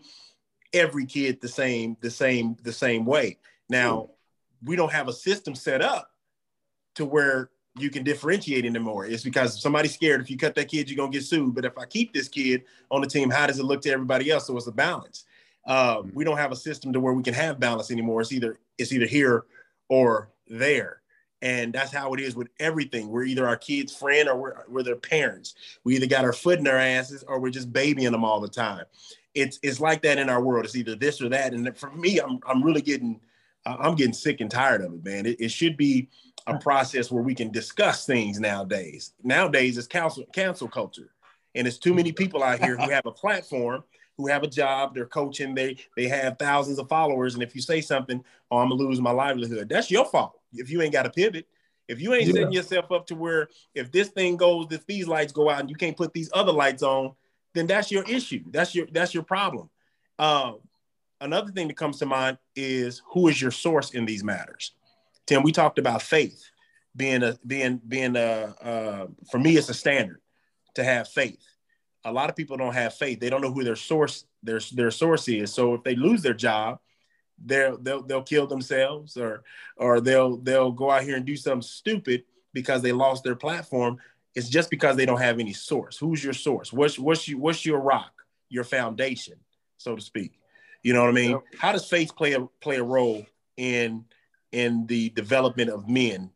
every 0.72 1.06
kid 1.06 1.40
the 1.40 1.48
same 1.48 1.96
the 2.00 2.10
same 2.10 2.56
the 2.62 2.72
same 2.72 3.04
way. 3.04 3.38
Now 3.68 4.10
we 4.62 4.76
don't 4.76 4.92
have 4.92 5.08
a 5.08 5.12
system 5.12 5.54
set 5.54 5.82
up 5.82 6.10
to 6.96 7.04
where 7.04 7.50
you 7.76 7.90
can 7.90 8.04
differentiate 8.04 8.64
anymore. 8.64 9.06
It's 9.06 9.24
because 9.24 9.60
somebody's 9.60 9.94
scared 9.94 10.20
if 10.20 10.30
you 10.30 10.36
cut 10.36 10.54
that 10.54 10.68
kid, 10.68 10.88
you're 10.88 10.96
gonna 10.96 11.10
get 11.10 11.24
sued. 11.24 11.54
But 11.54 11.64
if 11.64 11.76
I 11.76 11.86
keep 11.86 12.12
this 12.12 12.28
kid 12.28 12.64
on 12.90 13.00
the 13.00 13.06
team, 13.06 13.30
how 13.30 13.46
does 13.46 13.58
it 13.58 13.64
look 13.64 13.82
to 13.82 13.90
everybody 13.90 14.30
else? 14.30 14.46
So 14.46 14.56
it's 14.56 14.66
a 14.66 14.72
balance. 14.72 15.24
Uh, 15.66 16.02
we 16.12 16.24
don't 16.24 16.36
have 16.36 16.52
a 16.52 16.56
system 16.56 16.92
to 16.92 17.00
where 17.00 17.14
we 17.14 17.22
can 17.22 17.34
have 17.34 17.58
balance 17.58 17.90
anymore. 17.90 18.20
It's 18.20 18.32
either 18.32 18.58
it's 18.78 18.92
either 18.92 19.06
here 19.06 19.44
or 19.88 20.30
there. 20.48 21.00
And 21.42 21.72
that's 21.72 21.92
how 21.92 22.14
it 22.14 22.20
is 22.20 22.34
with 22.34 22.48
everything. 22.58 23.08
We're 23.08 23.24
either 23.24 23.46
our 23.46 23.56
kids' 23.56 23.94
friend 23.94 24.30
or 24.30 24.36
we're, 24.36 24.54
we're 24.66 24.82
their 24.82 24.96
parents. 24.96 25.54
We 25.84 25.94
either 25.94 26.06
got 26.06 26.24
our 26.24 26.32
foot 26.32 26.56
in 26.56 26.64
their 26.64 26.78
asses 26.78 27.22
or 27.24 27.38
we're 27.38 27.50
just 27.50 27.70
babying 27.70 28.12
them 28.12 28.24
all 28.24 28.40
the 28.40 28.48
time. 28.48 28.84
It's 29.34 29.58
it's 29.62 29.80
like 29.80 30.00
that 30.02 30.18
in 30.18 30.30
our 30.30 30.40
world. 30.40 30.64
It's 30.64 30.76
either 30.76 30.94
this 30.94 31.20
or 31.20 31.28
that. 31.30 31.52
And 31.52 31.76
for 31.76 31.90
me, 31.90 32.20
I'm 32.20 32.38
I'm 32.46 32.62
really 32.62 32.82
getting 32.82 33.20
I'm 33.66 33.94
getting 33.94 34.12
sick 34.12 34.40
and 34.40 34.50
tired 34.50 34.82
of 34.82 34.92
it, 34.92 35.04
man. 35.04 35.26
It, 35.26 35.40
it 35.40 35.50
should 35.50 35.76
be 35.76 36.08
a 36.46 36.58
process 36.58 37.10
where 37.10 37.22
we 37.22 37.34
can 37.34 37.50
discuss 37.50 38.06
things 38.06 38.38
nowadays. 38.38 39.12
Nowadays, 39.22 39.78
it's 39.78 39.86
council 39.86 40.24
cancel 40.32 40.68
culture, 40.68 41.10
and 41.54 41.66
it's 41.66 41.78
too 41.78 41.94
many 41.94 42.12
people 42.12 42.42
out 42.42 42.62
here 42.62 42.76
who 42.76 42.90
have 42.90 43.06
a 43.06 43.12
platform, 43.12 43.82
who 44.18 44.26
have 44.26 44.42
a 44.42 44.48
job, 44.48 44.94
they're 44.94 45.06
coaching, 45.06 45.54
they 45.54 45.76
they 45.96 46.08
have 46.08 46.38
thousands 46.38 46.78
of 46.78 46.88
followers, 46.88 47.34
and 47.34 47.42
if 47.42 47.54
you 47.54 47.62
say 47.62 47.80
something, 47.80 48.22
oh, 48.50 48.58
I'm 48.58 48.68
gonna 48.68 48.82
lose 48.82 49.00
my 49.00 49.10
livelihood. 49.10 49.68
That's 49.68 49.90
your 49.90 50.04
fault 50.04 50.38
if 50.52 50.70
you 50.70 50.82
ain't 50.82 50.92
got 50.92 51.06
a 51.06 51.10
pivot. 51.10 51.46
If 51.88 52.00
you 52.00 52.14
ain't 52.14 52.28
yeah. 52.28 52.32
setting 52.32 52.52
yourself 52.52 52.92
up 52.92 53.06
to 53.08 53.14
where 53.14 53.48
if 53.74 53.92
this 53.92 54.08
thing 54.08 54.36
goes, 54.36 54.66
if 54.70 54.86
these 54.86 55.06
lights 55.06 55.32
go 55.32 55.50
out 55.50 55.60
and 55.60 55.70
you 55.70 55.76
can't 55.76 55.96
put 55.96 56.12
these 56.12 56.30
other 56.32 56.52
lights 56.52 56.82
on, 56.82 57.12
then 57.54 57.66
that's 57.66 57.90
your 57.90 58.04
issue. 58.04 58.42
That's 58.50 58.74
your 58.74 58.86
that's 58.92 59.14
your 59.14 59.22
problem. 59.22 59.70
Um, 60.18 60.60
another 61.24 61.50
thing 61.50 61.68
that 61.68 61.76
comes 61.76 61.98
to 61.98 62.06
mind 62.06 62.38
is 62.54 63.02
who 63.08 63.28
is 63.28 63.40
your 63.40 63.50
source 63.50 63.90
in 63.90 64.04
these 64.04 64.22
matters. 64.22 64.72
Tim, 65.26 65.42
we 65.42 65.52
talked 65.52 65.78
about 65.78 66.02
faith 66.02 66.50
being 66.94 67.22
a 67.24 67.36
being 67.46 67.80
being 67.88 68.14
a 68.14 68.54
uh, 68.62 69.06
for 69.30 69.38
me 69.38 69.56
it's 69.56 69.68
a 69.68 69.74
standard 69.74 70.20
to 70.74 70.84
have 70.84 71.08
faith. 71.08 71.42
A 72.04 72.12
lot 72.12 72.28
of 72.28 72.36
people 72.36 72.56
don't 72.56 72.74
have 72.74 72.94
faith. 72.94 73.18
They 73.18 73.30
don't 73.30 73.40
know 73.40 73.52
who 73.52 73.64
their 73.64 73.74
source 73.76 74.26
their 74.42 74.60
their 74.72 74.90
source 74.90 75.26
is. 75.28 75.52
So 75.52 75.74
if 75.74 75.82
they 75.82 75.96
lose 75.96 76.22
their 76.22 76.34
job, 76.34 76.78
they'll 77.44 77.78
they'll 77.78 78.02
they'll 78.02 78.22
kill 78.22 78.46
themselves 78.46 79.16
or 79.16 79.42
or 79.76 80.00
they'll 80.00 80.36
they'll 80.36 80.72
go 80.72 80.90
out 80.90 81.02
here 81.02 81.16
and 81.16 81.24
do 81.24 81.36
something 81.36 81.62
stupid 81.62 82.24
because 82.52 82.82
they 82.82 82.92
lost 82.92 83.24
their 83.24 83.34
platform. 83.34 83.96
It's 84.34 84.48
just 84.48 84.68
because 84.68 84.96
they 84.96 85.06
don't 85.06 85.20
have 85.20 85.40
any 85.40 85.52
source. 85.54 85.96
Who's 85.96 86.22
your 86.22 86.34
source? 86.34 86.72
What's 86.72 86.98
what's 86.98 87.26
you 87.26 87.38
what's 87.38 87.64
your 87.64 87.80
rock, 87.80 88.12
your 88.50 88.64
foundation, 88.64 89.38
so 89.78 89.96
to 89.96 90.02
speak? 90.02 90.38
You 90.84 90.92
know 90.92 91.00
what 91.00 91.08
I 91.08 91.12
mean? 91.12 91.30
Yep. 91.30 91.42
How 91.58 91.72
does 91.72 91.88
faith 91.88 92.14
play 92.14 92.34
a 92.34 92.46
play 92.60 92.76
a 92.76 92.84
role 92.84 93.24
in 93.56 94.04
in 94.52 94.86
the 94.86 95.08
development 95.08 95.70
of 95.70 95.88
men 95.88 96.30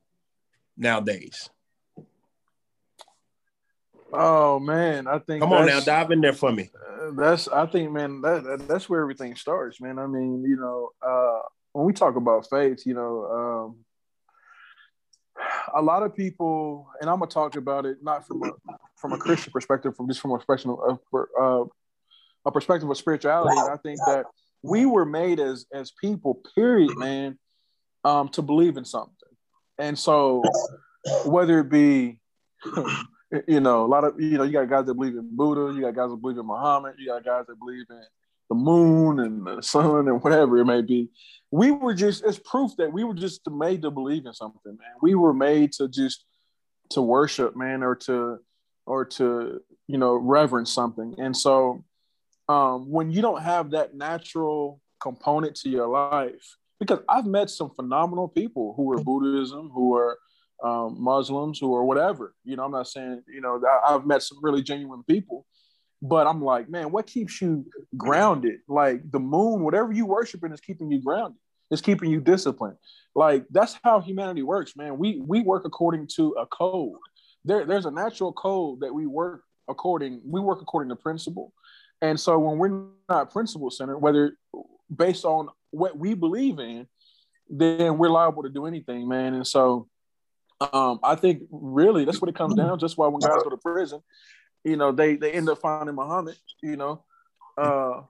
nowadays? 0.76 1.50
Oh 4.10 4.58
man, 4.58 5.06
I 5.06 5.18
think. 5.18 5.42
Come 5.42 5.52
on 5.52 5.66
now, 5.66 5.80
dive 5.80 6.10
in 6.12 6.22
there 6.22 6.32
for 6.32 6.50
me. 6.50 6.70
Uh, 6.74 7.10
that's 7.14 7.46
I 7.48 7.66
think, 7.66 7.92
man, 7.92 8.22
that 8.22 8.64
that's 8.66 8.88
where 8.88 9.02
everything 9.02 9.36
starts, 9.36 9.82
man. 9.82 9.98
I 9.98 10.06
mean, 10.06 10.42
you 10.42 10.56
know, 10.56 10.90
uh, 11.06 11.40
when 11.72 11.84
we 11.84 11.92
talk 11.92 12.16
about 12.16 12.48
faith, 12.48 12.86
you 12.86 12.94
know, 12.94 13.68
um, 13.68 13.84
a 15.74 15.82
lot 15.82 16.02
of 16.02 16.16
people, 16.16 16.88
and 17.02 17.10
I'm 17.10 17.18
gonna 17.18 17.30
talk 17.30 17.56
about 17.56 17.84
it 17.84 17.98
not 18.02 18.26
from 18.26 18.42
a 18.44 18.52
from 18.96 19.12
a 19.12 19.18
Christian 19.18 19.52
perspective, 19.52 19.94
from 19.94 20.08
just 20.08 20.20
from 20.20 20.30
a 20.30 20.38
perspective 20.38 20.70
of 20.70 21.00
uh, 21.38 21.64
a 22.48 22.52
perspective 22.52 22.90
of 22.90 22.96
spirituality. 22.96 23.56
And 23.56 23.70
I 23.70 23.76
think 23.76 24.00
that 24.06 24.24
we 24.62 24.86
were 24.86 25.06
made 25.06 25.38
as 25.38 25.66
as 25.72 25.92
people, 25.92 26.42
period, 26.54 26.96
man, 26.96 27.38
um, 28.04 28.28
to 28.30 28.42
believe 28.42 28.76
in 28.76 28.84
something. 28.84 29.14
And 29.78 29.96
so, 29.96 30.42
whether 31.24 31.60
it 31.60 31.70
be, 31.70 32.18
you 33.46 33.60
know, 33.60 33.84
a 33.84 33.86
lot 33.86 34.04
of, 34.04 34.20
you 34.20 34.38
know, 34.38 34.44
you 34.44 34.52
got 34.52 34.68
guys 34.68 34.86
that 34.86 34.94
believe 34.94 35.14
in 35.14 35.36
Buddha, 35.36 35.72
you 35.74 35.82
got 35.82 35.94
guys 35.94 36.10
that 36.10 36.20
believe 36.20 36.38
in 36.38 36.46
Muhammad, 36.46 36.94
you 36.98 37.06
got 37.06 37.24
guys 37.24 37.44
that 37.46 37.58
believe 37.58 37.84
in 37.88 38.02
the 38.48 38.54
moon 38.54 39.20
and 39.20 39.46
the 39.46 39.62
sun 39.62 40.08
and 40.08 40.22
whatever 40.22 40.58
it 40.58 40.64
may 40.64 40.82
be. 40.82 41.08
We 41.50 41.70
were 41.70 41.94
just, 41.94 42.24
it's 42.24 42.38
proof 42.38 42.72
that 42.78 42.92
we 42.92 43.04
were 43.04 43.14
just 43.14 43.48
made 43.48 43.82
to 43.82 43.90
believe 43.90 44.26
in 44.26 44.34
something, 44.34 44.60
man. 44.66 44.96
We 45.00 45.14
were 45.14 45.32
made 45.32 45.72
to 45.74 45.88
just, 45.88 46.24
to 46.90 47.02
worship, 47.02 47.56
man, 47.56 47.82
or 47.82 47.94
to, 47.94 48.38
or 48.86 49.04
to, 49.04 49.60
you 49.86 49.98
know, 49.98 50.14
reverence 50.14 50.72
something. 50.72 51.14
And 51.18 51.36
so, 51.36 51.84
um, 52.48 52.90
when 52.90 53.10
you 53.10 53.22
don't 53.22 53.42
have 53.42 53.70
that 53.70 53.94
natural 53.94 54.80
component 55.00 55.54
to 55.56 55.68
your 55.68 55.86
life, 55.86 56.56
because 56.80 57.00
I've 57.08 57.26
met 57.26 57.50
some 57.50 57.70
phenomenal 57.70 58.28
people 58.28 58.74
who 58.76 58.92
are 58.92 59.02
Buddhism, 59.02 59.70
who 59.72 59.96
are 59.96 60.18
um, 60.64 60.96
Muslims, 60.98 61.58
who 61.58 61.74
are 61.74 61.84
whatever. 61.84 62.34
You 62.44 62.56
know, 62.56 62.64
I'm 62.64 62.72
not 62.72 62.88
saying 62.88 63.22
you 63.28 63.40
know 63.40 63.60
I've 63.86 64.06
met 64.06 64.22
some 64.22 64.38
really 64.42 64.62
genuine 64.62 65.02
people, 65.04 65.46
but 66.02 66.26
I'm 66.26 66.42
like, 66.42 66.68
man, 66.68 66.90
what 66.90 67.06
keeps 67.06 67.40
you 67.40 67.66
grounded? 67.96 68.60
Like 68.68 69.10
the 69.10 69.20
moon, 69.20 69.62
whatever 69.62 69.92
you 69.92 70.06
worshiping 70.06 70.52
is 70.52 70.60
keeping 70.60 70.90
you 70.90 71.00
grounded. 71.02 71.38
It's 71.70 71.82
keeping 71.82 72.10
you 72.10 72.20
disciplined. 72.20 72.76
Like 73.14 73.44
that's 73.50 73.78
how 73.82 74.00
humanity 74.00 74.42
works, 74.42 74.74
man. 74.76 74.96
We 74.98 75.20
we 75.20 75.42
work 75.42 75.64
according 75.64 76.08
to 76.16 76.30
a 76.32 76.46
code. 76.46 76.98
There, 77.44 77.64
there's 77.64 77.86
a 77.86 77.90
natural 77.90 78.32
code 78.32 78.80
that 78.80 78.94
we 78.94 79.06
work 79.06 79.42
according. 79.68 80.22
We 80.24 80.40
work 80.40 80.62
according 80.62 80.88
to 80.90 80.96
principle. 80.96 81.52
And 82.00 82.18
so 82.18 82.38
when 82.38 82.58
we're 82.58 82.86
not 83.08 83.32
principle 83.32 83.70
centered, 83.70 83.98
whether 83.98 84.36
based 84.94 85.24
on 85.24 85.48
what 85.70 85.98
we 85.98 86.14
believe 86.14 86.58
in, 86.58 86.86
then 87.48 87.98
we're 87.98 88.10
liable 88.10 88.42
to 88.42 88.48
do 88.48 88.66
anything, 88.66 89.08
man. 89.08 89.34
And 89.34 89.46
so 89.46 89.88
um, 90.60 91.00
I 91.02 91.14
think 91.14 91.42
really 91.50 92.04
that's 92.04 92.20
what 92.20 92.28
it 92.28 92.36
comes 92.36 92.54
down. 92.54 92.78
Just 92.78 92.98
why 92.98 93.08
when 93.08 93.20
guys 93.20 93.42
go 93.42 93.50
to 93.50 93.56
prison, 93.56 94.00
you 94.64 94.76
know, 94.76 94.92
they 94.92 95.16
they 95.16 95.32
end 95.32 95.48
up 95.48 95.58
finding 95.58 95.94
Muhammad, 95.94 96.36
you 96.62 96.76
know. 96.76 97.04
Uh, 97.56 98.02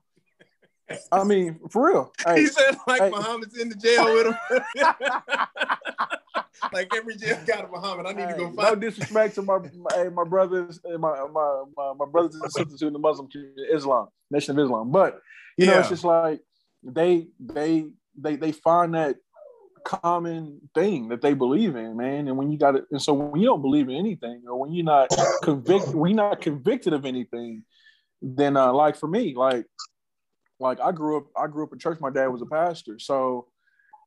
I 1.13 1.25
mean, 1.25 1.61
for 1.71 1.89
real. 1.89 2.13
Hey, 2.27 2.41
he 2.41 2.47
said 2.47 2.77
like 2.87 3.03
hey. 3.03 3.11
Muhammad's 3.11 3.57
in 3.59 3.69
the 3.69 3.75
jail 3.75 4.05
with 4.15 4.27
him. 4.27 4.35
like 6.73 6.95
every 6.95 7.17
jail 7.17 7.39
got 7.47 7.65
a 7.65 7.69
Muhammad. 7.69 8.07
I 8.07 8.13
need 8.13 8.27
hey, 8.27 8.33
to 8.33 8.39
go 8.39 8.53
find. 8.53 8.57
No 8.57 8.75
disrespect 8.75 9.35
to 9.37 9.43
my 9.43 9.59
my, 9.59 10.09
my 10.09 10.25
brothers 10.25 10.81
and 10.85 11.01
my, 11.01 11.27
my 11.33 11.65
my 11.77 11.93
my 11.99 12.07
brothers 12.07 12.35
and 12.35 12.53
sisters 12.53 12.83
in 12.83 12.93
the 12.93 12.99
Muslim 12.99 13.29
community, 13.29 13.63
Islam, 13.73 14.09
Nation 14.31 14.59
of 14.59 14.65
Islam. 14.65 14.91
But 14.91 15.21
you 15.57 15.67
know, 15.67 15.79
it's 15.79 15.89
just 15.89 16.05
like 16.05 16.41
they 16.83 17.29
they 17.41 17.87
they 18.17 18.37
they 18.37 18.53
find 18.53 18.95
that 18.95 19.17
common 19.85 20.61
thing 20.75 21.09
that 21.09 21.23
they 21.23 21.35
believe 21.35 21.77
in, 21.77 21.97
man. 21.97 22.29
And 22.29 22.37
when 22.37 22.51
you 22.51 22.59
got 22.59 22.77
it, 22.77 22.85
and 22.91 23.01
so 23.01 23.13
when 23.15 23.41
you 23.41 23.47
don't 23.47 23.63
believe 23.63 23.89
in 23.89 23.95
anything, 23.95 24.43
or 24.47 24.59
when 24.59 24.73
you're 24.73 24.85
not 24.85 25.09
convicted, 25.43 25.95
when 25.95 26.11
you're 26.11 26.29
not 26.29 26.41
convicted 26.41 26.93
of 26.93 27.05
anything, 27.05 27.65
then 28.21 28.57
uh, 28.57 28.73
like 28.73 28.97
for 28.97 29.07
me, 29.07 29.35
like 29.35 29.67
like 30.61 30.81
I 30.81 30.93
grew 30.93 31.19
up, 31.19 31.27
I 31.37 31.47
grew 31.47 31.65
up 31.65 31.73
in 31.73 31.79
church. 31.79 31.99
My 32.01 32.11
dad 32.11 32.29
was 32.29 32.43
a 32.43 32.47
pastor, 32.47 32.99
so 32.99 33.47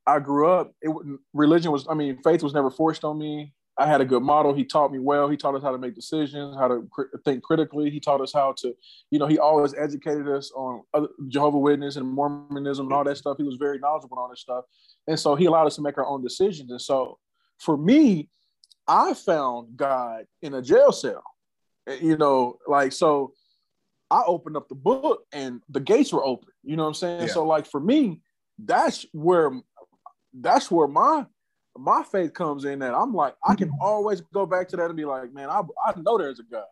I 0.05 0.19
grew 0.19 0.49
up. 0.49 0.73
It 0.81 0.91
religion 1.33 1.71
was, 1.71 1.85
I 1.89 1.93
mean, 1.93 2.17
faith 2.23 2.43
was 2.43 2.53
never 2.53 2.69
forced 2.69 3.03
on 3.03 3.17
me. 3.17 3.53
I 3.77 3.87
had 3.87 4.01
a 4.01 4.05
good 4.05 4.21
model. 4.21 4.53
He 4.53 4.65
taught 4.65 4.91
me 4.91 4.99
well. 4.99 5.29
He 5.29 5.37
taught 5.37 5.55
us 5.55 5.63
how 5.63 5.71
to 5.71 5.77
make 5.77 5.95
decisions, 5.95 6.55
how 6.55 6.67
to 6.67 6.87
cr- 6.91 7.17
think 7.23 7.41
critically. 7.41 7.89
He 7.89 7.99
taught 7.99 8.21
us 8.21 8.33
how 8.33 8.53
to, 8.57 8.75
you 9.09 9.17
know, 9.17 9.27
he 9.27 9.39
always 9.39 9.73
educated 9.73 10.27
us 10.27 10.51
on 10.51 10.83
other, 10.93 11.07
Jehovah 11.29 11.57
Witness 11.57 11.95
and 11.95 12.07
Mormonism 12.07 12.87
and 12.87 12.93
all 12.93 13.03
that 13.03 13.17
stuff. 13.17 13.37
He 13.37 13.43
was 13.43 13.55
very 13.55 13.79
knowledgeable 13.79 14.19
on 14.19 14.29
this 14.29 14.41
stuff, 14.41 14.65
and 15.07 15.19
so 15.19 15.35
he 15.35 15.45
allowed 15.45 15.67
us 15.67 15.75
to 15.77 15.81
make 15.81 15.97
our 15.97 16.05
own 16.05 16.21
decisions. 16.21 16.69
And 16.69 16.81
so, 16.81 17.17
for 17.59 17.77
me, 17.77 18.29
I 18.87 19.13
found 19.13 19.77
God 19.77 20.25
in 20.41 20.53
a 20.53 20.61
jail 20.61 20.91
cell. 20.91 21.23
Eh, 21.87 21.97
you 22.01 22.17
know, 22.17 22.57
like 22.67 22.91
so. 22.91 23.33
I 24.11 24.23
opened 24.27 24.57
up 24.57 24.67
the 24.67 24.75
book 24.75 25.23
and 25.31 25.61
the 25.69 25.79
gates 25.79 26.11
were 26.11 26.21
open. 26.21 26.49
You 26.63 26.75
know 26.75 26.83
what 26.83 26.89
I'm 26.89 26.95
saying? 26.95 27.21
Yeah. 27.21 27.33
So, 27.33 27.45
like 27.45 27.65
for 27.65 27.79
me, 27.79 28.19
that's 28.59 29.05
where 29.13 29.51
that's 30.33 30.71
where 30.71 30.87
my 30.87 31.25
my 31.77 32.03
faith 32.03 32.33
comes 32.33 32.65
in 32.65 32.79
that 32.79 32.93
I'm 32.93 33.13
like, 33.13 33.35
I 33.45 33.55
can 33.55 33.69
mm-hmm. 33.69 33.81
always 33.81 34.21
go 34.21 34.45
back 34.45 34.67
to 34.69 34.77
that 34.77 34.87
and 34.87 34.97
be 34.97 35.05
like, 35.05 35.33
man, 35.33 35.49
I, 35.49 35.61
I 35.85 35.93
know 35.99 36.17
there's 36.17 36.39
a 36.39 36.43
God. 36.43 36.65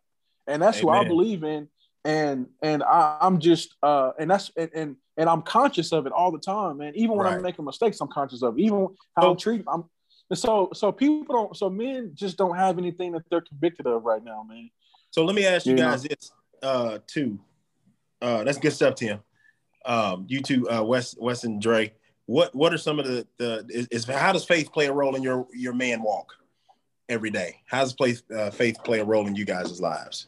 And 0.48 0.62
that's 0.62 0.80
Amen. 0.80 0.94
who 0.94 1.00
I 1.00 1.08
believe 1.08 1.44
in. 1.44 1.68
And 2.06 2.48
and 2.62 2.82
I, 2.84 3.18
am 3.22 3.40
just 3.40 3.76
uh 3.84 4.12
and 4.18 4.32
that's 4.32 4.52
and, 4.56 4.70
and, 4.74 4.96
and 5.18 5.30
I'm 5.30 5.42
conscious 5.42 5.92
of 5.92 6.06
it 6.06 6.14
all 6.14 6.32
the 6.32 6.40
time, 6.40 6.78
man. 6.78 6.94
Even 6.96 7.18
when 7.18 7.26
right. 7.26 7.36
I'm 7.36 7.42
making 7.42 7.66
mistakes, 7.66 8.00
I'm 8.00 8.08
conscious 8.08 8.42
of 8.42 8.58
it. 8.58 8.62
Even 8.62 8.88
how 9.16 9.24
so, 9.24 9.32
I'm 9.32 9.38
treating 9.38 9.66
I'm 9.68 9.84
and 10.30 10.40
so 10.40 10.70
so 10.74 10.92
people 10.92 11.36
don't 11.36 11.58
so 11.58 11.70
men 11.70 12.12
just 12.14 12.38
don't 12.38 12.56
have 12.56 12.78
anything 12.78 13.12
that 13.14 13.24
they're 13.30 13.42
convicted 13.42 13.86
of 13.86 14.04
right 14.04 14.24
now, 14.24 14.46
man. 14.48 14.70
So 15.12 15.26
let 15.26 15.36
me 15.36 15.46
ask 15.46 15.66
you, 15.66 15.74
you 15.74 15.78
guys 15.78 16.04
know? 16.04 16.10
this 16.10 16.32
uh 16.64 17.00
too. 17.06 17.40
Uh 18.22 18.44
that's 18.46 18.58
good 18.58 18.74
stuff, 18.74 18.96
Tim. 18.96 19.20
Um, 19.86 20.26
you 20.28 20.42
two, 20.42 20.70
uh 20.70 20.84
Wes 20.84 21.16
Wes 21.18 21.44
and 21.44 21.62
Dre 21.62 21.94
what 22.30 22.54
what 22.54 22.72
are 22.72 22.78
some 22.78 23.00
of 23.00 23.08
the 23.08 23.26
the 23.38 23.66
is, 23.70 23.88
is, 23.88 24.06
how 24.06 24.32
does 24.32 24.46
faith 24.46 24.72
play 24.72 24.86
a 24.86 24.94
role 24.94 25.16
in 25.16 25.24
your 25.24 25.48
your 25.52 25.74
man 25.74 26.04
walk 26.04 26.32
every 27.10 27.32
day? 27.32 27.56
How 27.66 27.80
does 27.80 27.96
faith 28.00 28.22
uh, 28.32 28.52
faith 28.52 28.78
play 28.84 29.00
a 29.00 29.04
role 29.04 29.26
in 29.26 29.36
you 29.36 29.46
guys' 29.46 29.82
lives? 29.82 30.28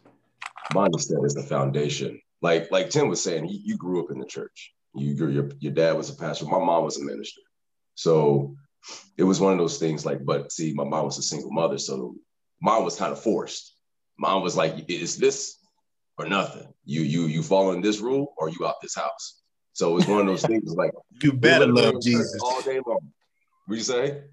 Mindset 0.74 1.24
is 1.24 1.36
the 1.36 1.44
foundation. 1.44 2.20
Like 2.42 2.72
like 2.72 2.90
Tim 2.90 3.08
was 3.08 3.24
saying, 3.24 3.46
he, 3.46 3.62
you 3.64 3.78
grew 3.78 4.04
up 4.04 4.10
in 4.10 4.18
the 4.18 4.26
church. 4.26 4.74
You 4.96 5.14
grew, 5.14 5.30
your 5.30 5.50
your 5.60 5.74
dad 5.74 5.96
was 5.96 6.10
a 6.10 6.16
pastor. 6.16 6.46
My 6.46 6.58
mom 6.58 6.84
was 6.86 6.98
a 6.98 7.04
minister. 7.04 7.42
So 7.94 8.56
it 9.20 9.24
was 9.24 9.40
one 9.40 9.54
of 9.54 9.60
those 9.60 9.78
things. 9.78 10.04
Like, 10.04 10.26
but 10.26 10.52
see, 10.52 10.74
my 10.74 10.84
mom 10.84 11.06
was 11.06 11.20
a 11.20 11.24
single 11.24 11.52
mother, 11.52 11.78
so 11.78 12.16
mom 12.64 12.84
was 12.84 12.98
kind 12.98 13.12
of 13.12 13.22
forced. 13.22 13.76
Mom 14.18 14.42
was 14.42 14.58
like, 14.58 14.86
"Is 14.90 15.18
this 15.18 15.60
or 16.18 16.28
nothing? 16.28 16.68
You 16.84 17.02
you 17.02 17.28
you 17.28 17.44
follow 17.44 17.74
in 17.74 17.82
this 17.82 18.00
rule, 18.00 18.34
or 18.40 18.50
you 18.50 18.66
out 18.66 18.82
this 18.82 18.96
house?" 18.96 19.41
So 19.74 19.98
it's 19.98 20.08
one 20.08 20.22
of 20.22 20.28
those 20.28 20.44
things 20.44 20.74
like 20.74 20.92
you 21.24 21.34
better 21.34 21.68
love 21.68 22.02
Jesus 22.02 22.42
all 22.42 22.62
day 22.62 22.80
long. 22.86 23.12
What 23.66 23.76
you 23.76 23.84
say? 23.84 24.24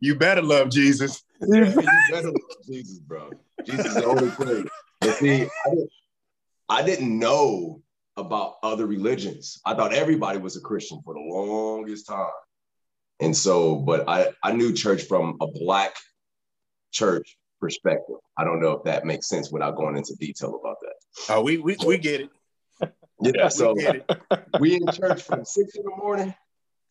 You 0.00 0.14
better 0.14 0.42
love 0.42 0.70
Jesus. 0.70 1.22
Yeah, 1.40 1.74
you 1.74 1.88
better 2.10 2.28
love 2.28 2.66
Jesus, 2.66 2.98
bro. 3.00 3.30
Jesus 3.66 3.86
is 3.86 3.94
the 3.96 4.06
only 4.06 4.30
thing. 4.30 4.68
But 5.00 5.14
see, 5.14 5.42
I 5.42 5.70
didn't, 5.70 5.90
I 6.68 6.82
didn't 6.82 7.18
know 7.18 7.82
about 8.16 8.54
other 8.62 8.86
religions. 8.86 9.60
I 9.66 9.74
thought 9.74 9.92
everybody 9.92 10.38
was 10.38 10.56
a 10.56 10.60
Christian 10.60 11.00
for 11.04 11.14
the 11.14 11.20
longest 11.20 12.06
time. 12.06 12.30
And 13.20 13.36
so, 13.36 13.76
but 13.76 14.08
I, 14.08 14.28
I 14.42 14.52
knew 14.52 14.72
church 14.72 15.02
from 15.04 15.36
a 15.40 15.46
black 15.46 15.94
church 16.92 17.36
perspective. 17.60 18.16
I 18.38 18.44
don't 18.44 18.60
know 18.60 18.72
if 18.72 18.84
that 18.84 19.04
makes 19.04 19.28
sense 19.28 19.50
without 19.50 19.76
going 19.76 19.96
into 19.96 20.14
detail 20.18 20.58
about 20.60 20.76
that. 20.80 21.34
Oh, 21.34 21.42
we 21.42 21.58
we, 21.58 21.76
we 21.86 21.98
get 21.98 22.20
it. 22.20 22.30
Yeah, 23.24 23.48
so 23.48 23.74
we 24.60 24.74
in 24.74 24.86
church 24.92 25.22
from 25.22 25.44
six 25.44 25.74
in 25.76 25.84
the 25.84 25.96
morning 25.96 26.34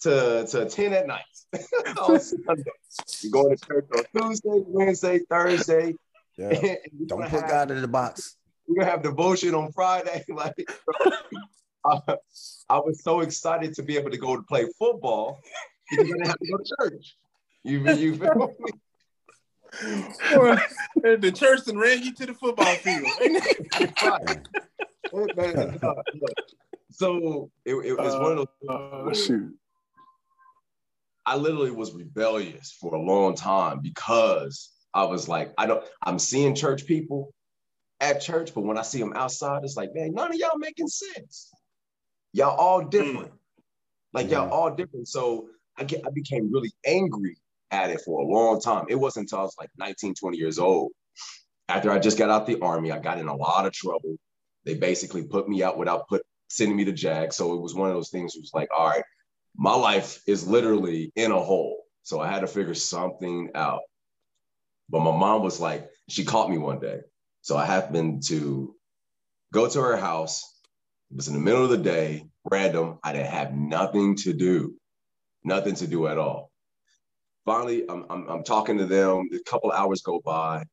to, 0.01 0.45
to 0.47 0.65
10 0.65 0.93
at 0.93 1.07
night. 1.07 1.21
we 1.53 3.29
going 3.29 3.55
to 3.55 3.65
church 3.65 3.85
on 3.95 4.03
Tuesday, 4.15 4.63
Wednesday, 4.67 5.19
Thursday. 5.29 5.93
Yeah. 6.37 6.49
Don't 7.07 7.21
put 7.21 7.29
have, 7.29 7.49
God 7.49 7.71
in 7.71 7.81
the 7.81 7.87
box. 7.87 8.37
We're 8.67 8.79
gonna 8.79 8.91
have 8.91 9.03
devotion 9.03 9.53
on 9.53 9.71
Friday. 9.71 10.23
Like 10.29 10.55
I, 11.85 11.99
I, 12.69 12.77
was 12.79 13.03
so 13.03 13.19
excited 13.19 13.75
to 13.75 13.83
be 13.83 13.97
able 13.97 14.09
to 14.09 14.17
go 14.17 14.35
to 14.35 14.41
play 14.41 14.65
football. 14.79 15.41
You're 15.91 16.05
gonna 16.05 16.27
have 16.27 16.39
to 16.39 16.47
go 16.49 16.57
to 16.57 16.75
church. 16.79 17.15
You, 17.63 17.87
you 17.93 18.15
feel 18.15 18.55
me? 18.59 18.71
the 21.03 21.31
church 21.35 21.67
and 21.67 21.79
ran 21.79 22.01
you 22.03 22.13
to 22.15 22.25
the 22.25 22.33
football 22.33 22.73
field. 22.75 23.07
so 26.91 27.49
it, 27.65 27.75
it 27.75 27.97
was 27.97 28.15
uh, 28.15 28.19
one 28.19 28.37
of 28.37 28.47
those. 28.61 28.69
Uh, 28.69 29.13
shoot. 29.13 29.53
I 31.25 31.37
literally 31.37 31.71
was 31.71 31.93
rebellious 31.93 32.75
for 32.79 32.95
a 32.95 33.01
long 33.01 33.35
time 33.35 33.79
because 33.81 34.69
I 34.93 35.05
was 35.05 35.27
like, 35.27 35.53
I 35.57 35.65
don't, 35.65 35.83
I'm 36.03 36.19
seeing 36.19 36.53
church 36.53 36.85
people 36.85 37.33
at 38.01 38.21
church, 38.21 38.53
but 38.53 38.61
when 38.61 38.77
I 38.77 38.81
see 38.81 38.99
them 38.99 39.13
outside, 39.15 39.63
it's 39.63 39.77
like, 39.77 39.93
man, 39.93 40.13
none 40.13 40.31
of 40.31 40.35
y'all 40.35 40.57
making 40.57 40.87
sense. 40.87 41.51
Y'all 42.33 42.57
all 42.57 42.83
different. 42.83 43.31
Mm. 43.31 43.37
Like 44.11 44.29
y'all 44.29 44.51
all 44.51 44.75
different. 44.75 45.07
So 45.07 45.47
I 45.77 45.85
get, 45.85 46.01
I 46.05 46.09
became 46.11 46.51
really 46.51 46.71
angry 46.85 47.37
at 47.71 47.89
it 47.89 48.01
for 48.01 48.21
a 48.21 48.25
long 48.25 48.59
time. 48.59 48.85
It 48.89 48.95
wasn't 48.95 49.23
until 49.23 49.39
I 49.39 49.43
was 49.43 49.55
like 49.57 49.69
19, 49.77 50.15
20 50.15 50.37
years 50.37 50.59
old. 50.59 50.91
After 51.69 51.89
I 51.91 51.99
just 51.99 52.17
got 52.17 52.29
out 52.29 52.45
the 52.45 52.59
army, 52.59 52.91
I 52.91 52.99
got 52.99 53.17
in 53.19 53.27
a 53.27 53.35
lot 53.35 53.65
of 53.65 53.71
trouble. 53.71 54.17
They 54.65 54.75
basically 54.75 55.23
put 55.23 55.49
me 55.49 55.63
out 55.63 55.77
without 55.77 56.07
put 56.07 56.23
sending 56.49 56.77
me 56.77 56.85
to 56.85 56.91
JAG. 56.91 57.33
So 57.33 57.53
it 57.53 57.61
was 57.61 57.73
one 57.73 57.89
of 57.89 57.95
those 57.95 58.09
things. 58.09 58.35
It 58.35 58.41
was 58.41 58.53
like, 58.53 58.69
all 58.75 58.87
right, 58.87 59.03
my 59.55 59.73
life 59.73 60.21
is 60.27 60.47
literally 60.47 61.11
in 61.15 61.31
a 61.31 61.39
hole. 61.39 61.83
So 62.03 62.19
I 62.19 62.27
had 62.29 62.41
to 62.41 62.47
figure 62.47 62.75
something 62.75 63.49
out. 63.55 63.81
But 64.89 64.99
my 64.99 65.15
mom 65.15 65.41
was 65.41 65.59
like, 65.59 65.89
she 66.09 66.25
caught 66.25 66.49
me 66.49 66.57
one 66.57 66.79
day. 66.79 66.99
So 67.41 67.57
I 67.57 67.65
happened 67.65 68.23
to 68.27 68.75
go 69.51 69.67
to 69.67 69.81
her 69.81 69.97
house. 69.97 70.43
It 71.11 71.17
was 71.17 71.27
in 71.27 71.33
the 71.33 71.39
middle 71.39 71.63
of 71.63 71.69
the 71.69 71.77
day, 71.77 72.27
random. 72.49 72.99
I 73.03 73.13
didn't 73.13 73.31
have 73.31 73.53
nothing 73.53 74.15
to 74.17 74.33
do, 74.33 74.75
nothing 75.43 75.75
to 75.75 75.87
do 75.87 76.07
at 76.07 76.17
all. 76.17 76.51
Finally, 77.45 77.85
I'm, 77.89 78.05
I'm, 78.09 78.29
I'm 78.29 78.43
talking 78.43 78.77
to 78.77 78.85
them. 78.85 79.29
A 79.33 79.39
couple 79.49 79.71
hours 79.71 80.01
go 80.01 80.21
by. 80.23 80.65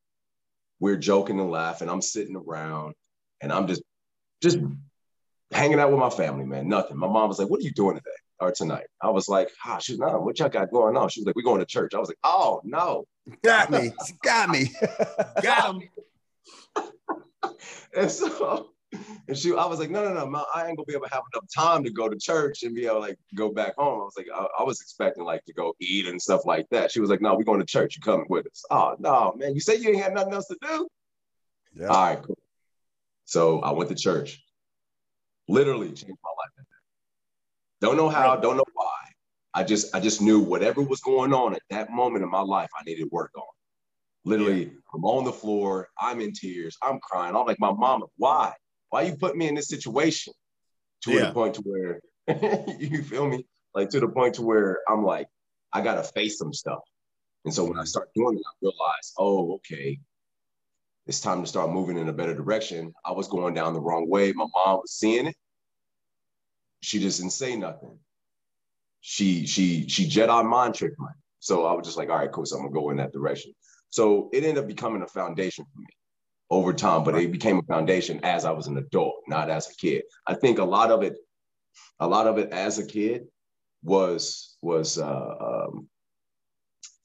We're 0.79 0.97
joking 0.97 1.41
and 1.41 1.51
laughing. 1.51 1.89
I'm 1.89 2.03
sitting 2.03 2.37
around 2.37 2.95
and 3.41 3.53
I'm 3.53 3.67
just 3.67 3.83
just 4.43 4.59
hanging 5.53 5.81
out 5.81 5.91
with 5.91 6.01
my 6.01 6.11
family, 6.11 6.45
man. 6.45 6.69
Nothing. 6.69 6.97
My 6.97 7.09
mom 7.09 7.29
was 7.29 7.39
like, 7.39 7.49
"What 7.49 7.61
are 7.61 7.65
you 7.65 7.73
doing 7.73 7.97
today 7.97 8.11
or 8.39 8.53
tonight?" 8.53 8.87
I 9.01 9.11
was 9.11 9.29
like, 9.29 9.51
"Ah, 9.65 9.79
she's 9.79 9.99
not. 9.99 10.23
What 10.23 10.39
y'all 10.39 10.49
got 10.49 10.71
going 10.71 10.97
on?" 10.97 11.09
She 11.09 11.21
was 11.21 11.27
like, 11.27 11.37
"We're 11.37 11.43
going 11.43 11.61
to 11.61 11.67
church." 11.67 11.95
I 11.95 11.99
was 11.99 12.09
like, 12.09 12.19
"Oh 12.23 12.61
no, 12.65 13.07
got 13.43 13.71
me, 13.71 13.93
got 14.23 14.51
me, 14.51 14.71
got 15.43 15.75
him." 15.75 15.89
and 17.97 18.11
so, 18.11 18.71
and 19.29 19.37
she, 19.37 19.55
I 19.55 19.67
was 19.67 19.79
like, 19.79 19.91
"No, 19.91 20.05
no, 20.05 20.15
no, 20.15 20.27
mom, 20.27 20.45
I 20.55 20.67
ain't 20.67 20.77
gonna 20.77 20.87
be 20.87 20.95
able 20.95 21.07
to 21.07 21.15
have 21.15 21.23
enough 21.35 21.47
time 21.55 21.85
to 21.85 21.91
go 21.91 22.09
to 22.09 22.17
church 22.17 22.63
and 22.63 22.75
be 22.75 22.87
able 22.87 22.97
to 22.97 23.01
like 23.01 23.19
go 23.35 23.53
back 23.53 23.75
home." 23.77 24.01
I 24.01 24.05
was 24.05 24.15
like, 24.17 24.29
I, 24.35 24.47
I 24.61 24.63
was 24.63 24.81
expecting 24.81 25.25
like 25.25 25.45
to 25.47 25.53
go 25.53 25.75
eat 25.81 26.07
and 26.07 26.21
stuff 26.21 26.43
like 26.45 26.67
that. 26.71 26.91
She 26.93 27.01
was 27.01 27.11
like, 27.11 27.21
"No, 27.21 27.35
we're 27.35 27.45
going 27.45 27.61
to 27.61 27.67
church. 27.67 27.97
You 27.97 28.03
coming 28.03 28.27
with 28.29 28.47
us?" 28.47 28.65
Oh 28.71 28.97
no, 28.99 29.35
man, 29.37 29.55
you 29.55 29.61
said 29.61 29.81
you 29.81 29.91
ain't 29.91 30.03
had 30.03 30.15
nothing 30.15 30.35
else 30.35 30.47
to 30.47 30.57
do. 30.63 30.89
Yeah. 31.75 31.87
All 31.87 32.05
right, 32.05 32.23
cool. 32.23 32.40
So 33.31 33.61
I 33.61 33.71
went 33.71 33.89
to 33.91 33.95
church. 33.95 34.43
Literally 35.47 35.87
changed 35.87 36.19
my 36.25 36.31
life. 36.37 36.67
Don't 37.81 37.97
know 37.97 38.09
how, 38.09 38.35
don't 38.35 38.57
know 38.57 38.65
why. 38.75 38.99
I 39.55 39.63
just 39.63 39.95
I 39.95 40.01
just 40.01 40.21
knew 40.21 40.41
whatever 40.41 40.83
was 40.83 41.01
going 41.01 41.33
on 41.33 41.55
at 41.55 41.63
that 41.71 41.91
moment 41.91 42.25
in 42.25 42.31
my 42.31 42.41
life, 42.41 42.69
I 42.77 42.83
needed 42.83 43.09
work 43.13 43.31
on. 43.37 43.45
Literally, 44.25 44.65
yeah. 44.65 44.71
I'm 44.93 45.05
on 45.05 45.25
the 45.25 45.33
floor, 45.33 45.89
I'm 45.97 46.21
in 46.21 46.33
tears, 46.33 46.77
I'm 46.83 46.99
crying. 46.99 47.37
I'm 47.37 47.47
like, 47.47 47.61
my 47.61 47.73
mama, 47.73 48.07
why? 48.17 48.53
Why 48.89 49.03
you 49.03 49.17
put 49.17 49.37
me 49.37 49.47
in 49.47 49.55
this 49.55 49.69
situation? 49.69 50.33
To 51.05 51.13
yeah. 51.13 51.27
the 51.27 51.33
point 51.33 51.55
to 51.55 51.63
where 51.63 52.01
you 52.81 53.05
feel 53.05 53.29
me? 53.29 53.47
Like 53.77 53.91
to 53.91 54.01
the 54.01 54.09
point 54.09 54.35
to 54.35 54.43
where 54.43 54.81
I'm 54.89 55.05
like, 55.05 55.29
I 55.73 55.83
gotta 55.83 56.03
face 56.03 56.37
some 56.37 56.53
stuff. 56.53 56.83
And 57.45 57.55
so 57.55 57.63
when 57.63 57.77
I 57.77 57.83
mm-hmm. 57.83 57.87
start 57.87 58.09
doing 58.17 58.39
it, 58.39 58.43
I 58.45 58.53
realize, 58.61 59.13
oh, 59.19 59.55
okay, 59.55 60.01
it's 61.11 61.21
time 61.21 61.43
to 61.43 61.49
start 61.49 61.73
moving 61.73 61.99
in 61.99 62.09
a 62.09 62.13
better 62.13 62.35
direction. 62.35 62.95
I 63.05 63.11
was 63.11 63.27
going 63.27 63.53
down 63.53 63.75
the 63.75 63.81
wrong 63.81 64.09
way. 64.09 64.31
My 64.31 64.47
mom 64.55 64.77
was 64.77 64.93
seeing 64.93 65.27
it. 65.27 65.37
she 66.83 67.01
just 67.01 67.19
didn't 67.19 67.33
say 67.33 67.57
nothing. 67.57 67.99
She 69.01 69.45
she 69.45 69.89
she 69.89 70.09
Jedi 70.09 70.49
mind 70.49 70.77
tricked 70.77 71.01
me. 71.01 71.09
So 71.41 71.67
I 71.67 71.73
was 71.73 71.85
just 71.85 71.99
like, 71.99 72.11
all 72.11 72.19
right, 72.19 72.31
cool. 72.31 72.47
So 72.47 72.57
I'm 72.57 72.63
gonna 72.63 72.75
go 72.75 72.91
in 72.91 72.99
that 72.99 73.13
direction. 73.13 73.53
So 73.91 74.31
it 74.33 74.45
ended 74.45 74.59
up 74.59 74.69
becoming 74.69 75.03
a 75.03 75.09
foundation 75.09 75.65
for 75.65 75.81
me 75.81 75.89
over 76.49 76.73
time, 76.73 77.03
but 77.03 77.17
it 77.17 77.33
became 77.33 77.59
a 77.59 77.63
foundation 77.63 78.21
as 78.23 78.45
I 78.45 78.53
was 78.53 78.69
an 78.69 78.79
adult, 78.79 79.17
not 79.27 79.51
as 79.51 79.69
a 79.69 79.75
kid. 79.75 80.05
I 80.29 80.35
think 80.35 80.61
a 80.61 80.65
lot 80.65 80.93
of 80.93 81.03
it, 81.03 81.17
a 81.99 82.07
lot 82.07 82.29
of 82.29 82.39
it 82.39 82.53
as 82.53 82.79
a 82.79 82.87
kid 82.87 83.27
was 83.83 84.57
was 84.63 84.97
uh, 84.97 85.35
um, 85.41 85.89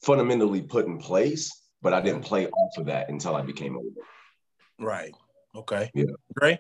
fundamentally 0.03 0.61
put 0.61 0.85
in 0.85 0.99
place, 0.99 1.51
but 1.85 1.93
I 1.93 2.01
didn't 2.01 2.23
play 2.23 2.47
off 2.47 2.77
of 2.79 2.87
that 2.87 3.09
until 3.09 3.35
I 3.35 3.43
became 3.43 3.77
older. 3.77 4.01
Right. 4.79 5.13
Okay. 5.55 5.91
Yeah. 5.93 6.05
Great. 6.33 6.57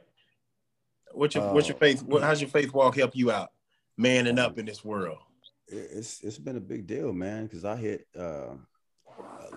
What's 1.13 1.33
your 1.33 1.45
uh, 1.45 1.53
what's 1.53 1.67
your 1.67 1.77
faith? 1.77 2.03
What, 2.03 2.21
how's 2.21 2.39
your 2.39 2.49
faith 2.51 2.71
walk 2.71 2.95
help 2.95 3.15
you 3.15 3.31
out, 3.31 3.49
manning 3.97 4.37
up 4.37 4.59
in 4.59 4.67
this 4.67 4.85
world? 4.85 5.17
It's 5.67 6.21
it's 6.21 6.37
been 6.37 6.57
a 6.57 6.61
big 6.61 6.85
deal, 6.85 7.11
man. 7.11 7.47
Because 7.47 7.65
I 7.65 7.75
hit. 7.75 8.05
Uh, 8.15 8.53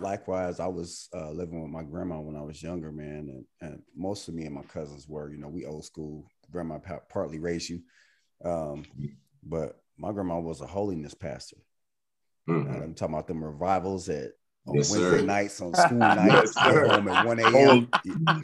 likewise, 0.00 0.58
I 0.58 0.68
was 0.68 1.10
uh, 1.14 1.32
living 1.32 1.60
with 1.60 1.70
my 1.70 1.82
grandma 1.82 2.18
when 2.18 2.36
I 2.36 2.42
was 2.42 2.62
younger, 2.62 2.90
man, 2.90 3.28
and, 3.28 3.44
and 3.60 3.82
most 3.94 4.26
of 4.28 4.34
me 4.34 4.46
and 4.46 4.54
my 4.54 4.62
cousins 4.62 5.06
were, 5.06 5.30
you 5.30 5.36
know, 5.36 5.48
we 5.48 5.66
old 5.66 5.84
school. 5.84 6.24
Grandma 6.50 6.78
partly 7.10 7.40
raised 7.40 7.68
you, 7.68 7.82
um, 8.42 8.86
but 9.42 9.82
my 9.98 10.12
grandma 10.12 10.38
was 10.38 10.62
a 10.62 10.66
holiness 10.66 11.12
pastor. 11.12 11.58
Mm-hmm. 12.48 12.82
I'm 12.82 12.94
talking 12.94 13.14
about 13.14 13.26
them 13.26 13.44
revivals 13.44 14.08
at 14.08 14.30
on 14.68 14.76
yes, 14.76 14.90
Wednesday 14.90 15.18
sir. 15.18 15.26
nights, 15.26 15.60
on 15.60 15.74
school 15.74 15.98
nights, 15.98 16.56
yes, 16.64 16.86
home 16.86 17.08
at 17.08 17.24
1 17.24 17.38
a.m. 17.40 17.88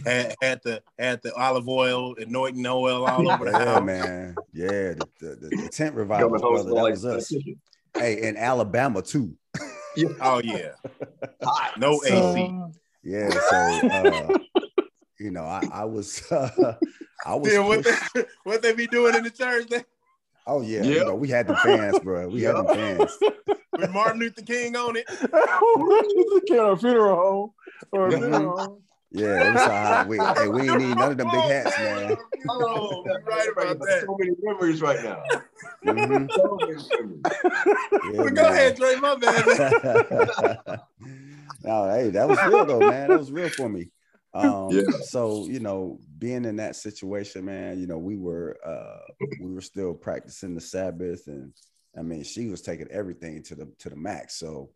had, 0.05 0.35
had 0.41 0.61
the 0.63 0.83
had 0.99 1.23
the 1.23 1.35
olive 1.35 1.69
oil, 1.69 2.15
anointing 2.19 2.67
oil 2.67 3.05
all 3.05 3.29
over 3.29 3.45
the 3.45 3.59
yeah, 3.59 3.65
house. 3.65 3.85
man. 3.85 4.39
Yeah, 4.53 4.95
the, 4.95 5.09
the, 5.21 5.53
the 5.63 5.69
tent 5.69 5.95
revival, 5.95 6.31
brother, 6.39 6.75
that 6.75 6.91
was 6.91 7.05
us. 7.05 7.33
hey, 7.99 8.23
in 8.23 8.37
Alabama 8.37 9.03
too. 9.03 9.37
Yeah. 9.97 10.09
Oh 10.21 10.41
yeah. 10.43 10.73
no 11.79 12.01
so, 12.01 12.35
AC. 12.35 12.55
Yeah, 13.05 13.31
so 13.39 13.57
uh, 13.91 14.39
you 15.21 15.31
know, 15.31 15.45
I, 15.45 15.69
I 15.71 15.85
was 15.85 16.21
uh, 16.33 16.75
I 17.25 17.35
was 17.37 17.53
yeah, 17.53 17.61
what 17.61 17.85
they, 17.85 18.25
what 18.43 18.63
they 18.63 18.73
be 18.73 18.89
doing 18.89 19.15
in 19.15 19.23
the 19.23 19.31
church? 19.31 19.71
Oh 20.47 20.61
yeah, 20.61 20.83
yep. 20.83 20.95
you 20.95 21.05
know, 21.05 21.15
we 21.15 21.29
had 21.29 21.47
the 21.47 21.57
fans, 21.57 21.99
bro. 22.01 22.29
We 22.29 22.43
yep. 22.43 22.57
had 22.57 22.67
the 22.67 22.75
fans. 22.75 23.19
With 23.79 23.91
Martin 23.91 24.21
Luther 24.21 24.43
King 24.43 24.77
on 24.77 24.97
it. 24.97 25.05
Martin 25.33 26.11
Luther 26.15 26.47
King 26.47 26.59
a 26.61 26.77
funeral 26.77 27.17
home 27.17 27.51
or 27.93 28.09
a 28.09 28.11
funeral 28.13 28.59
home. 28.59 28.83
Yeah, 29.11 29.49
it 29.49 29.53
was 29.53 29.63
all 29.63 30.07
we, 30.07 30.19
hey, 30.19 30.49
we 30.49 30.69
ain't 30.69 30.81
need 30.81 30.97
none 30.97 31.13
of 31.13 31.19
them 31.19 31.31
big 31.31 31.41
hats, 31.41 31.79
man. 31.79 32.17
Oh, 32.51 33.05
you're 33.07 33.23
right 33.23 33.49
about 33.49 33.79
that. 33.79 34.05
So 34.07 34.17
many 34.19 34.33
memories 34.43 34.83
right 34.83 35.03
now. 35.05 35.23
Mm-hmm. 35.87 36.27
so 36.31 36.59
yeah, 38.13 38.21
well, 38.21 38.31
go 38.31 38.49
ahead, 38.49 38.77
Dre. 38.77 38.97
My 38.97 39.17
man. 39.17 39.45
no, 41.63 41.91
hey, 41.91 42.11
that 42.11 42.29
was 42.29 42.39
real 42.47 42.67
though, 42.67 42.81
man. 42.81 43.09
That 43.09 43.19
was 43.19 43.31
real 43.31 43.49
for 43.51 43.69
me. 43.69 43.91
Um, 44.35 44.71
yeah. 44.73 44.83
So 45.05 45.47
you 45.47 45.61
know, 45.61 46.01
being 46.19 46.45
in 46.45 46.57
that 46.57 46.77
situation, 46.77 47.45
man, 47.45 47.79
you 47.79 47.87
know, 47.87 47.99
we 47.99 48.17
were 48.17 48.57
uh, 48.65 49.27
we 49.41 49.53
were 49.53 49.61
still 49.61 49.95
practicing 49.95 50.55
the 50.55 50.61
Sabbath, 50.61 51.27
and 51.27 51.53
I 51.97 52.03
mean, 52.03 52.25
she 52.25 52.49
was 52.49 52.63
taking 52.63 52.89
everything 52.91 53.43
to 53.45 53.55
the 53.55 53.69
to 53.81 53.91
the 53.91 53.97
max. 53.97 54.37
So, 54.37 54.71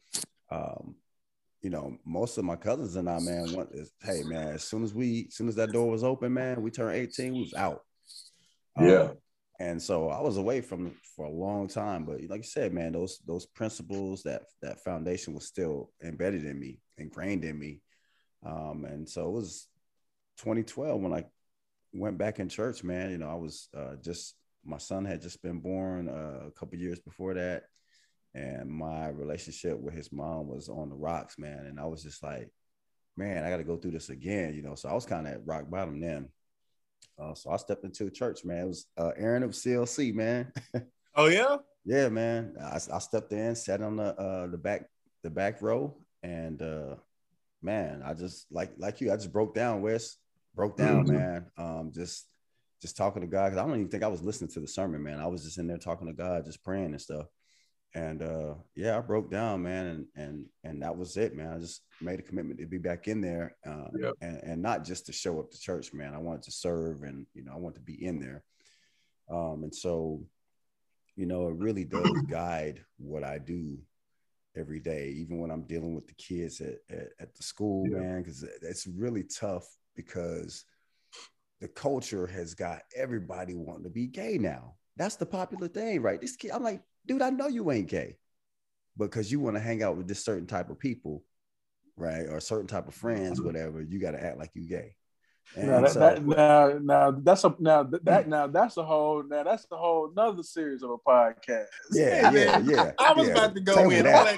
um, 0.50 0.96
you 1.62 1.70
know, 1.70 1.96
most 2.04 2.38
of 2.38 2.44
my 2.44 2.56
cousins 2.56 2.96
and 2.96 3.08
I, 3.08 3.18
man, 3.20 3.52
want 3.52 3.70
is, 3.72 3.92
hey, 4.02 4.22
man, 4.24 4.48
as 4.48 4.64
soon 4.64 4.84
as 4.84 4.94
we, 4.94 5.26
as 5.28 5.36
soon 5.36 5.48
as 5.48 5.56
that 5.56 5.72
door 5.72 5.90
was 5.90 6.04
open, 6.04 6.32
man, 6.32 6.62
we 6.62 6.70
turned 6.70 6.96
18, 6.96 7.32
we 7.32 7.40
was 7.40 7.54
out. 7.54 7.82
Yeah. 8.78 9.02
Um, 9.02 9.16
and 9.60 9.82
so 9.82 10.08
I 10.08 10.20
was 10.20 10.36
away 10.36 10.60
from 10.60 10.92
for 11.16 11.24
a 11.26 11.30
long 11.30 11.66
time, 11.66 12.04
but 12.04 12.20
like 12.28 12.38
you 12.38 12.48
said, 12.48 12.72
man, 12.72 12.92
those 12.92 13.18
those 13.26 13.46
principles, 13.46 14.22
that 14.22 14.42
that 14.62 14.84
foundation 14.84 15.34
was 15.34 15.46
still 15.46 15.90
embedded 16.02 16.44
in 16.44 16.58
me, 16.58 16.78
ingrained 16.96 17.44
in 17.44 17.58
me. 17.58 17.80
Um, 18.46 18.84
and 18.84 19.08
so 19.08 19.26
it 19.26 19.32
was 19.32 19.66
2012 20.38 21.00
when 21.00 21.12
I 21.12 21.24
went 21.92 22.18
back 22.18 22.38
in 22.38 22.48
church, 22.48 22.82
man. 22.82 23.10
You 23.10 23.18
know, 23.18 23.30
I 23.30 23.34
was 23.34 23.68
uh, 23.76 23.96
just 24.02 24.34
my 24.64 24.78
son 24.78 25.04
had 25.04 25.22
just 25.22 25.42
been 25.42 25.60
born 25.60 26.08
uh, 26.08 26.46
a 26.48 26.50
couple 26.50 26.78
years 26.78 27.00
before 27.00 27.34
that 27.34 27.64
and 28.34 28.70
my 28.70 29.08
relationship 29.08 29.78
with 29.78 29.94
his 29.94 30.12
mom 30.12 30.48
was 30.48 30.68
on 30.68 30.90
the 30.90 30.94
rocks, 30.94 31.38
man. 31.38 31.66
And 31.66 31.80
I 31.80 31.86
was 31.86 32.02
just 32.02 32.22
like, 32.22 32.50
man, 33.16 33.44
I 33.44 33.50
got 33.50 33.56
to 33.56 33.64
go 33.64 33.76
through 33.76 33.92
this 33.92 34.10
again, 34.10 34.54
you 34.54 34.62
know. 34.62 34.74
So 34.74 34.88
I 34.88 34.94
was 34.94 35.06
kind 35.06 35.26
of 35.26 35.32
at 35.32 35.46
rock 35.46 35.68
bottom 35.68 36.00
then. 36.00 36.28
Uh, 37.18 37.34
so 37.34 37.50
I 37.50 37.56
stepped 37.56 37.84
into 37.84 38.06
a 38.06 38.10
church, 38.10 38.44
man. 38.44 38.64
It 38.64 38.68
was 38.68 38.86
uh, 38.96 39.10
Aaron 39.16 39.42
of 39.42 39.50
CLC, 39.50 40.14
man. 40.14 40.52
oh 41.16 41.26
yeah, 41.26 41.56
yeah, 41.84 42.08
man. 42.08 42.54
I, 42.62 42.76
I 42.76 42.98
stepped 42.98 43.32
in, 43.32 43.54
sat 43.54 43.82
on 43.82 43.96
the 43.96 44.14
uh, 44.14 44.46
the 44.46 44.58
back 44.58 44.84
the 45.22 45.30
back 45.30 45.60
row, 45.62 45.96
and 46.22 46.60
uh, 46.62 46.94
man, 47.62 48.02
I 48.04 48.14
just 48.14 48.46
like 48.52 48.72
like 48.78 49.00
you, 49.00 49.12
I 49.12 49.16
just 49.16 49.32
broke 49.32 49.54
down, 49.54 49.82
Wes, 49.82 50.16
broke 50.54 50.76
down, 50.76 51.06
mm-hmm. 51.06 51.16
man. 51.16 51.46
Um, 51.56 51.92
just 51.94 52.26
just 52.80 52.96
talking 52.96 53.22
to 53.22 53.28
God 53.28 53.46
because 53.46 53.58
I 53.58 53.66
don't 53.66 53.74
even 53.74 53.88
think 53.88 54.04
I 54.04 54.08
was 54.08 54.22
listening 54.22 54.50
to 54.50 54.60
the 54.60 54.68
sermon, 54.68 55.02
man. 55.02 55.20
I 55.20 55.26
was 55.26 55.44
just 55.44 55.58
in 55.58 55.66
there 55.66 55.78
talking 55.78 56.06
to 56.06 56.12
God, 56.12 56.44
just 56.44 56.62
praying 56.62 56.92
and 56.92 57.00
stuff 57.00 57.26
and 57.94 58.22
uh, 58.22 58.54
yeah, 58.74 58.98
I 58.98 59.00
broke 59.00 59.30
down, 59.30 59.62
man, 59.62 59.86
and 59.86 60.06
and 60.14 60.46
and 60.64 60.82
that 60.82 60.96
was 60.96 61.16
it, 61.16 61.34
man. 61.34 61.52
I 61.54 61.58
just 61.58 61.82
made 62.00 62.18
a 62.18 62.22
commitment 62.22 62.60
to 62.60 62.66
be 62.66 62.78
back 62.78 63.08
in 63.08 63.20
there, 63.20 63.56
uh, 63.66 63.88
yep. 63.98 64.14
and, 64.20 64.40
and 64.42 64.62
not 64.62 64.84
just 64.84 65.06
to 65.06 65.12
show 65.12 65.38
up 65.38 65.50
to 65.50 65.60
church, 65.60 65.94
man. 65.94 66.14
I 66.14 66.18
wanted 66.18 66.42
to 66.42 66.52
serve, 66.52 67.02
and 67.02 67.26
you 67.34 67.44
know, 67.44 67.52
I 67.52 67.56
want 67.56 67.76
to 67.76 67.80
be 67.80 68.04
in 68.04 68.20
there. 68.20 68.44
Um, 69.30 69.62
and 69.62 69.74
so, 69.74 70.22
you 71.16 71.26
know, 71.26 71.48
it 71.48 71.54
really 71.54 71.84
does 71.84 72.10
guide 72.30 72.84
what 72.98 73.24
I 73.24 73.38
do 73.38 73.78
every 74.56 74.80
day, 74.80 75.14
even 75.16 75.38
when 75.38 75.50
I'm 75.50 75.62
dealing 75.62 75.94
with 75.94 76.06
the 76.06 76.14
kids 76.14 76.60
at 76.60 76.76
at, 76.90 77.08
at 77.20 77.34
the 77.34 77.42
school, 77.42 77.86
yeah. 77.88 77.98
man, 77.98 78.22
because 78.22 78.42
it's 78.42 78.86
really 78.86 79.24
tough 79.24 79.66
because 79.98 80.64
the 81.60 81.66
culture 81.66 82.26
has 82.28 82.54
got 82.54 82.82
everybody 82.96 83.54
wanting 83.54 83.82
to 83.82 83.90
be 83.90 84.06
gay 84.06 84.38
now. 84.38 84.76
That's 84.96 85.16
the 85.16 85.26
popular 85.26 85.66
thing, 85.66 86.00
right? 86.02 86.20
This 86.20 86.36
kid, 86.36 86.52
I'm 86.52 86.62
like, 86.62 86.82
dude, 87.04 87.20
I 87.20 87.30
know 87.30 87.48
you 87.48 87.70
ain't 87.72 87.88
gay, 87.88 88.16
because 88.96 89.30
you 89.30 89.40
want 89.40 89.56
to 89.56 89.60
hang 89.60 89.82
out 89.82 89.96
with 89.96 90.06
this 90.06 90.24
certain 90.24 90.46
type 90.46 90.70
of 90.70 90.78
people, 90.78 91.24
right, 91.96 92.26
or 92.28 92.38
certain 92.38 92.68
type 92.68 92.86
of 92.86 92.94
friends, 92.94 93.38
mm-hmm. 93.38 93.46
whatever. 93.46 93.82
You 93.82 93.98
got 93.98 94.12
to 94.12 94.24
act 94.24 94.38
like 94.38 94.50
you 94.54 94.68
gay. 94.68 94.94
now, 95.56 95.80
that, 95.80 95.90
so, 95.90 95.98
that, 95.98 96.24
now, 96.24 96.78
now 96.80 97.10
that's 97.10 97.42
a 97.42 97.56
now 97.58 97.82
that 97.82 98.28
now 98.28 98.46
that's 98.46 98.76
a 98.76 98.84
whole 98.84 99.22
now 99.26 99.42
that's 99.42 99.64
the 99.64 99.76
whole 99.78 100.10
another 100.12 100.42
series 100.42 100.82
of 100.82 100.90
a 100.90 100.98
podcast. 100.98 101.66
Yeah, 101.90 102.30
yeah, 102.30 102.58
yeah. 102.58 102.92
I 102.98 103.14
was 103.14 103.28
yeah. 103.28 103.32
about 103.32 103.54
to 103.54 103.60
go 103.62 103.74
table 103.74 103.90
in. 103.90 104.04
That. 104.04 104.36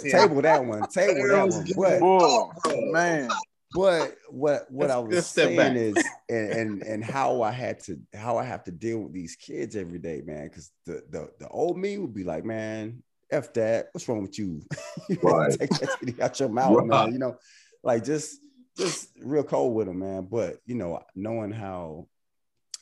table 0.00 0.42
that 0.42 0.64
one. 0.64 0.86
Table 0.88 1.28
that 1.28 1.48
one. 1.48 1.66
But, 1.76 1.98
oh, 2.00 2.52
man. 2.92 3.28
But 3.74 4.16
what 4.30 4.70
what 4.70 4.90
I 4.90 4.98
was 4.98 5.26
saying 5.26 5.76
is, 5.76 5.96
and, 6.28 6.52
and 6.52 6.82
and 6.82 7.04
how 7.04 7.42
I 7.42 7.50
had 7.50 7.80
to 7.84 7.98
how 8.14 8.38
I 8.38 8.44
have 8.44 8.64
to 8.64 8.70
deal 8.70 8.98
with 9.00 9.12
these 9.12 9.36
kids 9.36 9.76
every 9.76 9.98
day, 9.98 10.22
man. 10.24 10.48
Because 10.48 10.70
the, 10.86 11.02
the 11.10 11.30
the 11.38 11.48
old 11.48 11.76
me 11.76 11.98
would 11.98 12.14
be 12.14 12.24
like, 12.24 12.44
man, 12.44 13.02
f 13.30 13.52
that. 13.54 13.88
What's 13.92 14.08
wrong 14.08 14.22
with 14.22 14.38
you? 14.38 14.62
right. 15.22 15.50
Take 15.58 15.70
that 15.70 16.20
out 16.20 16.40
your 16.40 16.48
mouth, 16.48 16.76
right. 16.76 16.86
man. 16.86 17.12
You 17.12 17.18
know, 17.18 17.36
like 17.82 18.04
just 18.04 18.40
just 18.76 19.10
real 19.20 19.42
cold 19.42 19.74
with 19.74 19.86
them, 19.86 19.98
man. 19.98 20.28
But 20.30 20.58
you 20.64 20.74
know, 20.74 21.02
knowing 21.14 21.52
how, 21.52 22.08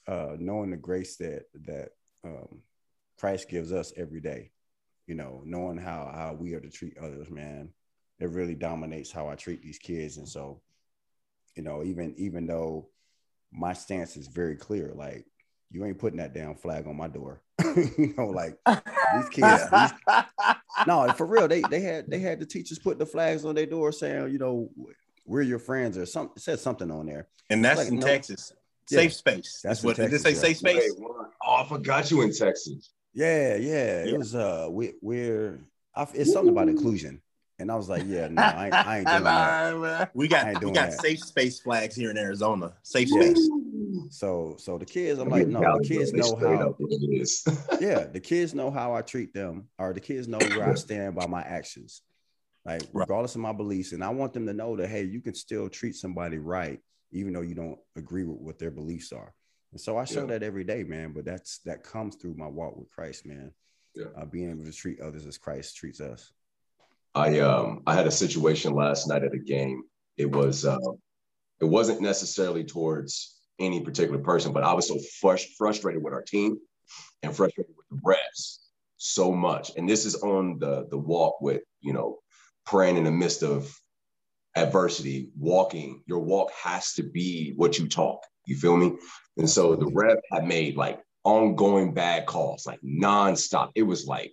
uh, 0.06 0.36
knowing 0.38 0.70
the 0.70 0.76
grace 0.76 1.16
that 1.16 1.46
that 1.64 1.88
um, 2.22 2.60
Christ 3.18 3.48
gives 3.48 3.72
us 3.72 3.92
every 3.96 4.20
day, 4.20 4.52
you 5.08 5.16
know, 5.16 5.42
knowing 5.44 5.78
how 5.78 6.12
how 6.14 6.36
we 6.38 6.54
are 6.54 6.60
to 6.60 6.70
treat 6.70 6.96
others, 6.98 7.28
man, 7.28 7.70
it 8.20 8.30
really 8.30 8.54
dominates 8.54 9.10
how 9.10 9.28
I 9.28 9.34
treat 9.34 9.62
these 9.62 9.78
kids, 9.78 10.18
and 10.18 10.28
so 10.28 10.60
you 11.56 11.62
know, 11.62 11.82
even 11.82 12.14
even 12.18 12.46
though 12.46 12.88
my 13.52 13.72
stance 13.72 14.16
is 14.16 14.28
very 14.28 14.56
clear, 14.56 14.92
like 14.94 15.26
you 15.70 15.84
ain't 15.84 15.98
putting 15.98 16.18
that 16.18 16.34
damn 16.34 16.54
flag 16.54 16.86
on 16.86 16.96
my 16.96 17.08
door. 17.08 17.42
you 17.76 18.14
know, 18.16 18.26
like 18.26 18.58
these 18.66 19.28
kids. 19.30 19.62
These, 19.72 20.16
no, 20.86 21.10
for 21.16 21.26
real, 21.26 21.48
they 21.48 21.62
they 21.70 21.80
had 21.80 22.08
they 22.08 22.18
had 22.18 22.38
the 22.38 22.46
teachers 22.46 22.78
put 22.78 22.98
the 22.98 23.06
flags 23.06 23.44
on 23.44 23.54
their 23.54 23.66
door 23.66 23.92
saying, 23.92 24.30
you 24.30 24.38
know, 24.38 24.70
we're 25.24 25.42
your 25.42 25.58
friends 25.58 25.96
or 25.96 26.06
something. 26.06 26.38
Said 26.38 26.60
something 26.60 26.90
on 26.90 27.06
there. 27.06 27.28
And 27.48 27.64
that's 27.64 27.80
like, 27.80 27.88
in 27.88 28.00
Texas. 28.00 28.52
Safe 28.88 29.14
space. 29.14 29.60
That's 29.64 29.82
what 29.82 29.96
Texas, 29.96 30.22
did 30.22 30.28
they 30.28 30.34
say. 30.34 30.46
Safe 30.48 30.58
space. 30.58 30.94
Wait, 30.96 31.08
oh, 31.44 31.54
I 31.56 31.66
forgot 31.66 32.10
you 32.10 32.22
in 32.22 32.32
Texas. 32.32 32.90
Yeah, 33.14 33.56
yeah. 33.56 34.04
It 34.04 34.18
was 34.18 34.34
uh, 34.34 34.68
we 34.70 34.92
we're. 35.00 35.58
it's 36.14 36.32
something 36.32 36.52
about 36.52 36.68
inclusion. 36.68 37.20
And 37.58 37.70
I 37.70 37.74
was 37.74 37.88
like, 37.88 38.02
yeah, 38.06 38.28
no, 38.28 38.42
I, 38.42 38.68
I 38.72 38.98
ain't 38.98 39.06
doing 39.06 39.24
that. 39.24 40.10
We 40.14 40.28
got 40.28 40.62
we 40.62 40.72
got 40.72 40.90
that. 40.90 41.00
safe 41.00 41.20
space 41.20 41.60
flags 41.60 41.96
here 41.96 42.10
in 42.10 42.18
Arizona. 42.18 42.74
Safe 42.82 43.08
yeah. 43.10 43.22
space. 43.22 43.50
So 44.10 44.56
so 44.58 44.78
the 44.78 44.84
kids, 44.84 45.18
I'm 45.18 45.30
like, 45.30 45.48
no, 45.48 45.60
the 45.60 45.84
kids 45.86 46.12
know 46.12 46.36
how 46.36 46.76
yeah, 47.80 48.04
the 48.04 48.20
kids 48.20 48.54
know 48.54 48.70
how 48.70 48.94
I 48.94 49.02
treat 49.02 49.32
them, 49.32 49.68
or 49.78 49.92
the 49.92 50.00
kids 50.00 50.28
know 50.28 50.38
where 50.38 50.70
I 50.70 50.74
stand 50.74 51.14
by 51.14 51.26
my 51.26 51.42
actions. 51.42 52.02
Like 52.64 52.82
regardless 52.92 53.36
of 53.36 53.40
my 53.40 53.52
beliefs. 53.52 53.92
And 53.92 54.02
I 54.02 54.08
want 54.10 54.32
them 54.32 54.46
to 54.46 54.52
know 54.52 54.76
that 54.76 54.88
hey, 54.88 55.04
you 55.04 55.20
can 55.20 55.34
still 55.34 55.68
treat 55.68 55.94
somebody 55.94 56.38
right, 56.38 56.80
even 57.12 57.32
though 57.32 57.40
you 57.40 57.54
don't 57.54 57.78
agree 57.94 58.24
with 58.24 58.38
what 58.38 58.58
their 58.58 58.72
beliefs 58.72 59.12
are. 59.12 59.32
And 59.72 59.80
so 59.80 59.96
I 59.96 60.04
show 60.04 60.22
yeah. 60.22 60.38
that 60.38 60.42
every 60.42 60.64
day, 60.64 60.82
man. 60.82 61.12
But 61.12 61.24
that's 61.24 61.58
that 61.58 61.84
comes 61.84 62.16
through 62.16 62.34
my 62.34 62.48
walk 62.48 62.76
with 62.76 62.90
Christ, 62.90 63.24
man. 63.24 63.52
Yeah. 63.94 64.06
Uh, 64.16 64.26
being 64.26 64.50
able 64.50 64.64
to 64.64 64.72
treat 64.72 65.00
others 65.00 65.26
as 65.26 65.38
Christ 65.38 65.76
treats 65.76 66.00
us. 66.00 66.32
I 67.16 67.40
um 67.40 67.82
I 67.86 67.94
had 67.94 68.06
a 68.06 68.10
situation 68.10 68.74
last 68.74 69.08
night 69.08 69.24
at 69.24 69.34
a 69.34 69.38
game. 69.38 69.82
It 70.18 70.30
was 70.30 70.66
uh, 70.66 70.78
it 71.60 71.64
wasn't 71.64 72.02
necessarily 72.02 72.62
towards 72.62 73.40
any 73.58 73.80
particular 73.80 74.18
person, 74.18 74.52
but 74.52 74.62
I 74.62 74.74
was 74.74 74.86
so 74.86 74.98
frust- 75.22 75.54
frustrated 75.56 76.02
with 76.02 76.12
our 76.12 76.22
team 76.22 76.58
and 77.22 77.34
frustrated 77.34 77.74
with 77.74 77.86
the 77.90 78.06
refs 78.06 78.58
so 78.98 79.32
much. 79.32 79.72
And 79.76 79.88
this 79.88 80.04
is 80.04 80.16
on 80.16 80.58
the 80.58 80.86
the 80.90 80.98
walk 80.98 81.40
with 81.40 81.62
you 81.80 81.94
know 81.94 82.18
praying 82.66 82.98
in 82.98 83.04
the 83.04 83.10
midst 83.10 83.42
of 83.42 83.74
adversity, 84.54 85.30
walking. 85.38 86.02
Your 86.06 86.18
walk 86.18 86.50
has 86.52 86.92
to 86.94 87.02
be 87.02 87.54
what 87.56 87.78
you 87.78 87.88
talk. 87.88 88.20
You 88.46 88.56
feel 88.56 88.76
me? 88.76 88.92
And 89.38 89.48
so 89.48 89.74
the 89.74 89.90
ref 89.94 90.18
had 90.30 90.46
made 90.46 90.76
like 90.76 91.00
ongoing 91.24 91.94
bad 91.94 92.26
calls, 92.26 92.66
like 92.66 92.80
nonstop. 92.82 93.70
It 93.74 93.84
was 93.84 94.06
like 94.06 94.32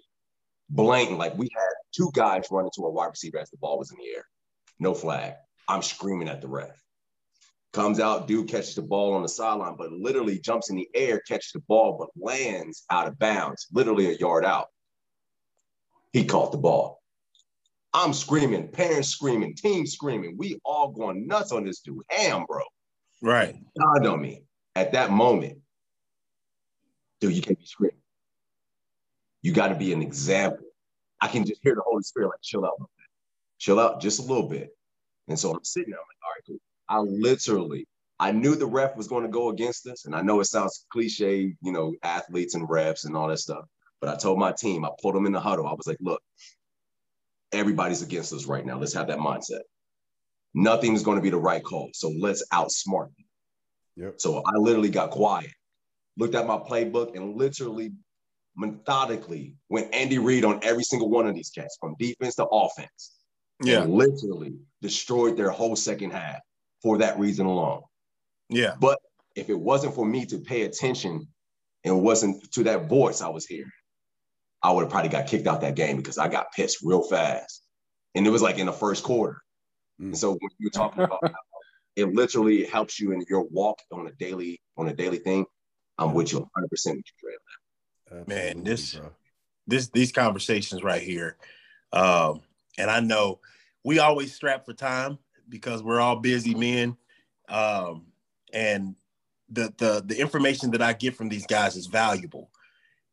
blatant. 0.69 1.17
Like 1.17 1.37
we 1.37 1.47
had 1.53 1.72
two 1.95 2.11
guys 2.13 2.47
running 2.51 2.71
to 2.75 2.83
a 2.83 2.91
wide 2.91 3.07
receiver 3.07 3.39
as 3.39 3.49
the 3.49 3.57
ball 3.57 3.77
was 3.77 3.91
in 3.91 3.97
the 3.97 4.15
air. 4.15 4.25
No 4.79 4.93
flag. 4.93 5.33
I'm 5.67 5.81
screaming 5.81 6.27
at 6.27 6.41
the 6.41 6.47
ref. 6.47 6.81
Comes 7.71 7.99
out, 7.99 8.27
dude 8.27 8.49
catches 8.49 8.75
the 8.75 8.83
ball 8.83 9.13
on 9.13 9.23
the 9.23 9.29
sideline, 9.29 9.75
but 9.77 9.91
literally 9.91 10.37
jumps 10.37 10.69
in 10.69 10.75
the 10.75 10.87
air, 10.93 11.21
catches 11.27 11.51
the 11.53 11.61
ball, 11.61 11.97
but 11.97 12.09
lands 12.15 12.83
out 12.91 13.07
of 13.07 13.17
bounds, 13.17 13.67
literally 13.71 14.13
a 14.13 14.17
yard 14.17 14.45
out. 14.45 14.67
He 16.11 16.25
caught 16.25 16.51
the 16.51 16.59
ball. 16.59 17.01
I'm 17.93 18.13
screaming, 18.13 18.67
parents 18.67 19.09
screaming, 19.09 19.55
team 19.55 19.87
screaming. 19.87 20.35
We 20.37 20.59
all 20.63 20.89
going 20.89 21.27
nuts 21.27 21.51
on 21.51 21.65
this 21.65 21.81
dude. 21.81 22.01
Ham, 22.09 22.45
bro. 22.47 22.61
Right. 23.21 23.55
God 23.79 24.05
on 24.05 24.21
me 24.21 24.43
at 24.75 24.91
that 24.93 25.11
moment. 25.11 25.59
Dude, 27.21 27.33
you 27.33 27.41
can't 27.41 27.57
be 27.57 27.65
screaming. 27.65 27.97
You 29.41 29.51
got 29.51 29.69
to 29.69 29.75
be 29.75 29.93
an 29.93 30.01
example. 30.01 30.62
I 31.23 31.27
can 31.27 31.45
just 31.45 31.61
hear 31.63 31.73
the 31.73 31.83
Holy 31.85 32.03
Spirit 32.03 32.27
like, 32.27 32.41
chill 32.41 32.65
out, 32.65 32.75
chill 33.57 33.79
out 33.79 34.01
just 34.01 34.19
a 34.19 34.23
little 34.23 34.49
bit. 34.49 34.75
And 35.29 35.39
so 35.39 35.51
I'm 35.51 35.63
sitting 35.63 35.91
there, 35.91 35.99
I'm 35.99 36.05
like, 36.09 36.17
all 36.21 36.31
right, 36.35 36.43
cool. 36.45 36.57
I 36.89 37.29
literally, 37.29 37.87
I 38.19 38.33
knew 38.33 38.55
the 38.55 38.65
ref 38.65 38.97
was 38.97 39.07
going 39.07 39.23
to 39.23 39.29
go 39.29 39.47
against 39.47 39.87
us. 39.87 40.03
And 40.03 40.13
I 40.13 40.21
know 40.21 40.41
it 40.41 40.45
sounds 40.47 40.85
cliche, 40.91 41.55
you 41.61 41.71
know, 41.71 41.95
athletes 42.03 42.55
and 42.55 42.67
refs 42.67 43.05
and 43.05 43.15
all 43.15 43.29
that 43.29 43.39
stuff. 43.39 43.63
But 44.01 44.09
I 44.09 44.17
told 44.17 44.37
my 44.37 44.51
team, 44.51 44.83
I 44.83 44.89
pulled 45.01 45.15
them 45.15 45.25
in 45.25 45.31
the 45.31 45.39
huddle. 45.39 45.65
I 45.65 45.71
was 45.71 45.87
like, 45.87 45.97
look, 46.01 46.21
everybody's 47.53 48.01
against 48.01 48.33
us 48.33 48.45
right 48.45 48.65
now. 48.65 48.77
Let's 48.77 48.93
have 48.93 49.07
that 49.07 49.19
mindset. 49.19 49.61
Nothing's 50.53 51.03
going 51.03 51.17
to 51.17 51.23
be 51.23 51.29
the 51.29 51.37
right 51.37 51.63
call. 51.63 51.89
So 51.93 52.11
let's 52.19 52.45
outsmart 52.51 53.15
them. 53.15 53.25
Yep. 53.95 54.15
So 54.17 54.43
I 54.45 54.57
literally 54.57 54.89
got 54.89 55.11
quiet, 55.11 55.53
looked 56.17 56.35
at 56.35 56.47
my 56.47 56.57
playbook, 56.57 57.15
and 57.15 57.37
literally 57.37 57.93
methodically 58.55 59.55
went 59.69 59.93
Andy 59.93 60.19
Reid 60.19 60.45
on 60.45 60.59
every 60.63 60.83
single 60.83 61.09
one 61.09 61.27
of 61.27 61.35
these 61.35 61.49
cats 61.49 61.77
from 61.79 61.95
defense 61.99 62.35
to 62.35 62.45
offense. 62.45 63.15
Yeah. 63.63 63.85
literally 63.85 64.55
destroyed 64.81 65.37
their 65.37 65.49
whole 65.49 65.75
second 65.75 66.11
half 66.11 66.39
for 66.81 66.97
that 66.97 67.17
reason 67.17 67.45
alone. 67.45 67.81
Yeah. 68.49 68.75
But 68.79 68.99
if 69.35 69.49
it 69.49 69.59
wasn't 69.59 69.95
for 69.95 70.05
me 70.05 70.25
to 70.27 70.39
pay 70.39 70.63
attention 70.63 71.27
and 71.83 71.97
it 71.97 71.99
wasn't 71.99 72.51
to 72.53 72.63
that 72.65 72.89
voice 72.89 73.21
I 73.21 73.29
was 73.29 73.45
hearing, 73.45 73.71
I 74.61 74.71
would 74.71 74.81
have 74.81 74.91
probably 74.91 75.09
got 75.09 75.27
kicked 75.27 75.47
out 75.47 75.61
that 75.61 75.75
game 75.75 75.97
because 75.97 76.17
I 76.17 76.27
got 76.27 76.51
pissed 76.55 76.79
real 76.83 77.03
fast. 77.03 77.63
And 78.15 78.27
it 78.27 78.29
was 78.29 78.41
like 78.41 78.59
in 78.59 78.65
the 78.65 78.73
first 78.73 79.03
quarter. 79.03 79.41
Mm. 79.99 80.07
And 80.07 80.17
so 80.17 80.31
when 80.31 80.49
you're 80.59 80.71
talking 80.71 81.03
about 81.03 81.19
it 81.95 82.13
literally 82.13 82.65
helps 82.65 82.99
you 82.99 83.11
in 83.11 83.23
your 83.29 83.43
walk 83.43 83.79
on 83.91 84.07
a 84.07 84.11
daily 84.13 84.61
on 84.77 84.87
a 84.87 84.93
daily 84.93 85.17
thing, 85.17 85.45
I'm 85.97 86.13
with 86.13 86.31
you 86.31 86.39
100 86.39 86.69
percent 86.69 86.97
with 86.97 87.05
you, 87.05 87.29
Dre. 87.29 87.35
Man, 88.27 88.63
this 88.63 88.93
bro. 88.93 89.11
this 89.67 89.89
these 89.89 90.11
conversations 90.11 90.83
right 90.83 91.01
here, 91.01 91.37
um, 91.91 92.41
and 92.77 92.89
I 92.89 92.99
know 92.99 93.39
we 93.83 93.99
always 93.99 94.33
strap 94.33 94.65
for 94.65 94.73
time 94.73 95.17
because 95.49 95.83
we're 95.83 95.99
all 95.99 96.17
busy 96.17 96.55
men, 96.55 96.97
um, 97.49 98.05
and 98.53 98.95
the 99.49 99.73
the 99.77 100.03
the 100.05 100.19
information 100.19 100.71
that 100.71 100.81
I 100.81 100.93
get 100.93 101.15
from 101.15 101.29
these 101.29 101.45
guys 101.45 101.75
is 101.75 101.87
valuable. 101.87 102.49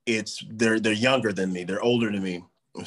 It's 0.07 0.45
they're 0.49 0.81
they're 0.81 0.93
younger 0.93 1.33
than 1.33 1.53
me, 1.53 1.65
they're 1.65 1.83
older 1.83 2.11
than 2.11 2.23
me, 2.23 2.45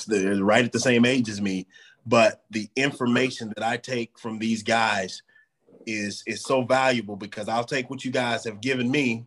they're 0.07 0.43
right 0.43 0.65
at 0.65 0.71
the 0.71 0.79
same 0.79 1.05
age 1.05 1.29
as 1.29 1.41
me, 1.41 1.67
but 2.05 2.43
the 2.49 2.69
information 2.75 3.51
that 3.55 3.63
I 3.65 3.77
take 3.77 4.17
from 4.17 4.39
these 4.39 4.63
guys 4.63 5.21
is 5.85 6.23
is 6.25 6.41
so 6.41 6.63
valuable 6.63 7.15
because 7.15 7.47
I'll 7.49 7.63
take 7.63 7.89
what 7.89 8.03
you 8.03 8.11
guys 8.11 8.45
have 8.45 8.61
given 8.61 8.89
me, 8.89 9.25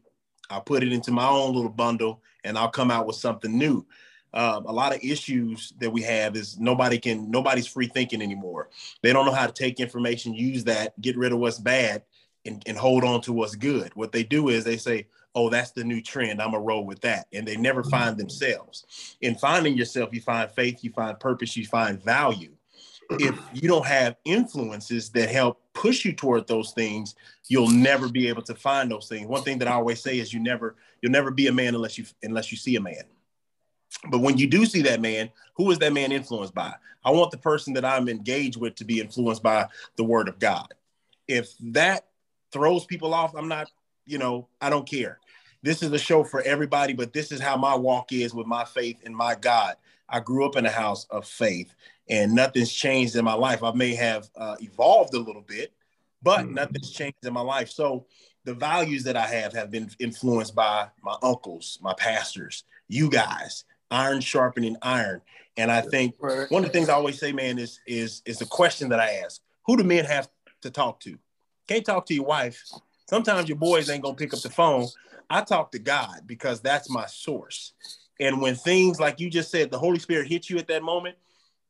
I'll 0.50 0.60
put 0.60 0.82
it 0.82 0.92
into 0.92 1.10
my 1.10 1.26
own 1.26 1.54
little 1.54 1.70
bundle, 1.70 2.22
and 2.44 2.56
I'll 2.56 2.70
come 2.70 2.90
out 2.90 3.06
with 3.06 3.16
something 3.16 3.56
new. 3.56 3.86
Um, 4.34 4.66
a 4.66 4.72
lot 4.72 4.94
of 4.94 5.02
issues 5.02 5.72
that 5.78 5.90
we 5.90 6.02
have 6.02 6.36
is 6.36 6.58
nobody 6.58 6.98
can 6.98 7.30
nobody's 7.30 7.66
free 7.66 7.86
thinking 7.86 8.20
anymore. 8.20 8.68
They 9.02 9.12
don't 9.12 9.24
know 9.24 9.32
how 9.32 9.46
to 9.46 9.52
take 9.52 9.80
information, 9.80 10.34
use 10.34 10.64
that, 10.64 11.00
get 11.00 11.16
rid 11.16 11.32
of 11.32 11.38
what's 11.38 11.58
bad, 11.58 12.02
and, 12.44 12.62
and 12.66 12.76
hold 12.76 13.04
on 13.04 13.22
to 13.22 13.32
what's 13.32 13.56
good. 13.56 13.94
What 13.94 14.12
they 14.12 14.24
do 14.24 14.48
is 14.50 14.64
they 14.64 14.76
say, 14.76 15.06
"Oh, 15.34 15.48
that's 15.48 15.70
the 15.70 15.84
new 15.84 16.02
trend. 16.02 16.42
I'm 16.42 16.50
gonna 16.50 16.62
roll 16.62 16.84
with 16.84 17.00
that," 17.00 17.28
and 17.32 17.46
they 17.46 17.56
never 17.56 17.82
find 17.82 18.18
themselves. 18.18 19.16
In 19.20 19.36
finding 19.36 19.76
yourself, 19.76 20.10
you 20.12 20.20
find 20.20 20.50
faith, 20.50 20.84
you 20.84 20.90
find 20.90 21.18
purpose, 21.18 21.56
you 21.56 21.66
find 21.66 22.02
value 22.02 22.55
if 23.10 23.38
you 23.52 23.68
don't 23.68 23.86
have 23.86 24.16
influences 24.24 25.10
that 25.10 25.28
help 25.28 25.60
push 25.74 26.04
you 26.04 26.12
toward 26.12 26.46
those 26.46 26.72
things, 26.72 27.14
you'll 27.48 27.70
never 27.70 28.08
be 28.08 28.28
able 28.28 28.42
to 28.42 28.54
find 28.54 28.90
those 28.90 29.08
things. 29.08 29.26
One 29.26 29.42
thing 29.42 29.58
that 29.58 29.68
I 29.68 29.72
always 29.72 30.00
say 30.00 30.18
is 30.18 30.32
you 30.32 30.40
never 30.40 30.76
you'll 31.00 31.12
never 31.12 31.30
be 31.30 31.46
a 31.46 31.52
man 31.52 31.74
unless 31.74 31.98
you 31.98 32.04
unless 32.22 32.50
you 32.50 32.58
see 32.58 32.76
a 32.76 32.80
man. 32.80 33.04
But 34.10 34.20
when 34.20 34.36
you 34.38 34.46
do 34.46 34.66
see 34.66 34.82
that 34.82 35.00
man, 35.00 35.30
who 35.54 35.70
is 35.70 35.78
that 35.78 35.92
man 35.92 36.12
influenced 36.12 36.54
by? 36.54 36.74
I 37.04 37.10
want 37.10 37.30
the 37.30 37.38
person 37.38 37.72
that 37.74 37.84
I'm 37.84 38.08
engaged 38.08 38.56
with 38.56 38.74
to 38.76 38.84
be 38.84 39.00
influenced 39.00 39.42
by 39.42 39.66
the 39.96 40.04
word 40.04 40.28
of 40.28 40.38
God. 40.38 40.74
If 41.28 41.52
that 41.60 42.06
throws 42.52 42.84
people 42.84 43.14
off, 43.14 43.34
I'm 43.34 43.48
not, 43.48 43.70
you 44.04 44.18
know, 44.18 44.48
I 44.60 44.70
don't 44.70 44.88
care. 44.88 45.18
This 45.62 45.82
is 45.82 45.92
a 45.92 45.98
show 45.98 46.24
for 46.24 46.42
everybody, 46.42 46.92
but 46.92 47.12
this 47.12 47.32
is 47.32 47.40
how 47.40 47.56
my 47.56 47.74
walk 47.74 48.12
is 48.12 48.34
with 48.34 48.46
my 48.46 48.64
faith 48.64 48.98
in 49.04 49.14
my 49.14 49.34
God. 49.34 49.76
I 50.08 50.20
grew 50.20 50.46
up 50.46 50.56
in 50.56 50.66
a 50.66 50.70
house 50.70 51.06
of 51.10 51.26
faith 51.26 51.74
and 52.08 52.32
nothing's 52.32 52.72
changed 52.72 53.16
in 53.16 53.24
my 53.24 53.34
life. 53.34 53.62
I 53.62 53.72
may 53.72 53.94
have 53.94 54.28
uh, 54.36 54.56
evolved 54.60 55.14
a 55.14 55.18
little 55.18 55.42
bit, 55.42 55.72
but 56.22 56.40
mm-hmm. 56.40 56.54
nothing's 56.54 56.92
changed 56.92 57.24
in 57.24 57.32
my 57.32 57.40
life. 57.40 57.70
So 57.70 58.06
the 58.44 58.54
values 58.54 59.04
that 59.04 59.16
I 59.16 59.26
have 59.26 59.52
have 59.54 59.70
been 59.70 59.90
influenced 59.98 60.54
by 60.54 60.88
my 61.02 61.16
uncles, 61.22 61.78
my 61.82 61.94
pastors, 61.94 62.64
you 62.88 63.10
guys, 63.10 63.64
iron 63.90 64.20
sharpening 64.20 64.76
iron. 64.82 65.20
And 65.56 65.70
I 65.70 65.80
think 65.80 66.14
right. 66.20 66.50
one 66.50 66.64
of 66.64 66.68
the 66.70 66.72
things 66.72 66.88
I 66.88 66.94
always 66.94 67.18
say, 67.18 67.32
man, 67.32 67.58
is 67.58 67.80
is 67.86 68.22
is 68.24 68.38
the 68.38 68.46
question 68.46 68.90
that 68.90 69.00
I 69.00 69.22
ask: 69.24 69.40
Who 69.66 69.76
do 69.76 69.84
men 69.84 70.04
have 70.04 70.28
to 70.62 70.70
talk 70.70 71.00
to? 71.00 71.18
Can't 71.66 71.84
talk 71.84 72.06
to 72.06 72.14
your 72.14 72.24
wife. 72.24 72.62
Sometimes 73.08 73.48
your 73.48 73.58
boys 73.58 73.88
ain't 73.90 74.02
gonna 74.02 74.16
pick 74.16 74.34
up 74.34 74.40
the 74.40 74.50
phone. 74.50 74.86
I 75.28 75.40
talk 75.40 75.72
to 75.72 75.78
God 75.78 76.22
because 76.26 76.60
that's 76.60 76.90
my 76.90 77.06
source. 77.06 77.72
And 78.20 78.40
when 78.40 78.54
things 78.54 78.98
like 78.98 79.20
you 79.20 79.28
just 79.28 79.50
said, 79.50 79.70
the 79.70 79.78
Holy 79.78 79.98
Spirit 79.98 80.28
hits 80.28 80.48
you 80.48 80.58
at 80.58 80.68
that 80.68 80.82
moment, 80.82 81.16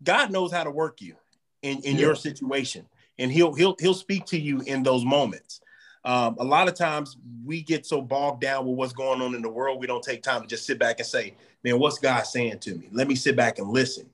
God 0.03 0.31
knows 0.31 0.53
how 0.53 0.65
to 0.65 0.71
work 0.71 1.01
you 1.01 1.17
in, 1.63 1.79
in 1.81 1.97
yeah. 1.97 2.03
your 2.03 2.15
situation, 2.15 2.87
and 3.19 3.33
he'll 3.33 3.55
he'll 3.55 3.77
he'll 3.81 3.95
speak 3.95 4.27
to 4.27 4.39
you 4.39 4.61
in 4.61 4.83
those 4.83 5.05
moments. 5.05 5.61
Um, 6.05 6.37
a 6.39 6.45
lot 6.45 6.69
of 6.69 6.75
times 6.75 7.17
we 7.45 7.63
get 7.63 7.85
so 7.85 8.01
bogged 8.01 8.41
down 8.41 8.65
with 8.65 8.77
what's 8.77 8.93
going 8.93 9.21
on 9.21 9.35
in 9.35 9.43
the 9.43 9.49
world, 9.49 9.81
we 9.81 9.89
don't 9.89 10.05
take 10.05 10.23
time 10.23 10.43
to 10.43 10.47
just 10.47 10.67
sit 10.67 10.79
back 10.79 11.01
and 11.01 11.07
say, 11.07 11.35
"Man, 11.65 11.79
what's 11.79 11.99
God 11.99 12.23
saying 12.23 12.61
to 12.61 12.75
me?" 12.75 12.89
Let 12.93 13.09
me 13.09 13.15
sit 13.15 13.37
back 13.37 13.59
and 13.59 13.69
listen. 13.71 14.09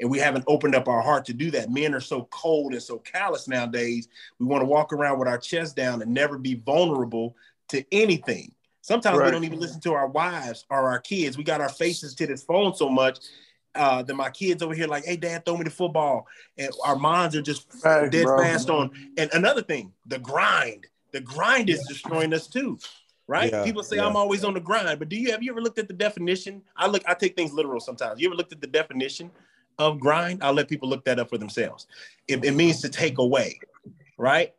And 0.00 0.10
we 0.10 0.18
haven't 0.18 0.44
opened 0.46 0.74
up 0.74 0.88
our 0.88 1.02
heart 1.02 1.26
to 1.26 1.34
do 1.34 1.50
that. 1.50 1.70
Men 1.70 1.94
are 1.94 2.00
so 2.00 2.26
cold 2.30 2.72
and 2.72 2.82
so 2.82 2.98
callous 2.98 3.46
nowadays. 3.46 4.08
We 4.38 4.46
want 4.46 4.62
to 4.62 4.66
walk 4.66 4.94
around 4.94 5.18
with 5.18 5.28
our 5.28 5.36
chest 5.36 5.76
down 5.76 6.00
and 6.00 6.12
never 6.12 6.38
be 6.38 6.54
vulnerable 6.54 7.36
to 7.68 7.84
anything. 7.92 8.52
Sometimes 8.82 9.18
right. 9.18 9.26
we 9.26 9.30
don't 9.30 9.44
even 9.44 9.60
listen 9.60 9.80
to 9.82 9.92
our 9.92 10.08
wives 10.08 10.64
or 10.70 10.90
our 10.90 11.00
kids. 11.00 11.36
We 11.36 11.44
got 11.44 11.60
our 11.60 11.68
faces 11.68 12.14
to 12.14 12.26
this 12.26 12.42
phone 12.42 12.74
so 12.74 12.88
much 12.88 13.18
uh, 13.74 14.02
then 14.02 14.16
my 14.16 14.30
kids 14.30 14.62
over 14.62 14.74
here 14.74 14.86
like, 14.86 15.04
hey, 15.04 15.16
dad, 15.16 15.44
throw 15.44 15.56
me 15.56 15.64
the 15.64 15.70
football. 15.70 16.26
And 16.58 16.70
our 16.84 16.96
minds 16.96 17.36
are 17.36 17.42
just 17.42 17.66
right, 17.84 18.10
dead 18.10 18.24
bro. 18.24 18.38
fast 18.38 18.70
on. 18.70 18.90
And 19.16 19.30
another 19.32 19.62
thing, 19.62 19.92
the 20.06 20.18
grind. 20.18 20.86
The 21.12 21.20
grind 21.20 21.70
is 21.70 21.84
destroying 21.88 22.32
us 22.32 22.46
too. 22.46 22.78
Right? 23.26 23.52
Yeah, 23.52 23.64
People 23.64 23.84
say 23.84 23.96
yeah. 23.96 24.06
I'm 24.06 24.16
always 24.16 24.42
on 24.42 24.54
the 24.54 24.60
grind, 24.60 24.98
but 24.98 25.08
do 25.08 25.16
you 25.16 25.30
have 25.30 25.40
you 25.40 25.52
ever 25.52 25.60
looked 25.60 25.78
at 25.78 25.86
the 25.86 25.94
definition? 25.94 26.62
I 26.76 26.88
look, 26.88 27.02
I 27.06 27.14
take 27.14 27.36
things 27.36 27.52
literal 27.52 27.78
sometimes. 27.78 28.20
You 28.20 28.28
ever 28.28 28.34
looked 28.34 28.52
at 28.52 28.60
the 28.60 28.66
definition 28.66 29.30
of 29.78 30.00
grind? 30.00 30.42
I'll 30.42 30.52
let 30.52 30.68
people 30.68 30.88
look 30.88 31.04
that 31.04 31.20
up 31.20 31.30
for 31.30 31.38
themselves. 31.38 31.86
It, 32.26 32.44
it 32.44 32.52
means 32.52 32.80
to 32.80 32.88
take 32.88 33.18
away, 33.18 33.60
right? 34.18 34.52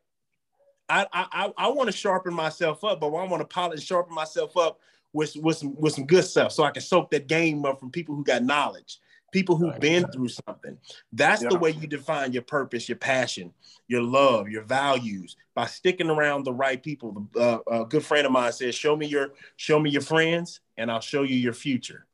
I 1.14 1.26
I, 1.32 1.54
I 1.58 1.68
want 1.70 1.90
to 1.90 1.96
sharpen 1.96 2.34
myself 2.34 2.84
up, 2.84 3.00
but 3.00 3.08
I 3.08 3.26
want 3.26 3.42
to 3.42 3.46
polish 3.46 3.84
sharpen 3.84 4.14
myself 4.14 4.58
up 4.58 4.80
with, 5.14 5.36
with 5.38 5.58
some 5.58 5.76
with 5.76 5.94
some 5.94 6.06
good 6.06 6.24
stuff 6.24 6.52
so 6.52 6.64
I 6.64 6.72
can 6.72 6.82
soak 6.82 7.12
that 7.12 7.28
game 7.28 7.66
up 7.66 7.80
from 7.80 7.92
people 7.92 8.16
who 8.16 8.24
got 8.24 8.44
knowledge. 8.44 9.00
people 9.32 9.56
who've 9.56 9.80
been 9.80 10.06
through 10.12 10.30
something. 10.30 10.78
That's 11.14 11.42
yeah. 11.42 11.50
the 11.50 11.58
way 11.58 11.72
you 11.72 11.88
define 11.88 12.34
your 12.34 12.42
purpose, 12.44 12.88
your 12.88 12.98
passion, 12.98 13.54
your 13.88 14.04
love, 14.04 14.50
your 14.50 14.64
values 14.64 15.36
by 15.56 15.66
sticking 15.66 16.10
around 16.10 16.44
the 16.44 16.54
right 16.54 16.82
people. 16.82 17.28
Uh, 17.36 17.60
a 17.68 17.86
good 17.86 18.04
friend 18.04 18.26
of 18.26 18.32
mine 18.32 18.52
says, 18.52 18.76
"Show 18.76 18.96
me 18.96 19.08
your 19.08 19.34
show 19.56 19.80
me 19.80 19.90
your 19.90 20.02
friends, 20.02 20.60
and 20.78 20.92
I'll 20.92 21.02
show 21.02 21.24
you 21.24 21.36
your 21.36 21.54
future." 21.54 22.06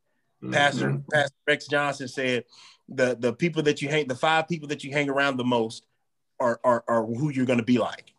Mm-hmm. 0.43 0.53
Pastor 0.53 1.01
Pastor 1.11 1.35
Rex 1.47 1.67
Johnson 1.67 2.07
said, 2.07 2.45
"the 2.87 3.17
the 3.19 3.33
people 3.33 3.63
that 3.63 3.81
you 3.81 3.89
hang, 3.89 4.07
the 4.07 4.15
five 4.15 4.47
people 4.47 4.67
that 4.69 4.83
you 4.83 4.91
hang 4.91 5.09
around 5.09 5.37
the 5.37 5.43
most, 5.43 5.85
are 6.39 6.59
are, 6.63 6.83
are 6.87 7.05
who 7.05 7.29
you're 7.29 7.45
going 7.45 7.59
to 7.59 7.65
be 7.65 7.79
like." 7.79 8.13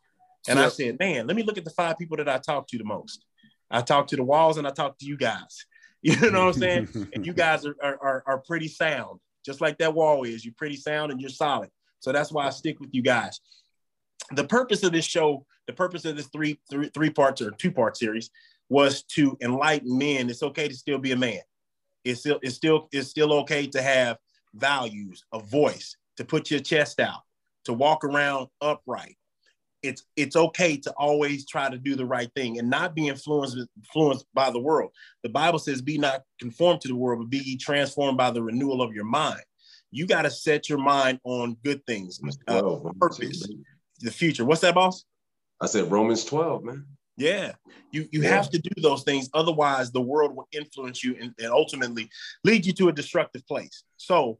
And 0.48 0.58
I 0.58 0.68
said, 0.68 0.98
"Man, 0.98 1.26
let 1.26 1.36
me 1.36 1.42
look 1.42 1.58
at 1.58 1.64
the 1.64 1.70
five 1.70 1.98
people 1.98 2.16
that 2.18 2.28
I 2.28 2.38
talk 2.38 2.66
to 2.68 2.78
the 2.78 2.84
most. 2.84 3.24
I 3.70 3.82
talk 3.82 4.08
to 4.08 4.16
the 4.16 4.24
walls, 4.24 4.56
and 4.56 4.66
I 4.66 4.70
talk 4.70 4.98
to 4.98 5.06
you 5.06 5.16
guys." 5.16 5.66
You 6.00 6.30
know 6.30 6.46
what 6.46 6.54
I'm 6.54 6.60
saying? 6.60 7.10
and 7.12 7.26
you 7.26 7.32
guys 7.32 7.66
are, 7.66 7.74
are, 7.82 8.22
are 8.24 8.38
pretty 8.38 8.68
sound, 8.68 9.18
just 9.44 9.60
like 9.60 9.78
that 9.78 9.92
wall 9.92 10.22
is. 10.22 10.44
You're 10.44 10.54
pretty 10.56 10.76
sound 10.76 11.10
and 11.10 11.20
you're 11.20 11.28
solid. 11.28 11.70
So 11.98 12.12
that's 12.12 12.30
why 12.30 12.46
I 12.46 12.50
stick 12.50 12.78
with 12.78 12.90
you 12.92 13.02
guys. 13.02 13.40
The 14.30 14.44
purpose 14.44 14.84
of 14.84 14.92
this 14.92 15.04
show, 15.04 15.44
the 15.66 15.72
purpose 15.72 16.04
of 16.04 16.16
this 16.16 16.28
three 16.28 16.60
three 16.70 16.88
three 16.94 17.10
parts 17.10 17.42
or 17.42 17.50
two 17.50 17.72
part 17.72 17.96
series, 17.96 18.30
was 18.68 19.02
to 19.14 19.36
enlighten 19.40 19.98
men. 19.98 20.30
It's 20.30 20.44
okay 20.44 20.68
to 20.68 20.74
still 20.74 20.98
be 20.98 21.10
a 21.10 21.16
man. 21.16 21.40
It's 22.04 22.20
still 22.20 22.38
it's 22.42 22.54
still 22.54 22.88
it's 22.92 23.08
still 23.08 23.32
okay 23.40 23.66
to 23.66 23.82
have 23.82 24.18
values, 24.54 25.24
a 25.32 25.38
voice, 25.40 25.96
to 26.16 26.24
put 26.24 26.50
your 26.50 26.60
chest 26.60 27.00
out, 27.00 27.20
to 27.64 27.72
walk 27.72 28.04
around 28.04 28.48
upright, 28.60 29.17
it's 29.82 30.04
it's 30.16 30.36
okay 30.36 30.76
to 30.76 30.92
always 30.92 31.46
try 31.46 31.70
to 31.70 31.78
do 31.78 31.94
the 31.94 32.04
right 32.04 32.30
thing 32.34 32.58
and 32.58 32.68
not 32.68 32.94
be 32.94 33.08
influenced 33.08 33.58
influenced 33.76 34.26
by 34.34 34.50
the 34.50 34.58
world. 34.58 34.90
The 35.22 35.28
Bible 35.28 35.58
says, 35.58 35.80
"Be 35.82 35.98
not 35.98 36.22
conformed 36.40 36.80
to 36.82 36.88
the 36.88 36.96
world, 36.96 37.20
but 37.20 37.30
be 37.30 37.38
ye 37.38 37.56
transformed 37.56 38.18
by 38.18 38.30
the 38.30 38.42
renewal 38.42 38.82
of 38.82 38.92
your 38.92 39.04
mind." 39.04 39.42
You 39.90 40.06
got 40.06 40.22
to 40.22 40.30
set 40.30 40.68
your 40.68 40.78
mind 40.78 41.20
on 41.24 41.56
good 41.64 41.84
things, 41.86 42.20
uh, 42.46 42.60
purpose, 43.00 43.46
the 44.00 44.10
future. 44.10 44.44
What's 44.44 44.60
that, 44.60 44.74
boss? 44.74 45.04
I 45.60 45.66
said 45.66 45.90
Romans 45.90 46.24
twelve, 46.24 46.64
man. 46.64 46.84
Yeah, 47.16 47.52
you 47.90 48.08
you 48.12 48.22
yeah. 48.22 48.30
have 48.30 48.50
to 48.50 48.58
do 48.58 48.70
those 48.80 49.02
things. 49.04 49.30
Otherwise, 49.34 49.90
the 49.90 50.00
world 50.00 50.36
will 50.36 50.48
influence 50.52 51.02
you 51.02 51.16
and, 51.20 51.34
and 51.38 51.48
ultimately 51.48 52.08
lead 52.44 52.66
you 52.66 52.72
to 52.74 52.88
a 52.88 52.92
destructive 52.92 53.46
place. 53.46 53.84
So, 53.96 54.38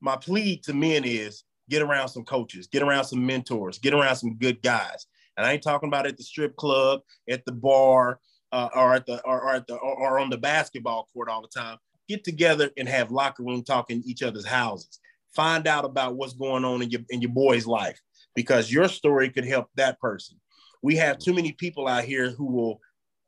my 0.00 0.16
plea 0.16 0.56
to 0.64 0.74
men 0.74 1.04
is 1.04 1.44
get 1.70 1.82
around 1.82 2.08
some 2.08 2.24
coaches, 2.24 2.66
get 2.66 2.82
around 2.82 3.04
some 3.04 3.24
mentors, 3.24 3.78
get 3.78 3.94
around 3.94 4.16
some 4.16 4.36
good 4.36 4.60
guys. 4.62 5.06
And 5.36 5.46
I 5.46 5.52
ain't 5.52 5.62
talking 5.62 5.88
about 5.88 6.06
at 6.06 6.16
the 6.16 6.22
strip 6.22 6.56
club, 6.56 7.00
at 7.28 7.44
the 7.46 7.52
bar, 7.52 8.20
uh, 8.52 8.68
or 8.74 8.94
at 8.94 9.06
the 9.06 9.24
or, 9.24 9.40
or 9.40 9.54
at 9.54 9.66
the 9.66 9.76
or, 9.76 9.96
or, 9.96 10.18
on 10.18 10.28
the 10.28 10.36
basketball 10.36 11.08
court 11.12 11.28
all 11.28 11.40
the 11.40 11.48
time. 11.48 11.78
Get 12.08 12.24
together 12.24 12.70
and 12.76 12.88
have 12.88 13.12
locker 13.12 13.44
room 13.44 13.62
talk 13.62 13.90
in 13.90 14.02
each 14.04 14.22
other's 14.22 14.44
houses. 14.44 14.98
Find 15.34 15.68
out 15.68 15.84
about 15.84 16.16
what's 16.16 16.34
going 16.34 16.64
on 16.64 16.82
in 16.82 16.90
your 16.90 17.02
in 17.10 17.22
your 17.22 17.30
boy's 17.30 17.66
life 17.66 18.00
because 18.34 18.72
your 18.72 18.88
story 18.88 19.30
could 19.30 19.44
help 19.44 19.68
that 19.76 20.00
person. 20.00 20.38
We 20.82 20.96
have 20.96 21.18
too 21.18 21.32
many 21.32 21.52
people 21.52 21.86
out 21.86 22.04
here 22.04 22.30
who 22.30 22.46
will 22.46 22.80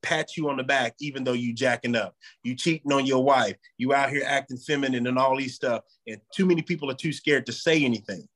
pat 0.02 0.36
you 0.36 0.48
on 0.48 0.56
the 0.56 0.64
back, 0.64 0.94
even 1.00 1.24
though 1.24 1.32
you 1.32 1.54
jacking 1.54 1.94
up. 1.94 2.14
You 2.42 2.56
cheating 2.56 2.92
on 2.92 3.06
your 3.06 3.24
wife. 3.24 3.56
You 3.78 3.94
out 3.94 4.10
here 4.10 4.24
acting 4.26 4.58
feminine 4.58 5.06
and 5.06 5.18
all 5.18 5.36
these 5.36 5.54
stuff. 5.54 5.82
And 6.06 6.20
too 6.34 6.44
many 6.44 6.62
people 6.62 6.90
are 6.90 6.94
too 6.94 7.12
scared 7.12 7.46
to 7.46 7.52
say 7.52 7.84
anything. 7.84 8.26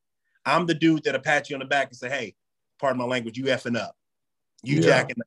I'm 0.46 0.64
the 0.64 0.74
dude 0.74 1.04
that'll 1.04 1.20
pat 1.20 1.50
you 1.50 1.56
on 1.56 1.60
the 1.60 1.66
back 1.66 1.88
and 1.88 1.96
say, 1.96 2.08
hey, 2.08 2.34
pardon 2.80 2.98
my 2.98 3.04
language, 3.04 3.36
you 3.36 3.44
effing 3.44 3.76
up. 3.76 3.94
You 4.62 4.76
yeah. 4.76 4.82
jacking 4.82 5.16
up. 5.20 5.26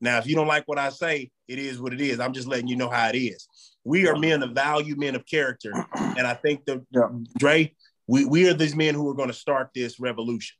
Now, 0.00 0.18
if 0.18 0.26
you 0.26 0.34
don't 0.34 0.46
like 0.46 0.66
what 0.66 0.78
I 0.78 0.90
say, 0.90 1.30
it 1.46 1.58
is 1.58 1.80
what 1.80 1.92
it 1.92 2.00
is. 2.00 2.18
I'm 2.20 2.32
just 2.32 2.48
letting 2.48 2.68
you 2.68 2.76
know 2.76 2.88
how 2.88 3.08
it 3.08 3.16
is. 3.16 3.46
We 3.84 4.08
are 4.08 4.16
men 4.16 4.42
of 4.42 4.52
value, 4.52 4.96
men 4.96 5.14
of 5.14 5.26
character. 5.26 5.72
And 5.94 6.26
I 6.26 6.34
think 6.34 6.64
that 6.66 6.84
yeah. 6.90 7.08
Dre, 7.38 7.74
we, 8.06 8.24
we 8.24 8.48
are 8.48 8.54
these 8.54 8.76
men 8.76 8.94
who 8.94 9.08
are 9.08 9.14
going 9.14 9.28
to 9.28 9.34
start 9.34 9.70
this 9.74 9.98
revolution. 9.98 10.56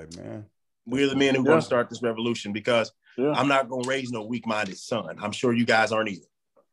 Amen. 0.00 0.46
We're 0.86 1.08
the 1.08 1.16
men 1.16 1.34
who 1.34 1.42
are 1.42 1.44
yeah. 1.44 1.48
going 1.48 1.60
to 1.60 1.66
start 1.66 1.90
this 1.90 2.02
revolution 2.02 2.52
because 2.52 2.90
yeah. 3.18 3.32
I'm 3.32 3.48
not 3.48 3.68
going 3.68 3.82
to 3.82 3.88
raise 3.88 4.10
no 4.10 4.24
weak-minded 4.24 4.78
son. 4.78 5.16
I'm 5.20 5.32
sure 5.32 5.52
you 5.52 5.66
guys 5.66 5.92
aren't 5.92 6.08
either. 6.08 6.24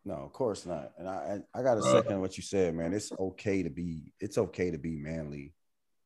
No, 0.06 0.14
of 0.14 0.32
course 0.32 0.66
not. 0.68 0.92
And 1.00 1.10
I 1.10 1.40
I 1.54 1.64
got 1.64 1.76
to 1.76 1.82
uh, 1.82 1.92
second 1.92 2.22
what 2.22 2.38
you 2.38 2.44
said, 2.44 2.76
man. 2.76 2.94
It's 2.94 3.12
okay 3.12 3.64
to 3.64 3.72
be 3.72 4.14
it's 4.20 4.38
okay 4.38 4.70
to 4.70 4.78
be 4.78 4.96
manly 4.96 5.55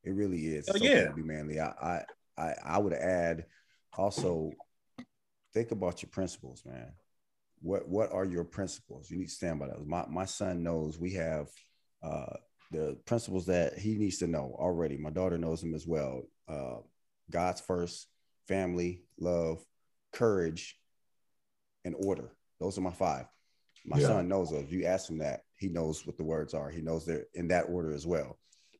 it 0.09 0.15
really 0.15 0.47
is. 0.47 0.67
It's 0.67 0.81
oh, 0.81 0.83
yeah. 0.83 1.07
to 1.07 1.13
be 1.13 1.21
manly. 1.21 1.59
I, 1.59 1.67
I, 1.67 2.03
I, 2.37 2.53
I 2.65 2.77
would 2.79 2.93
add 2.93 3.45
also 3.95 4.51
think 5.53 5.71
about 5.71 6.01
your 6.01 6.09
principles, 6.09 6.63
man. 6.65 6.93
What 7.61 7.87
what 7.87 8.11
are 8.11 8.25
your 8.25 8.43
principles? 8.43 9.11
You 9.11 9.17
need 9.17 9.27
to 9.27 9.33
stand 9.33 9.59
by 9.59 9.67
those. 9.67 9.85
My 9.85 10.05
my 10.09 10.25
son 10.25 10.63
knows 10.63 10.97
we 10.97 11.13
have 11.13 11.47
uh, 12.01 12.37
the 12.71 12.97
principles 13.05 13.45
that 13.47 13.77
he 13.77 13.95
needs 13.95 14.17
to 14.19 14.27
know 14.27 14.55
already. 14.57 14.97
My 14.97 15.11
daughter 15.11 15.37
knows 15.37 15.61
them 15.61 15.75
as 15.75 15.85
well. 15.85 16.23
Uh, 16.47 16.77
God's 17.29 17.61
first, 17.61 18.07
family, 18.47 19.03
love, 19.19 19.63
courage, 20.13 20.75
and 21.85 21.95
order. 21.99 22.31
Those 22.59 22.77
are 22.77 22.81
my 22.81 22.91
five. 22.93 23.25
My 23.85 23.99
yeah. 23.99 24.07
son 24.07 24.27
knows 24.27 24.49
those. 24.49 24.71
You 24.71 24.85
ask 24.85 25.09
him 25.09 25.19
that, 25.19 25.41
he 25.55 25.67
knows 25.67 26.05
what 26.05 26.17
the 26.17 26.23
words 26.23 26.53
are. 26.53 26.69
He 26.69 26.81
knows 26.81 27.05
they're 27.05 27.25
in 27.33 27.49
that 27.49 27.65
order 27.69 27.93
as 27.93 28.05
well 28.05 28.37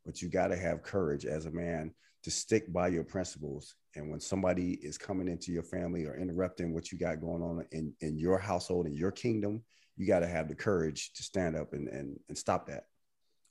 but 0.10 0.24
you 0.24 0.28
got 0.28 0.48
to 0.48 0.56
have 0.56 0.82
courage 0.82 1.28
as 1.28 1.46
a 1.46 1.52
man 1.52 1.94
to 2.24 2.32
stick 2.32 2.74
by 2.74 2.88
your 2.88 3.04
principles. 3.04 3.76
And 3.96 4.10
when 4.10 4.20
somebody 4.20 4.80
is 4.82 4.98
coming 4.98 5.28
into 5.28 5.52
your 5.52 5.62
family 5.62 6.06
or 6.06 6.18
interrupting 6.18 6.74
what 6.74 6.92
you 6.92 6.98
got 6.98 7.22
going 7.22 7.44
on 7.44 7.64
in, 7.72 7.94
in 8.02 8.18
your 8.18 8.40
household, 8.40 8.88
in 8.88 8.96
your 8.96 9.12
kingdom, 9.12 9.62
you 9.98 10.08
got 10.08 10.22
to 10.22 10.28
have 10.28 10.48
the 10.50 10.56
courage 10.56 11.14
to 11.14 11.22
stand 11.22 11.56
up 11.56 11.74
and, 11.74 11.88
and, 11.90 12.20
and 12.28 12.36
stop 12.36 12.66
that. 12.66 12.86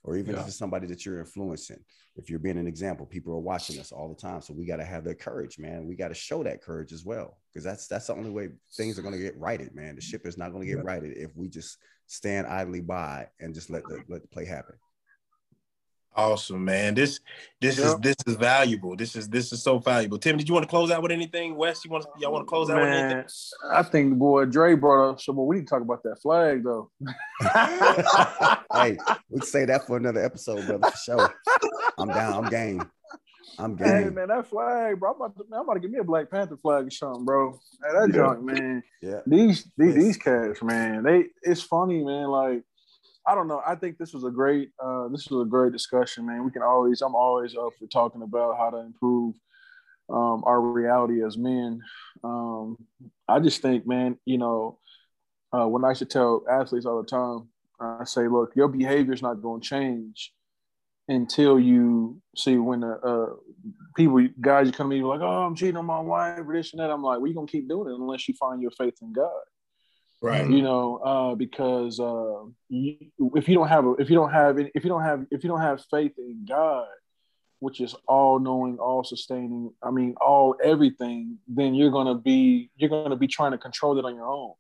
Or 0.03 0.17
even 0.17 0.35
yeah. 0.35 0.41
if 0.41 0.49
it's 0.49 0.59
somebody 0.59 0.89
that 0.89 1.07
you're 1.07 1.21
influencing, 1.21 1.79
if 2.17 2.29
you're 2.29 2.41
being 2.41 2.59
an 2.59 2.67
example, 2.67 3.07
people 3.07 3.33
are 3.35 3.39
watching 3.39 3.79
us 3.79 3.93
all 3.93 4.09
the 4.09 4.21
time. 4.21 4.41
So 4.41 4.53
we 4.53 4.67
got 4.67 4.79
to 4.79 4.85
have 4.85 5.05
that 5.05 5.21
courage, 5.21 5.61
man. 5.61 5.87
We 5.87 5.95
got 5.95 6.09
to 6.09 6.15
show 6.15 6.43
that 6.43 6.61
courage 6.61 6.93
as 6.93 7.05
well, 7.05 7.39
because 7.55 7.63
that's 7.63 7.87
that's 7.87 8.09
the 8.09 8.15
only 8.15 8.31
way 8.31 8.49
things 8.77 8.99
are 8.99 9.03
going 9.03 9.15
to 9.15 9.21
get 9.21 9.39
righted, 9.39 9.77
man. 9.77 9.95
The 9.95 10.01
ship 10.01 10.27
is 10.27 10.37
not 10.37 10.51
going 10.51 10.67
to 10.67 10.75
get 10.75 10.85
righted 10.85 11.17
if 11.17 11.37
we 11.37 11.49
just 11.49 11.77
stand 12.09 12.49
idly 12.49 12.81
by 12.81 13.29
and 13.39 13.55
just 13.55 13.71
let 13.71 13.85
the 13.85 14.03
let 14.09 14.23
the 14.23 14.29
play 14.29 14.45
happen. 14.45 14.75
Awesome, 16.19 16.65
man. 16.65 16.95
This 16.95 17.21
this 17.61 17.79
is 17.79 17.97
this 17.99 18.17
is 18.27 18.35
valuable. 18.35 18.97
This 18.97 19.15
is 19.15 19.29
this 19.29 19.53
is 19.53 19.63
so 19.63 19.79
valuable. 19.79 20.19
Tim, 20.19 20.37
did 20.37 20.49
you 20.49 20.53
want 20.53 20.65
to 20.65 20.69
close 20.69 20.91
out 20.91 21.01
with 21.01 21.13
anything? 21.13 21.55
Wes, 21.55 21.85
you 21.85 21.93
want 21.93 22.03
to, 22.03 22.11
y'all 22.19 22.33
want 22.33 22.45
to 22.45 22.49
close 22.49 22.69
out 22.69 22.79
man, 22.79 22.87
with 22.87 23.13
anything? 23.13 23.31
I 23.71 23.85
think 23.85 24.11
the 24.11 24.17
boy 24.17 24.47
Dre 24.47 24.75
brought 24.75 25.11
up 25.11 25.21
some 25.21 25.37
more. 25.37 25.47
We 25.47 25.57
need 25.57 25.69
to 25.69 25.71
talk 25.71 25.83
about 25.83 26.03
that 26.03 26.21
flag 26.21 26.65
though. 26.65 26.91
hey, 28.75 28.99
we 29.31 29.39
can 29.39 29.47
say 29.47 29.65
that 29.67 29.87
for 29.87 29.97
another 29.97 30.25
episode, 30.25 30.67
brother, 30.67 30.91
for 30.91 30.97
sure. 30.97 31.35
I'm 31.99 32.09
down. 32.09 32.45
I'm 32.45 32.51
game. 32.51 32.83
I'm 33.57 33.77
game. 33.77 33.87
Hey, 33.87 34.11
man, 34.11 34.27
that 34.27 34.49
flag, 34.49 34.99
bro. 34.99 35.13
I'm 35.13 35.17
about, 35.21 35.37
to, 35.37 35.45
man, 35.49 35.61
I'm 35.61 35.65
about 35.67 35.75
to 35.75 35.81
give 35.81 35.93
me 35.93 36.01
a 36.01 36.05
Black 36.05 36.33
Panther 36.33 36.57
flag 36.57 36.89
or 36.89 36.91
something, 36.91 37.25
bro. 37.25 37.61
Hey, 37.81 37.93
that 37.93 38.09
yeah. 38.09 38.15
junk, 38.17 38.43
man. 38.43 38.83
Yeah. 39.03 39.21
These 39.25 39.71
these, 39.77 39.95
yes. 39.95 40.05
these 40.05 40.17
cats, 40.17 40.63
man. 40.65 41.05
They 41.05 41.27
it's 41.43 41.63
funny, 41.63 42.03
man. 42.03 42.27
Like 42.27 42.63
I 43.29 43.35
don't 43.35 43.47
know. 43.47 43.63
I 43.67 43.75
think 43.75 43.99
this 43.99 44.15
was 44.15 44.25
a 44.25 44.31
great 44.31 44.71
uh, 44.83 45.09
this 45.09 45.29
was 45.29 45.47
a 45.47 45.49
great 45.49 45.73
discussion, 45.73 46.27
man. 46.27 46.45
We 46.45 46.51
can 46.51 46.63
always 46.63 47.03
I'm 47.03 47.15
always 47.15 47.55
up 47.55 47.73
for 47.79 47.87
talking 47.87 48.23
about 48.23 48.57
how 48.57 48.71
to 48.71 48.79
improve 48.79 49.35
um, 50.09 50.43
our 50.47 50.61
reality 50.61 51.23
as 51.23 51.37
men. 51.37 51.83
Um, 52.25 52.79
I 53.29 53.39
just 53.41 53.61
think, 53.61 53.87
man, 53.87 54.17
you 54.25 54.39
know, 54.39 54.79
uh, 55.53 55.67
when 55.67 55.85
I 55.85 55.93
should 55.93 56.09
tell 56.09 56.43
athletes 56.51 56.87
all 56.87 57.03
the 57.03 57.09
time, 57.09 57.49
I 57.79 58.05
say, 58.05 58.29
look, 58.29 58.57
your 58.57 58.69
behavior 58.69 59.13
is 59.13 59.21
not 59.21 59.43
going 59.43 59.61
to 59.61 59.69
change 59.69 60.33
until 61.09 61.61
you 61.61 62.23
see 62.35 62.57
when 62.57 62.81
the 62.81 62.93
uh, 62.93 63.35
people, 63.95 64.27
guys, 64.41 64.67
you 64.67 64.73
come 64.73 64.89
to 64.89 64.97
me 64.97 65.03
like, 65.03 65.21
oh, 65.21 65.45
I'm 65.45 65.55
cheating 65.55 65.77
on 65.77 65.85
my 65.85 66.01
wife 66.01 66.41
this 66.51 66.73
and 66.73 66.81
that. 66.81 66.91
I'm 66.91 67.03
like, 67.03 67.19
well, 67.19 67.27
you 67.27 67.35
gonna 67.35 67.47
keep 67.47 67.69
doing 67.69 67.91
it 67.91 67.95
unless 67.95 68.27
you 68.27 68.35
find 68.35 68.63
your 68.63 68.71
faith 68.71 68.95
in 69.03 69.13
God 69.13 69.43
right. 70.21 70.49
You 70.49 70.63
know 70.63 70.97
uh, 70.97 71.35
because 71.35 72.01
uh, 72.01 72.45
you, 72.69 72.97
if 73.37 73.49
you 73.49 73.55
don't 73.55 73.69
have 73.69 73.87
a, 73.87 73.93
if 73.93 74.11
you 74.11 74.17
don't 74.17 74.33
have 74.33 74.59
if 74.59 74.85
you 74.85 74.89
don't 74.89 75.03
have 75.03 75.27
if 75.31 75.45
you 75.45 75.49
don't 75.49 75.61
have 75.61 75.85
faith 75.91 76.13
in 76.19 76.45
god 76.49 76.87
which 77.61 77.81
is 77.81 77.95
all 78.07 78.39
knowing 78.39 78.79
all 78.79 79.03
sustaining 79.03 79.73
i 79.83 79.91
mean 79.91 80.15
all 80.21 80.55
everything 80.63 81.39
then 81.49 81.75
you're 81.75 81.91
gonna 81.91 82.15
be 82.15 82.71
you're 82.77 82.91
gonna 82.91 83.17
be 83.17 83.27
trying 83.27 83.53
to 83.53 83.59
control 83.59 83.99
it 83.99 84.05
on 84.05 84.15
your 84.15 84.29
own. 84.29 84.53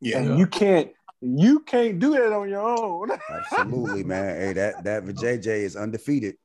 Yeah. 0.00 0.18
and 0.18 0.38
you 0.38 0.46
can't 0.46 0.90
you 1.20 1.60
can't 1.60 1.98
do 1.98 2.12
that 2.12 2.32
on 2.32 2.48
your 2.48 2.60
own. 2.60 3.10
Absolutely 3.30 4.04
man. 4.04 4.40
Hey 4.40 4.52
that 4.52 4.84
that 4.84 5.04
jj 5.04 5.46
is 5.46 5.76
undefeated. 5.76 6.36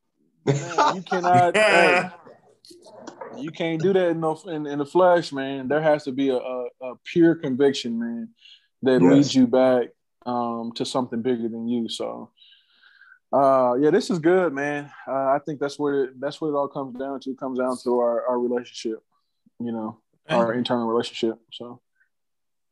Man, 0.45 0.95
you 0.95 1.01
cannot 1.04 1.56
hey, 1.56 2.10
you 3.38 3.51
can't 3.51 3.81
do 3.81 3.93
that 3.93 4.09
in, 4.09 4.21
the, 4.21 4.36
in, 4.47 4.67
in 4.67 4.79
the 4.79 4.86
flesh, 4.86 5.31
man. 5.31 5.67
There 5.67 5.81
has 5.81 6.03
to 6.05 6.11
be 6.11 6.29
a, 6.29 6.38
a, 6.38 6.65
a 6.81 6.95
pure 7.03 7.36
conviction, 7.36 7.99
man, 7.99 8.29
that 8.81 9.01
yes. 9.01 9.11
leads 9.11 9.36
you 9.36 9.47
back 9.47 9.89
um, 10.25 10.71
to 10.75 10.86
something 10.86 11.21
bigger 11.21 11.49
than 11.49 11.67
you. 11.67 11.89
So, 11.89 12.31
uh, 13.31 13.75
yeah, 13.79 13.89
this 13.89 14.09
is 14.09 14.19
good, 14.19 14.53
man. 14.53 14.91
Uh, 15.07 15.11
I 15.31 15.39
think 15.45 15.59
that's 15.59 15.79
what 15.79 15.93
it, 15.93 16.19
that's 16.19 16.39
what 16.39 16.49
it 16.49 16.55
all 16.55 16.67
comes 16.67 16.97
down 16.97 17.19
to. 17.21 17.31
It 17.31 17.38
comes 17.38 17.59
down 17.59 17.77
to 17.84 17.99
our, 17.99 18.27
our 18.27 18.39
relationship, 18.39 19.03
you 19.59 19.71
know, 19.71 19.99
our 20.29 20.53
internal 20.53 20.88
relationship. 20.88 21.39
So, 21.51 21.81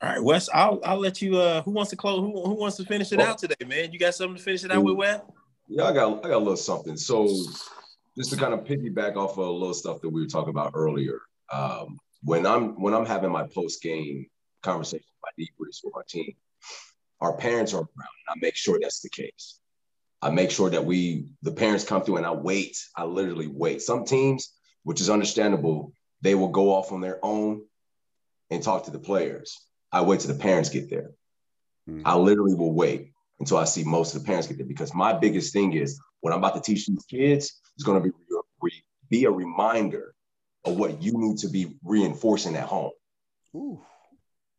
All 0.01 0.09
right, 0.09 0.23
Wes, 0.23 0.49
I'll 0.53 0.79
I'll 0.83 0.99
let 0.99 1.21
you. 1.21 1.37
Uh, 1.37 1.61
who 1.61 1.71
wants 1.71 1.91
to 1.91 1.95
close? 1.95 2.19
Who, 2.19 2.31
who 2.43 2.53
wants 2.55 2.77
to 2.77 2.85
finish 2.85 3.11
it 3.11 3.17
well, 3.17 3.31
out 3.31 3.37
today, 3.37 3.65
man? 3.67 3.91
You 3.91 3.99
got 3.99 4.15
something 4.15 4.37
to 4.37 4.43
finish 4.43 4.63
it 4.63 4.71
out 4.71 4.83
with, 4.83 4.95
Wes? 4.95 5.21
Yeah, 5.67 5.83
I 5.83 5.93
got 5.93 6.25
I 6.25 6.29
got 6.29 6.37
a 6.37 6.37
little 6.37 6.57
something. 6.57 6.97
So, 6.97 7.27
just 8.17 8.31
to 8.31 8.37
kind 8.37 8.53
of 8.53 8.65
piggyback 8.65 9.15
off 9.15 9.31
of 9.31 9.47
a 9.47 9.51
little 9.51 9.73
stuff 9.73 10.01
that 10.01 10.09
we 10.09 10.21
were 10.21 10.27
talking 10.27 10.49
about 10.49 10.71
earlier. 10.75 11.21
Um, 11.51 11.97
when 12.23 12.45
I'm 12.45 12.79
when 12.81 12.93
I'm 12.93 13.05
having 13.05 13.31
my 13.31 13.47
post 13.47 13.81
game 13.81 14.27
conversation, 14.61 15.05
my 15.23 15.43
debriefs 15.43 15.79
with 15.83 15.93
my 15.95 16.01
team, 16.07 16.33
our 17.19 17.33
parents 17.33 17.73
are 17.73 17.77
around, 17.77 17.87
and 17.97 18.29
I 18.29 18.33
make 18.41 18.55
sure 18.55 18.79
that's 18.81 19.01
the 19.01 19.09
case. 19.09 19.59
I 20.21 20.29
make 20.29 20.51
sure 20.51 20.69
that 20.69 20.85
we 20.85 21.27
the 21.41 21.51
parents 21.51 21.83
come 21.83 22.03
through, 22.03 22.17
and 22.17 22.25
I 22.25 22.31
wait. 22.31 22.77
I 22.95 23.05
literally 23.05 23.47
wait. 23.47 23.81
Some 23.81 24.05
teams, 24.05 24.53
which 24.83 25.01
is 25.01 25.09
understandable, 25.09 25.93
they 26.21 26.35
will 26.35 26.49
go 26.49 26.73
off 26.73 26.91
on 26.91 27.01
their 27.01 27.19
own 27.23 27.63
and 28.49 28.61
talk 28.61 28.85
to 28.85 28.91
the 28.91 28.99
players. 28.99 29.57
I 29.91 30.01
wait 30.01 30.19
till 30.19 30.33
the 30.33 30.39
parents 30.39 30.69
get 30.69 30.89
there. 30.89 31.11
Mm-hmm. 31.89 32.03
I 32.05 32.15
literally 32.15 32.53
will 32.53 32.73
wait 32.73 33.11
until 33.39 33.57
I 33.57 33.63
see 33.63 33.83
most 33.83 34.13
of 34.13 34.21
the 34.21 34.27
parents 34.27 34.47
get 34.47 34.57
there 34.57 34.67
because 34.67 34.93
my 34.93 35.13
biggest 35.13 35.51
thing 35.51 35.73
is 35.73 35.99
what 36.19 36.31
I'm 36.31 36.39
about 36.39 36.55
to 36.55 36.61
teach 36.61 36.85
these 36.85 37.05
kids 37.09 37.59
is 37.81 37.85
going 37.85 38.01
to 38.01 38.09
be 38.09 38.15
re- 38.61 38.83
be 39.09 39.25
a 39.25 39.31
reminder 39.31 40.13
of 40.65 40.77
what 40.77 41.01
you 41.01 41.13
need 41.15 41.39
to 41.39 41.49
be 41.49 41.75
reinforcing 41.83 42.55
at 42.55 42.67
home. 42.67 42.91
Ooh. 43.55 43.81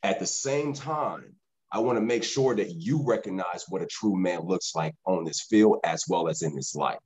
At 0.02 0.18
the 0.18 0.26
same 0.26 0.74
time, 0.74 1.36
I 1.70 1.78
want 1.78 1.96
to 1.96 2.04
make 2.04 2.24
sure 2.24 2.54
that 2.56 2.72
you 2.72 3.02
recognize 3.06 3.64
what 3.68 3.80
a 3.80 3.86
true 3.86 4.16
man 4.16 4.40
looks 4.40 4.74
like 4.74 4.94
on 5.06 5.24
this 5.24 5.40
field 5.40 5.78
as 5.84 6.04
well 6.08 6.28
as 6.28 6.42
in 6.42 6.54
his 6.54 6.74
life. 6.74 6.98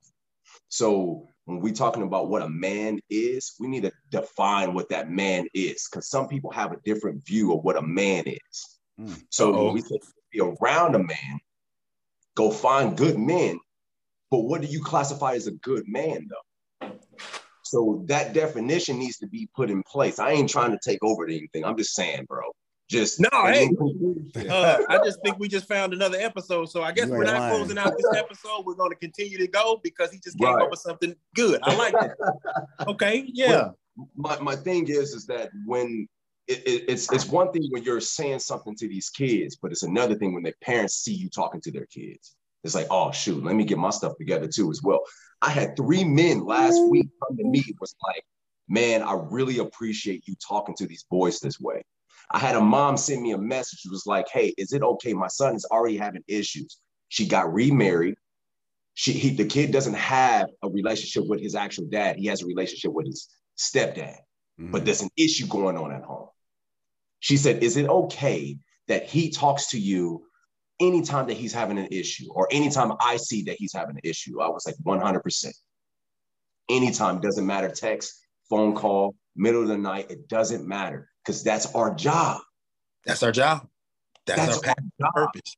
So 0.69 1.27
when 1.45 1.61
we're 1.61 1.73
talking 1.73 2.03
about 2.03 2.29
what 2.29 2.41
a 2.41 2.49
man 2.49 2.99
is, 3.09 3.53
we 3.59 3.67
need 3.67 3.83
to 3.83 3.91
define 4.09 4.73
what 4.73 4.89
that 4.89 5.09
man 5.09 5.47
is 5.53 5.87
because 5.89 6.09
some 6.09 6.27
people 6.27 6.51
have 6.51 6.71
a 6.71 6.81
different 6.83 7.23
view 7.25 7.53
of 7.53 7.63
what 7.63 7.77
a 7.77 7.81
man 7.81 8.23
is. 8.25 8.79
Mm. 8.99 9.21
So 9.29 9.53
Uh-oh. 9.53 9.65
when 9.65 9.73
we 9.75 9.81
say 9.81 9.99
be 10.31 10.41
around 10.41 10.95
a 10.95 10.99
man, 10.99 11.39
go 12.35 12.51
find 12.51 12.97
good 12.97 13.17
men. 13.17 13.59
But 14.29 14.39
what 14.39 14.61
do 14.61 14.67
you 14.67 14.81
classify 14.83 15.33
as 15.33 15.47
a 15.47 15.51
good 15.51 15.85
man, 15.87 16.27
though? 16.29 16.91
So 17.63 18.03
that 18.07 18.33
definition 18.33 18.97
needs 18.97 19.17
to 19.17 19.27
be 19.27 19.49
put 19.55 19.69
in 19.69 19.83
place. 19.83 20.19
I 20.19 20.31
ain't 20.31 20.49
trying 20.49 20.71
to 20.71 20.79
take 20.83 20.99
over 21.03 21.25
to 21.27 21.35
anything. 21.35 21.65
I'm 21.65 21.77
just 21.77 21.93
saying, 21.93 22.25
bro. 22.25 22.43
Just 22.89 23.19
no, 23.19 23.27
hey, 23.33 23.69
uh, 24.49 24.77
I 24.87 24.99
just 25.03 25.19
think 25.21 25.37
we 25.39 25.49
just 25.49 25.67
found 25.67 25.91
another 25.91 26.17
episode. 26.17 26.69
So 26.69 26.83
I 26.83 26.93
guess 26.93 27.07
we're 27.09 27.25
not 27.25 27.41
lying. 27.41 27.55
closing 27.57 27.77
out 27.77 27.91
this 27.97 28.15
episode. 28.15 28.65
We're 28.65 28.75
going 28.75 28.91
to 28.91 28.95
continue 28.95 29.37
to 29.39 29.47
go 29.47 29.81
because 29.83 30.09
he 30.09 30.21
just 30.23 30.39
came 30.39 30.53
right. 30.53 30.63
up 30.63 30.71
with 30.71 30.79
something 30.79 31.13
good. 31.35 31.59
I 31.63 31.75
like 31.75 31.93
it. 32.01 32.11
okay, 32.87 33.29
yeah. 33.33 33.71
my, 34.15 34.39
my 34.39 34.55
thing 34.55 34.87
is 34.87 35.13
is 35.13 35.25
that 35.25 35.49
when 35.65 36.07
it, 36.47 36.59
it, 36.59 36.85
it's 36.87 37.11
it's 37.11 37.25
one 37.25 37.51
thing 37.51 37.67
when 37.71 37.83
you're 37.83 37.99
saying 37.99 38.39
something 38.39 38.73
to 38.77 38.87
these 38.87 39.09
kids, 39.09 39.57
but 39.61 39.73
it's 39.73 39.83
another 39.83 40.15
thing 40.15 40.33
when 40.33 40.43
their 40.43 40.55
parents 40.63 40.95
see 40.95 41.13
you 41.13 41.29
talking 41.29 41.59
to 41.59 41.71
their 41.73 41.87
kids. 41.87 42.36
It's 42.63 42.75
like, 42.75 42.87
oh 42.89 43.11
shoot, 43.11 43.43
let 43.43 43.55
me 43.55 43.63
get 43.63 43.77
my 43.77 43.91
stuff 43.91 44.17
together 44.17 44.47
too 44.47 44.71
as 44.71 44.81
well. 44.83 45.01
I 45.41 45.51
had 45.51 45.75
three 45.75 46.03
men 46.03 46.45
last 46.45 46.79
week 46.89 47.07
come 47.25 47.37
to 47.37 47.43
me 47.43 47.63
was 47.79 47.95
like, 48.03 48.23
man, 48.67 49.01
I 49.03 49.13
really 49.29 49.59
appreciate 49.59 50.27
you 50.27 50.35
talking 50.35 50.75
to 50.75 50.87
these 50.87 51.05
boys 51.09 51.39
this 51.39 51.59
way. 51.59 51.83
I 52.31 52.39
had 52.39 52.55
a 52.55 52.61
mom 52.61 52.97
send 52.97 53.21
me 53.21 53.31
a 53.31 53.37
message. 53.37 53.81
It 53.85 53.91
was 53.91 54.05
like, 54.05 54.27
hey, 54.29 54.53
is 54.57 54.73
it 54.73 54.81
okay? 54.81 55.13
My 55.13 55.27
son 55.27 55.55
is 55.55 55.65
already 55.71 55.97
having 55.97 56.23
issues. 56.27 56.77
She 57.09 57.25
got 57.25 57.53
remarried. 57.53 58.15
She, 58.95 59.13
he, 59.13 59.29
the 59.29 59.45
kid 59.45 59.71
doesn't 59.71 59.93
have 59.93 60.49
a 60.63 60.69
relationship 60.69 61.29
with 61.29 61.39
his 61.39 61.55
actual 61.55 61.85
dad. 61.85 62.17
He 62.17 62.25
has 62.25 62.41
a 62.41 62.47
relationship 62.47 62.91
with 62.91 63.05
his 63.05 63.29
stepdad, 63.57 64.17
mm-hmm. 64.59 64.71
but 64.71 64.83
there's 64.83 65.01
an 65.01 65.09
issue 65.15 65.47
going 65.47 65.77
on 65.77 65.93
at 65.93 66.03
home. 66.03 66.27
She 67.19 67.37
said, 67.37 67.63
is 67.63 67.77
it 67.77 67.87
okay 67.87 68.57
that 68.87 69.05
he 69.05 69.29
talks 69.29 69.67
to 69.67 69.79
you 69.79 70.26
anytime 70.79 71.27
that 71.27 71.37
he's 71.37 71.53
having 71.53 71.77
an 71.77 71.87
issue 71.91 72.31
or 72.31 72.47
anytime 72.51 72.91
I 72.99 73.17
see 73.17 73.43
that 73.43 73.55
he's 73.57 73.73
having 73.73 73.95
an 73.95 74.01
issue? 74.03 74.41
I 74.41 74.49
was 74.49 74.65
like, 74.65 74.75
100%. 74.85 75.53
Anytime, 76.69 77.21
doesn't 77.21 77.45
matter, 77.45 77.69
text, 77.69 78.19
phone 78.49 78.75
call, 78.75 79.15
middle 79.35 79.61
of 79.61 79.67
the 79.67 79.77
night, 79.77 80.11
it 80.11 80.27
doesn't 80.27 80.67
matter 80.67 81.09
because 81.23 81.43
that's 81.43 81.73
our 81.73 81.93
job. 81.93 82.41
That's 83.05 83.23
our 83.23 83.31
job. 83.31 83.67
That's, 84.25 84.61
that's 84.61 84.67
our, 84.67 84.75
our 85.03 85.11
purpose. 85.13 85.55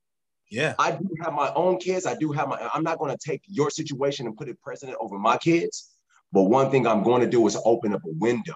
Yeah. 0.51 0.75
I 0.79 0.91
do 0.91 1.09
have 1.23 1.33
my 1.33 1.51
own 1.53 1.77
kids. 1.77 2.05
I 2.05 2.15
do 2.15 2.31
have 2.31 2.47
my, 2.47 2.69
I'm 2.73 2.83
not 2.83 2.99
going 2.99 3.15
to 3.15 3.17
take 3.17 3.41
your 3.47 3.69
situation 3.69 4.25
and 4.25 4.35
put 4.35 4.49
it 4.49 4.61
precedent 4.61 4.97
over 4.99 5.17
my 5.17 5.37
kids. 5.37 5.91
But 6.31 6.43
one 6.43 6.69
thing 6.69 6.85
I'm 6.85 7.03
going 7.03 7.21
to 7.21 7.27
do 7.27 7.45
is 7.47 7.57
open 7.65 7.93
up 7.93 8.01
a 8.05 8.11
window 8.11 8.55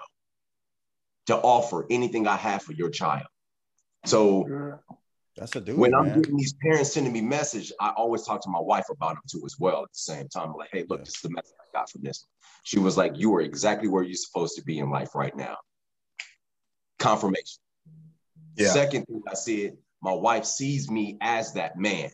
to 1.26 1.36
offer 1.36 1.86
anything 1.90 2.28
I 2.28 2.36
have 2.36 2.62
for 2.62 2.72
your 2.72 2.90
child. 2.90 3.26
So 4.04 4.78
that's 5.36 5.56
a 5.56 5.60
dude. 5.60 5.78
When 5.78 5.94
I'm 5.94 6.20
getting 6.20 6.36
these 6.36 6.54
parents 6.62 6.92
sending 6.92 7.12
me 7.12 7.20
message, 7.20 7.72
I 7.80 7.90
always 7.90 8.22
talk 8.22 8.40
to 8.42 8.50
my 8.50 8.60
wife 8.60 8.86
about 8.90 9.14
them 9.14 9.22
too 9.28 9.42
as 9.44 9.56
well 9.58 9.82
at 9.82 9.90
the 9.90 9.98
same 9.98 10.28
time. 10.28 10.50
I'm 10.50 10.56
like, 10.56 10.70
hey, 10.72 10.84
look, 10.88 11.04
this 11.04 11.16
is 11.16 11.22
the 11.22 11.30
message 11.30 11.54
I 11.60 11.78
got 11.78 11.90
from 11.90 12.02
this. 12.02 12.26
She 12.62 12.78
was 12.78 12.96
like, 12.96 13.18
you 13.18 13.34
are 13.34 13.40
exactly 13.40 13.88
where 13.88 14.02
you're 14.02 14.14
supposed 14.14 14.56
to 14.56 14.62
be 14.62 14.78
in 14.78 14.90
life 14.90 15.14
right 15.14 15.36
now 15.36 15.56
confirmation. 17.04 17.60
Yeah. 18.56 18.68
Second 18.68 19.04
thing 19.06 19.22
I 19.28 19.34
said, 19.34 19.76
my 20.02 20.12
wife 20.12 20.44
sees 20.44 20.90
me 20.90 21.18
as 21.20 21.52
that 21.54 21.78
man. 21.78 22.10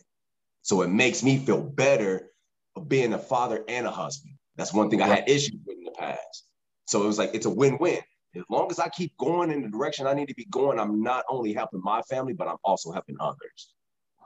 So 0.63 0.81
it 0.81 0.89
makes 0.89 1.23
me 1.23 1.37
feel 1.37 1.61
better 1.61 2.29
of 2.75 2.89
being 2.89 3.13
a 3.13 3.17
father 3.17 3.63
and 3.67 3.87
a 3.87 3.91
husband. 3.91 4.35
That's 4.57 4.73
one 4.73 4.89
thing 4.89 5.01
I 5.01 5.07
had 5.07 5.29
issues 5.29 5.57
with 5.65 5.77
in 5.77 5.83
the 5.85 5.91
past. 5.91 6.45
So 6.87 7.03
it 7.03 7.07
was 7.07 7.17
like, 7.17 7.31
it's 7.33 7.45
a 7.45 7.49
win 7.49 7.77
win. 7.79 7.99
As 8.35 8.43
long 8.49 8.71
as 8.71 8.79
I 8.79 8.87
keep 8.89 9.15
going 9.17 9.51
in 9.51 9.61
the 9.61 9.67
direction 9.67 10.07
I 10.07 10.13
need 10.13 10.27
to 10.29 10.33
be 10.35 10.45
going, 10.45 10.79
I'm 10.79 11.03
not 11.03 11.25
only 11.29 11.53
helping 11.53 11.81
my 11.83 12.01
family, 12.03 12.33
but 12.33 12.47
I'm 12.47 12.57
also 12.63 12.91
helping 12.91 13.17
others. 13.19 13.73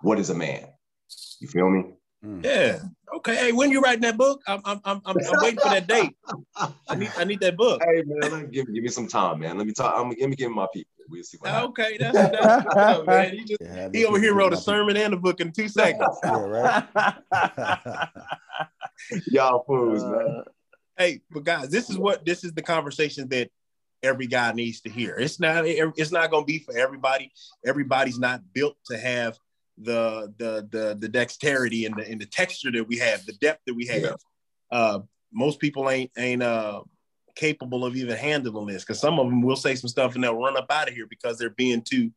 What 0.02 0.20
is 0.20 0.30
a 0.30 0.36
man? 0.36 0.68
You 1.40 1.48
feel 1.48 1.70
me? 1.70 1.86
Mm. 2.24 2.46
Yeah. 2.46 2.80
Okay. 3.18 3.36
Hey, 3.36 3.52
when 3.52 3.72
you 3.72 3.82
writing 3.82 4.02
that 4.02 4.18
book? 4.18 4.42
I'm 4.48 4.62
I'm 4.66 4.80
I'm, 4.86 5.02
I'm 5.06 5.18
waiting 5.42 5.60
for 5.60 5.70
that 5.70 5.88
date. 5.88 6.16
I 6.88 6.96
need 6.96 7.12
I 7.18 7.24
need 7.24 7.40
that 7.42 7.58
book. 7.58 7.82
Hey 7.82 8.04
man, 8.06 8.50
give, 8.52 8.72
give 8.72 8.84
me 8.84 8.90
some 8.90 9.08
time, 9.08 9.40
man. 9.40 9.58
Let 9.58 9.68
me 9.68 9.74
talk. 9.74 9.94
I'm 9.98 10.10
let 10.10 10.30
me 10.30 10.36
give 10.36 10.52
my 10.52 10.68
people. 10.74 10.92
We'll 11.10 11.24
see 11.24 11.38
what 11.40 11.54
Okay, 11.54 11.98
that's, 12.00 12.18
that's 12.18 12.66
up, 12.66 13.06
man. 13.06 13.34
He, 13.34 13.46
just, 13.46 13.62
yeah, 13.62 13.90
he 13.94 14.06
over 14.06 14.20
here 14.20 14.34
wrote 14.34 14.54
a 14.54 14.58
sermon 14.58 14.98
and 14.98 15.14
a 15.14 15.18
book 15.18 15.40
in 15.40 15.52
two 15.52 15.68
seconds. 15.68 16.18
yeah, 16.24 16.32
right. 16.32 16.84
Y'all 19.28 19.64
fools, 19.66 20.04
uh, 20.04 20.10
man. 20.10 20.44
Hey, 20.98 21.22
but 21.30 21.44
guys, 21.44 21.70
this 21.70 21.90
is 21.90 21.98
what 21.98 22.26
this 22.26 22.44
is 22.44 22.54
the 22.54 22.64
conversation 22.64 23.28
that 23.30 23.52
every 24.06 24.28
guy 24.28 24.52
needs 24.54 24.82
to 24.82 24.90
hear. 24.90 25.16
It's 25.18 25.40
not 25.40 25.64
it's 25.66 26.12
not 26.12 26.32
going 26.32 26.44
to 26.44 26.48
be 26.48 26.60
for 26.60 26.78
everybody. 26.78 27.32
Everybody's 27.66 28.20
not 28.20 28.42
built 28.54 28.78
to 28.88 28.98
have 28.98 29.38
the 29.78 30.34
the 30.38 30.68
the 30.72 30.96
the 31.00 31.10
dexterity 31.10 31.86
and 31.86 31.96
the 31.96 32.08
and 32.08 32.22
the 32.22 32.26
texture 32.26 32.72
that 32.72 32.88
we 32.88 32.98
have, 32.98 33.26
the 33.26 33.34
depth 33.34 33.62
that 33.66 33.74
we 33.74 33.88
have. 33.88 34.02
Yeah. 34.02 34.16
Uh, 34.72 35.00
most 35.34 35.60
people 35.60 35.90
ain't 35.90 36.12
ain't 36.18 36.44
uh 36.44 36.82
capable 37.36 37.86
of 37.86 37.96
even 37.96 38.16
handling 38.16 38.68
this 38.68 38.84
because 38.84 39.00
some 39.00 39.20
of 39.20 39.28
them 39.28 39.42
will 39.42 39.58
say 39.58 39.76
some 39.76 39.90
stuff 39.90 40.16
and 40.16 40.24
they'll 40.24 40.38
run 40.38 40.58
up 40.58 40.68
out 40.70 40.88
of 40.88 40.94
here 40.94 41.06
because 41.08 41.38
they're 41.38 41.50
being 41.50 41.82
too 41.82 42.10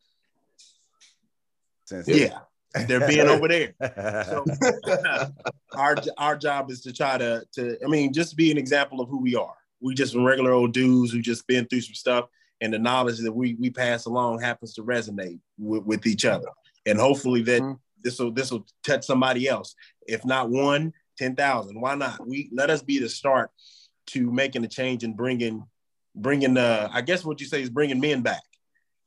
yeah 2.06 2.38
they're 2.86 3.06
being 3.08 3.26
over 3.26 3.48
there 3.48 3.74
so 3.80 4.44
our 5.74 5.96
our 6.16 6.36
job 6.36 6.70
is 6.70 6.80
to 6.82 6.92
try 6.92 7.18
to 7.18 7.44
to 7.52 7.76
i 7.84 7.88
mean 7.88 8.12
just 8.12 8.36
be 8.36 8.52
an 8.52 8.58
example 8.58 9.00
of 9.00 9.08
who 9.08 9.20
we 9.20 9.34
are 9.34 9.56
we 9.80 9.94
just 9.94 10.14
regular 10.14 10.52
old 10.52 10.72
dudes 10.72 11.12
who 11.12 11.20
just 11.20 11.46
been 11.46 11.66
through 11.66 11.80
some 11.80 11.94
stuff 11.94 12.26
and 12.60 12.72
the 12.72 12.78
knowledge 12.78 13.18
that 13.18 13.32
we 13.32 13.54
we 13.54 13.70
pass 13.70 14.06
along 14.06 14.40
happens 14.40 14.74
to 14.74 14.82
resonate 14.82 15.40
with, 15.58 15.84
with 15.84 16.06
each 16.06 16.24
other 16.24 16.48
and 16.88 16.98
hopefully 16.98 17.42
that 17.42 17.62
mm-hmm. 17.62 17.74
this 18.02 18.18
will 18.18 18.32
this 18.32 18.50
will 18.50 18.66
touch 18.82 19.04
somebody 19.04 19.46
else. 19.46 19.74
If 20.06 20.24
not 20.24 20.50
one, 20.50 20.92
ten 21.16 21.36
thousand. 21.36 21.80
Why 21.80 21.94
not? 21.94 22.26
We 22.26 22.48
let 22.52 22.70
us 22.70 22.82
be 22.82 22.98
the 22.98 23.08
start 23.08 23.50
to 24.08 24.30
making 24.32 24.64
a 24.64 24.68
change 24.68 25.04
and 25.04 25.16
bringing 25.16 25.64
bringing 26.14 26.56
uh 26.56 26.88
I 26.92 27.02
guess 27.02 27.24
what 27.24 27.40
you 27.40 27.46
say 27.46 27.62
is 27.62 27.70
bringing 27.70 28.00
men 28.00 28.22
back 28.22 28.42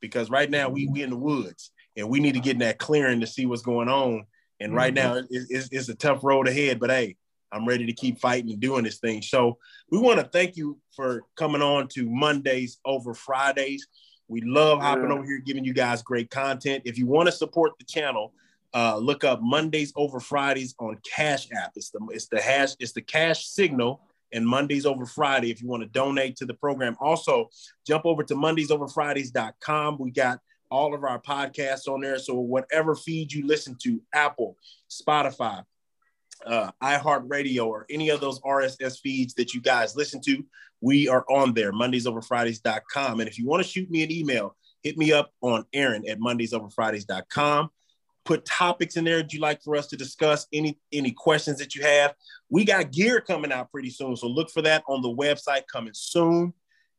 because 0.00 0.30
right 0.30 0.48
now 0.48 0.68
we 0.68 0.86
we 0.86 1.02
in 1.02 1.10
the 1.10 1.16
woods 1.16 1.72
and 1.96 2.08
we 2.08 2.20
need 2.20 2.34
to 2.34 2.40
get 2.40 2.54
in 2.54 2.60
that 2.60 2.78
clearing 2.78 3.20
to 3.20 3.26
see 3.26 3.46
what's 3.46 3.62
going 3.62 3.88
on. 3.88 4.24
And 4.60 4.70
mm-hmm. 4.70 4.78
right 4.78 4.94
now 4.94 5.20
it's, 5.28 5.68
it's 5.72 5.88
a 5.88 5.94
tough 5.94 6.22
road 6.22 6.48
ahead, 6.48 6.78
but 6.78 6.90
hey, 6.90 7.16
I'm 7.52 7.66
ready 7.66 7.86
to 7.86 7.92
keep 7.92 8.18
fighting 8.18 8.50
and 8.50 8.60
doing 8.60 8.84
this 8.84 8.98
thing. 8.98 9.22
So 9.22 9.58
we 9.90 9.98
want 9.98 10.20
to 10.20 10.26
thank 10.26 10.56
you 10.56 10.78
for 10.94 11.22
coming 11.36 11.62
on 11.62 11.88
to 11.88 12.08
Mondays 12.08 12.78
over 12.84 13.14
Fridays. 13.14 13.86
We 14.28 14.40
love 14.40 14.80
hopping 14.80 15.08
yeah. 15.08 15.14
over 15.14 15.24
here, 15.24 15.38
giving 15.38 15.64
you 15.64 15.74
guys 15.74 16.02
great 16.02 16.30
content. 16.30 16.82
If 16.86 16.98
you 16.98 17.06
want 17.06 17.26
to 17.26 17.32
support 17.32 17.72
the 17.78 17.84
channel, 17.84 18.32
uh, 18.74 18.96
look 18.96 19.24
up 19.24 19.40
Mondays 19.42 19.92
over 19.96 20.18
Fridays 20.18 20.74
on 20.78 20.98
Cash 21.04 21.48
App. 21.52 21.72
It's 21.76 21.90
the 21.90 22.00
it's 22.10 22.28
the 22.28 22.40
hash 22.40 22.70
it's 22.78 22.92
the 22.92 23.02
cash 23.02 23.46
signal 23.46 24.00
and 24.32 24.46
Mondays 24.46 24.86
over 24.86 25.04
Friday 25.04 25.50
if 25.50 25.60
you 25.60 25.68
want 25.68 25.82
to 25.82 25.88
donate 25.88 26.36
to 26.36 26.46
the 26.46 26.54
program. 26.54 26.96
Also, 27.00 27.50
jump 27.86 28.06
over 28.06 28.22
to 28.24 28.34
mondaysoverfridays.com. 28.34 29.98
We 29.98 30.10
got 30.10 30.40
all 30.70 30.94
of 30.94 31.04
our 31.04 31.20
podcasts 31.20 31.86
on 31.86 32.00
there. 32.00 32.18
So 32.18 32.34
whatever 32.34 32.94
feed 32.94 33.30
you 33.32 33.46
listen 33.46 33.76
to, 33.82 34.00
Apple, 34.14 34.56
Spotify, 34.90 35.64
uh, 36.46 36.70
iHeartRadio, 36.82 37.66
or 37.66 37.86
any 37.90 38.08
of 38.10 38.20
those 38.20 38.40
RSS 38.40 39.00
feeds 39.00 39.34
that 39.34 39.54
you 39.54 39.60
guys 39.60 39.96
listen 39.96 40.20
to, 40.22 40.44
we 40.80 41.08
are 41.08 41.24
on 41.30 41.54
there, 41.54 41.72
mondaysoverfridays.com. 41.72 43.20
And 43.20 43.28
if 43.28 43.38
you 43.38 43.46
want 43.46 43.62
to 43.62 43.68
shoot 43.68 43.90
me 43.90 44.02
an 44.02 44.10
email, 44.10 44.56
hit 44.82 44.98
me 44.98 45.12
up 45.12 45.32
on 45.40 45.64
Aaron 45.72 46.06
at 46.08 46.18
mondaysoverfridays.com. 46.18 47.70
Put 48.24 48.44
topics 48.44 48.96
in 48.96 49.04
there 49.04 49.18
that 49.18 49.32
you 49.32 49.40
like 49.40 49.62
for 49.62 49.74
us 49.74 49.88
to 49.88 49.96
discuss, 49.96 50.46
any 50.52 50.78
any 50.92 51.10
questions 51.10 51.58
that 51.58 51.74
you 51.74 51.82
have. 51.82 52.14
We 52.50 52.64
got 52.64 52.92
gear 52.92 53.20
coming 53.20 53.50
out 53.50 53.72
pretty 53.72 53.90
soon, 53.90 54.16
so 54.16 54.28
look 54.28 54.50
for 54.50 54.62
that 54.62 54.84
on 54.88 55.02
the 55.02 55.08
website 55.08 55.62
coming 55.72 55.94
soon. 55.94 56.52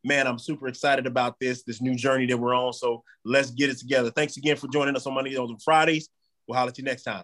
Man, 0.04 0.28
I'm 0.28 0.40
super 0.40 0.68
excited 0.68 1.08
about 1.08 1.40
this, 1.40 1.64
this 1.64 1.82
new 1.82 1.96
journey 1.96 2.26
that 2.26 2.38
we're 2.38 2.54
on. 2.54 2.74
So 2.74 3.04
let's 3.24 3.52
get 3.52 3.70
it 3.70 3.78
together. 3.78 4.12
Thanks 4.12 4.36
again 4.36 4.58
for 4.58 4.68
joining 4.68 4.98
us 4.98 5.08
on 5.08 5.14
Monday 5.14 5.38
on 5.38 5.58
Fridays. 5.60 6.10
We'll 6.46 6.58
holler 6.58 6.70
at 6.70 6.78
you 6.78 6.84
next 6.84 7.04
time. 7.04 7.24